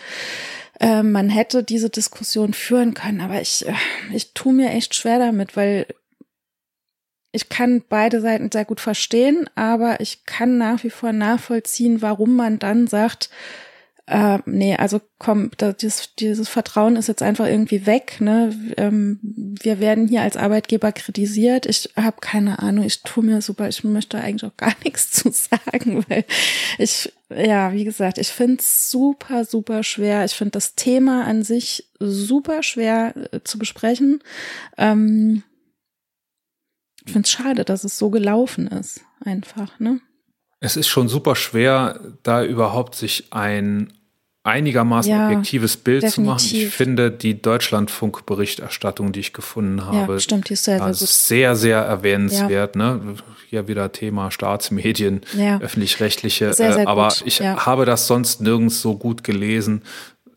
[0.80, 3.74] Äh, man hätte diese Diskussion führen können, aber ich, äh,
[4.14, 5.88] ich tue mir echt schwer damit, weil
[7.34, 12.36] ich kann beide Seiten sehr gut verstehen, aber ich kann nach wie vor nachvollziehen, warum
[12.36, 13.30] man dann sagt,
[14.12, 18.20] äh, nee, also komm, das, dieses, dieses Vertrauen ist jetzt einfach irgendwie weg.
[18.20, 18.54] Ne?
[18.76, 21.66] Ähm, wir werden hier als Arbeitgeber kritisiert.
[21.66, 25.32] Ich habe keine Ahnung, ich tue mir super, ich möchte eigentlich auch gar nichts zu
[25.32, 26.26] sagen, weil
[26.78, 30.26] ich, ja, wie gesagt, ich finde es super, super schwer.
[30.26, 34.22] Ich finde das Thema an sich super schwer äh, zu besprechen.
[34.78, 35.44] Ähm,
[37.06, 40.02] ich finde es schade, dass es so gelaufen ist, einfach, ne?
[40.60, 43.94] Es ist schon super schwer, da überhaupt sich ein
[44.44, 46.16] einigermaßen ja, objektives Bild definitiv.
[46.16, 46.68] zu machen.
[46.68, 51.56] Ich finde die Deutschlandfunk-Berichterstattung, die ich gefunden habe, ja, stimmt, die ist sehr, sehr, sehr,
[51.56, 52.76] sehr erwähnenswert.
[52.76, 52.96] Ja.
[52.96, 53.16] Ne?
[53.50, 55.22] Hier wieder Thema Staatsmedien,
[55.60, 56.56] öffentlich-rechtliche.
[56.58, 57.24] Äh, aber gut.
[57.26, 59.84] ich habe das sonst nirgends so gut gelesen,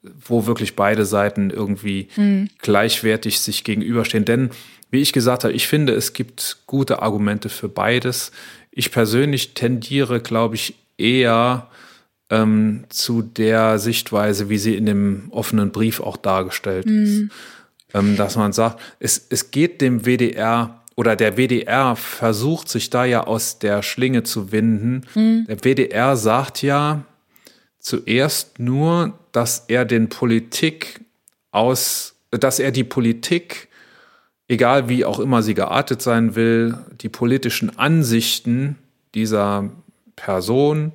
[0.02, 2.50] wo wirklich beide Seiten irgendwie mhm.
[2.58, 4.24] gleichwertig sich gegenüberstehen.
[4.24, 4.50] Denn,
[4.90, 8.32] wie ich gesagt habe, ich finde, es gibt gute Argumente für beides.
[8.70, 11.68] Ich persönlich tendiere, glaube ich, eher
[12.34, 17.02] ähm, zu der Sichtweise, wie sie in dem offenen Brief auch dargestellt mhm.
[17.02, 17.22] ist.
[17.94, 23.04] Ähm, dass man sagt, es, es geht dem WDR oder der WDR versucht sich da
[23.04, 25.02] ja aus der Schlinge zu winden.
[25.14, 25.46] Mhm.
[25.48, 27.04] Der WDR sagt ja
[27.78, 31.00] zuerst nur, dass er den Politik
[31.52, 33.68] aus, dass er die Politik,
[34.48, 38.76] egal wie auch immer sie geartet sein will, die politischen Ansichten
[39.14, 39.70] dieser
[40.16, 40.92] Person,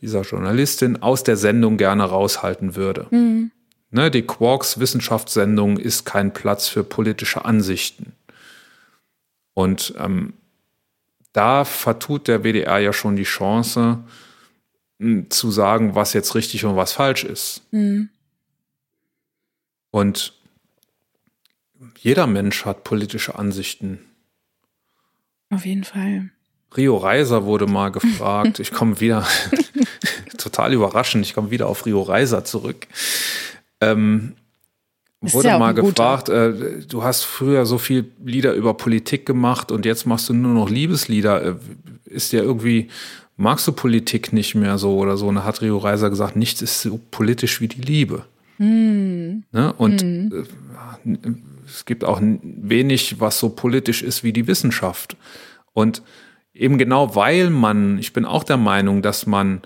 [0.00, 3.06] dieser Journalistin aus der Sendung gerne raushalten würde.
[3.10, 3.50] Mhm.
[3.90, 8.12] Ne, die Quarks Wissenschaftssendung ist kein Platz für politische Ansichten.
[9.54, 10.34] Und ähm,
[11.32, 13.98] da vertut der WDR ja schon die Chance,
[15.00, 17.62] hm, zu sagen, was jetzt richtig und was falsch ist.
[17.72, 18.10] Mhm.
[19.90, 20.34] Und
[21.98, 23.98] jeder Mensch hat politische Ansichten.
[25.50, 26.30] Auf jeden Fall.
[26.76, 28.60] Rio Reiser wurde mal gefragt.
[28.60, 29.26] Ich komme wieder,
[30.38, 32.86] total überraschend, ich komme wieder auf Rio Reiser zurück.
[33.80, 34.34] Ähm,
[35.20, 39.84] wurde ja mal gefragt, äh, du hast früher so viel Lieder über Politik gemacht und
[39.84, 41.44] jetzt machst du nur noch Liebeslieder.
[41.44, 41.54] Äh,
[42.04, 42.88] ist dir irgendwie,
[43.36, 45.28] magst du Politik nicht mehr so oder so?
[45.28, 48.24] Und da hat Rio Reiser gesagt, nichts ist so politisch wie die Liebe.
[48.56, 49.44] Hm.
[49.52, 49.72] Ne?
[49.74, 50.44] Und äh,
[51.66, 55.16] es gibt auch wenig, was so politisch ist wie die Wissenschaft.
[55.72, 56.02] Und
[56.54, 59.62] eben genau weil man, ich bin auch der Meinung, dass man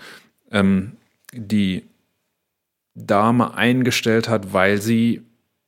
[0.50, 0.92] ähm,
[1.32, 1.84] die
[2.94, 5.22] Dame eingestellt hat, weil sie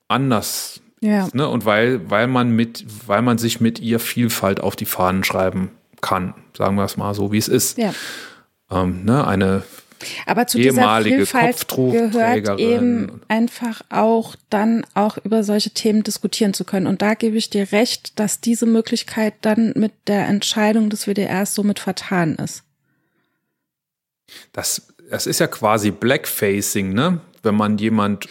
[0.07, 1.25] anders Ja.
[1.25, 1.47] ist, ne?
[1.47, 5.71] und weil, weil man mit, weil man sich mit ihr Vielfalt auf die Fahnen schreiben
[6.01, 7.77] kann, sagen wir es mal so, wie es ist.
[7.77, 7.93] Ja.
[8.71, 9.27] Ähm, ne?
[9.27, 9.63] Eine
[10.25, 16.53] Aber zu dieser ehemalige Vielfalt gehört eben einfach auch dann auch über solche Themen diskutieren
[16.53, 16.87] zu können.
[16.87, 21.55] Und da gebe ich dir recht, dass diese Möglichkeit dann mit der Entscheidung des WDRs
[21.55, 22.63] somit vertan ist.
[24.51, 27.21] Das, das ist ja quasi Blackfacing, ne?
[27.43, 28.27] Wenn man jemand,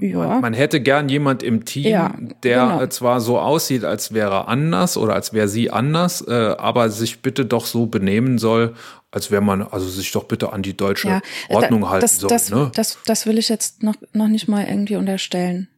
[0.00, 0.40] Ja.
[0.40, 2.86] man hätte gern jemand im Team, Ja, der genau.
[2.86, 7.20] zwar so aussieht, als wäre er anders oder als wäre sie anders, äh, aber sich
[7.20, 8.74] bitte doch so benehmen soll,
[9.14, 11.22] als wäre man, also sich doch bitte an die deutsche ja.
[11.48, 12.28] Ordnung Da- halten das, soll.
[12.28, 12.70] das, ne?
[12.74, 15.68] das, das will ich jetzt noch, noch nicht mal irgendwie unterstellen.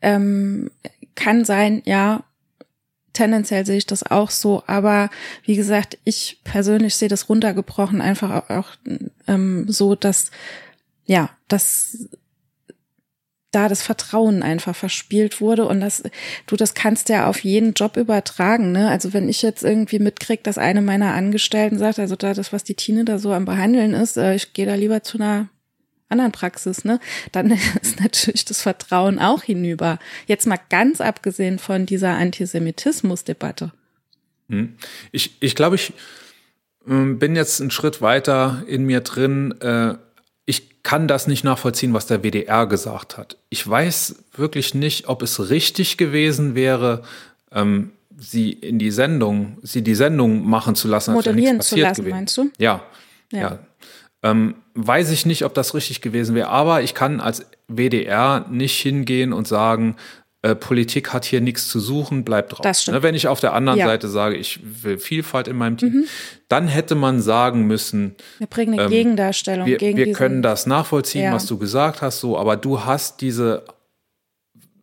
[0.00, 0.70] Ähm,
[1.14, 2.22] kann sein, ja.
[3.12, 5.08] Tendenziell sehe ich das auch so, aber
[5.44, 8.68] wie gesagt, ich persönlich sehe das runtergebrochen einfach auch, auch
[9.26, 10.30] ähm, so, dass
[11.06, 12.08] ja, dass
[13.56, 16.02] da das Vertrauen einfach verspielt wurde und das,
[16.46, 18.90] du, das kannst ja auf jeden Job übertragen, ne?
[18.90, 22.64] Also wenn ich jetzt irgendwie mitkrieg, dass eine meiner Angestellten sagt, also da das, was
[22.64, 25.48] die Tine da so am Behandeln ist, äh, ich gehe da lieber zu einer
[26.10, 27.00] anderen Praxis, ne?
[27.32, 27.50] Dann
[27.82, 29.98] ist natürlich das Vertrauen auch hinüber.
[30.26, 33.72] Jetzt mal ganz abgesehen von dieser Antisemitismus-Debatte.
[34.50, 34.76] Hm.
[35.12, 35.94] Ich, ich glaube, ich
[36.86, 39.54] ähm, bin jetzt einen Schritt weiter in mir drin.
[39.62, 39.94] Äh,
[40.86, 43.38] kann das nicht nachvollziehen, was der WDR gesagt hat.
[43.48, 47.02] Ich weiß wirklich nicht, ob es richtig gewesen wäre,
[47.50, 51.74] ähm, sie in die Sendung, sie die Sendung machen zu lassen, als Moderieren nichts zu
[51.74, 52.14] passiert lassen, gewesen.
[52.16, 52.50] meinst du?
[52.58, 52.84] Ja,
[53.32, 53.40] Ja.
[53.40, 53.58] ja.
[54.22, 58.80] Ähm, weiß ich nicht, ob das richtig gewesen wäre, aber ich kann als WDR nicht
[58.80, 59.96] hingehen und sagen,
[60.46, 62.60] äh, Politik hat hier nichts zu suchen, bleibt drauf.
[62.62, 62.96] Das stimmt.
[62.98, 63.86] Ne, wenn ich auf der anderen Ja.
[63.86, 63.90] Mhm.
[63.90, 66.04] Seite sage, ich will Vielfalt in meinem Team,
[66.48, 70.42] dann hätte man sagen müssen, Wir bringen eine Gegendarstellung Ähm, wir, gegen wir diesen, können
[70.42, 71.32] das nachvollziehen, Ja.
[71.32, 73.64] was du gesagt hast, so, aber du hast diese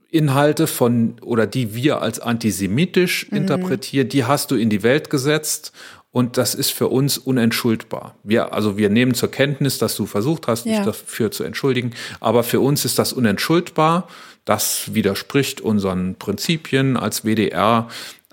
[0.10, 3.38] Inhalte von oder die wir als antisemitisch Mhm.
[3.38, 5.72] interpretieren, die hast du in die Welt gesetzt
[6.12, 8.16] und das ist für uns unentschuldbar.
[8.24, 10.84] Wir, also wir nehmen zur Kenntnis, dass du versucht hast, dich Ja.
[10.86, 14.08] dafür zu entschuldigen, aber für uns ist das unentschuldbar.
[14.46, 17.88] Das widerspricht unseren Prinzipien als WDR,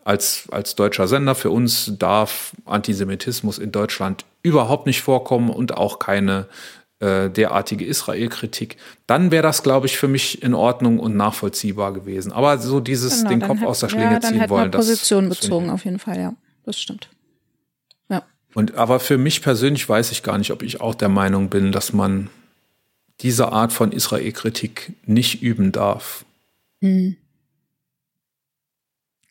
[0.05, 1.35] als, als deutscher Sender.
[1.35, 6.47] Für uns darf Antisemitismus in Deutschland überhaupt nicht vorkommen und auch keine
[7.01, 8.77] äh, derartige Israel-Kritik,
[9.07, 12.31] dann wäre das, glaube ich, für mich in Ordnung und nachvollziehbar gewesen.
[12.33, 14.87] Aber so dieses Genau, den Kopf hätt- aus der ja, Schlinge dann ziehen wollen, das,
[14.87, 16.35] Position das bezogen, auf jeden Fall, ja.
[16.67, 17.09] Das stimmt.
[18.11, 18.23] Ja.
[18.55, 21.73] Und aber für mich persönlich weiß ich gar nicht, ob ich auch der Meinung bin,
[21.73, 22.29] dass man
[23.23, 26.25] diese Art von Israel-Kritik nicht üben darf.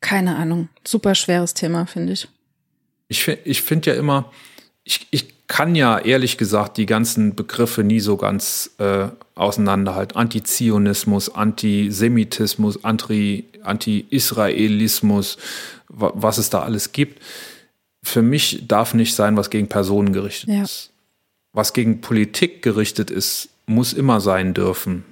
[0.01, 0.69] Keine Ahnung.
[0.85, 2.27] Super schweres Thema, finde ich.
[3.07, 4.31] Ich, ich finde ja immer,
[4.83, 10.15] ich, ich kann ja ehrlich gesagt die ganzen Begriffe nie so ganz äh, auseinanderhalten.
[10.15, 15.37] Antizionismus, Antisemitismus, Anti, Anti-Israelismus,
[15.87, 17.21] wa- was es da alles gibt.
[18.03, 20.63] Für mich darf nicht sein, was gegen Personen gerichtet Ja.
[20.63, 20.91] ist.
[21.51, 25.05] Was gegen Politik gerichtet ist, muss immer sein dürfen.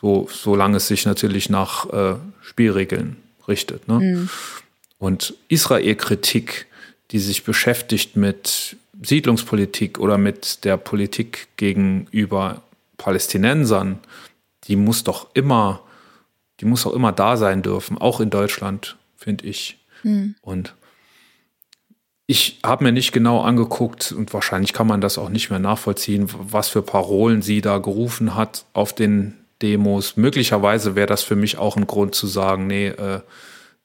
[0.00, 3.16] So, solange es sich natürlich nach äh, Spielregeln
[3.48, 3.88] richtet.
[3.88, 4.28] Ne?
[4.98, 6.66] Und Israel-Kritik,
[7.10, 12.62] die sich beschäftigt mit Siedlungspolitik oder mit der Politik gegenüber
[12.98, 13.98] Palästinensern,
[14.64, 15.80] die muss doch immer,
[16.60, 19.78] die muss auch immer da sein dürfen, auch in Deutschland, finde ich.
[20.42, 20.74] Und
[22.30, 26.28] ich habe mir nicht genau angeguckt und wahrscheinlich kann man das auch nicht mehr nachvollziehen,
[26.30, 30.18] was für Parolen sie da gerufen hat auf den Demos.
[30.18, 33.22] Möglicherweise wäre das für mich auch ein Grund zu sagen, nee, äh,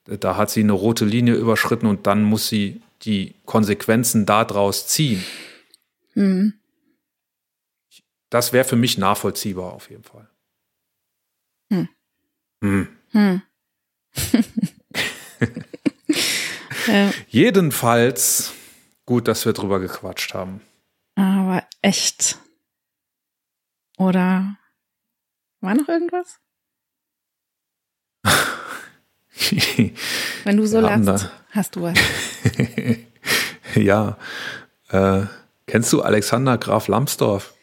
[0.04, 5.24] da hat sie eine rote Linie überschritten und dann muss sie die Konsequenzen daraus ziehen.
[8.30, 10.28] Das wäre für mich nachvollziehbar auf jeden Fall.
[11.72, 11.88] Hm.
[12.62, 12.88] Hm.
[13.12, 13.42] Hm.
[16.88, 18.54] ja, Jedenfalls
[19.06, 20.62] gut, dass wir drüber gequatscht haben.
[21.16, 22.38] aber echt.
[23.98, 24.58] Oder
[25.62, 26.40] war noch irgendwas?
[30.44, 31.98] Wenn du so lachst, hast du was.
[33.76, 34.18] Ja.
[34.90, 35.24] Äh,
[35.66, 37.56] kennst du Alexander Graf Lambsdorff?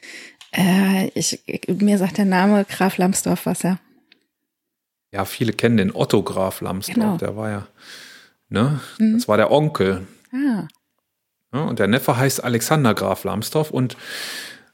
[0.50, 3.78] Äh, ich, mir sagt der Name Graf Lambsdorff was, ja.
[5.12, 7.16] Ja, viele kennen den Otto Graf Lambsdorff, Genau.
[7.16, 7.66] der war ja,
[8.50, 8.80] ne?
[8.98, 10.06] Das war der Onkel.
[10.32, 10.68] Ah,
[11.52, 13.96] Ja, und der Neffe heißt Alexander Graf Lambsdorff und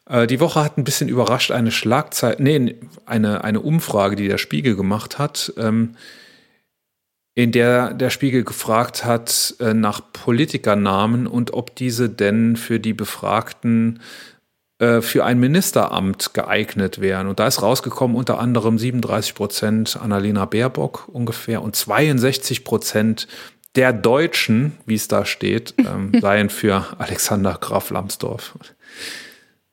[0.09, 2.77] äh, die Woche hat ein bisschen überrascht eine Schlagzeile, nee,
[3.07, 5.97] eine, eine Umfrage, die der Spiegel gemacht hat, ähm,
[7.35, 12.95] in der der Spiegel gefragt hat äh, nach Politikernamen und ob diese denn für die
[12.95, 14.01] Befragten
[14.79, 17.29] äh, für ein Ministeramt geeignet wären.
[17.29, 23.27] Und da ist rausgekommen unter anderem 37 Prozent Annalena Baerbock ungefähr und 62 Prozent
[23.77, 28.59] der Deutschen, wie es da steht, ähm, seien für Alexander Graf Lambsdorff.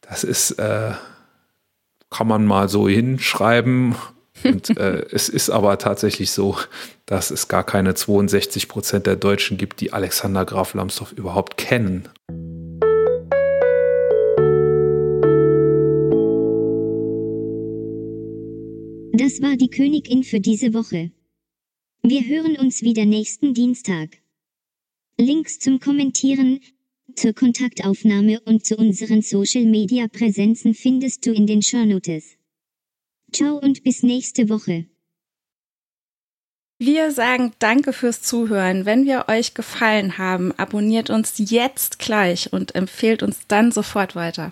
[0.02, 0.92] Das ist, äh,
[2.10, 3.96] kann man mal so hinschreiben.
[4.44, 6.58] Und äh, es ist aber tatsächlich so,
[7.06, 12.10] dass es gar keine 62 Prozent der Deutschen gibt, die Alexander Graf Lambsdorff überhaupt kennen.
[19.16, 21.12] Das war die Königin für diese Woche.
[22.06, 24.18] Wir hören uns wieder nächsten Dienstag.
[25.18, 26.60] Links zum Kommentieren,
[27.16, 32.36] zur Kontaktaufnahme und zu unseren Social Media Präsenzen findest du in den Shownotes.
[33.32, 34.86] Ciao und bis nächste Woche.
[36.78, 38.86] Wir sagen Danke fürs Zuhören.
[38.86, 44.52] Wenn wir euch gefallen haben, abonniert uns jetzt gleich und empfehlt uns dann sofort weiter.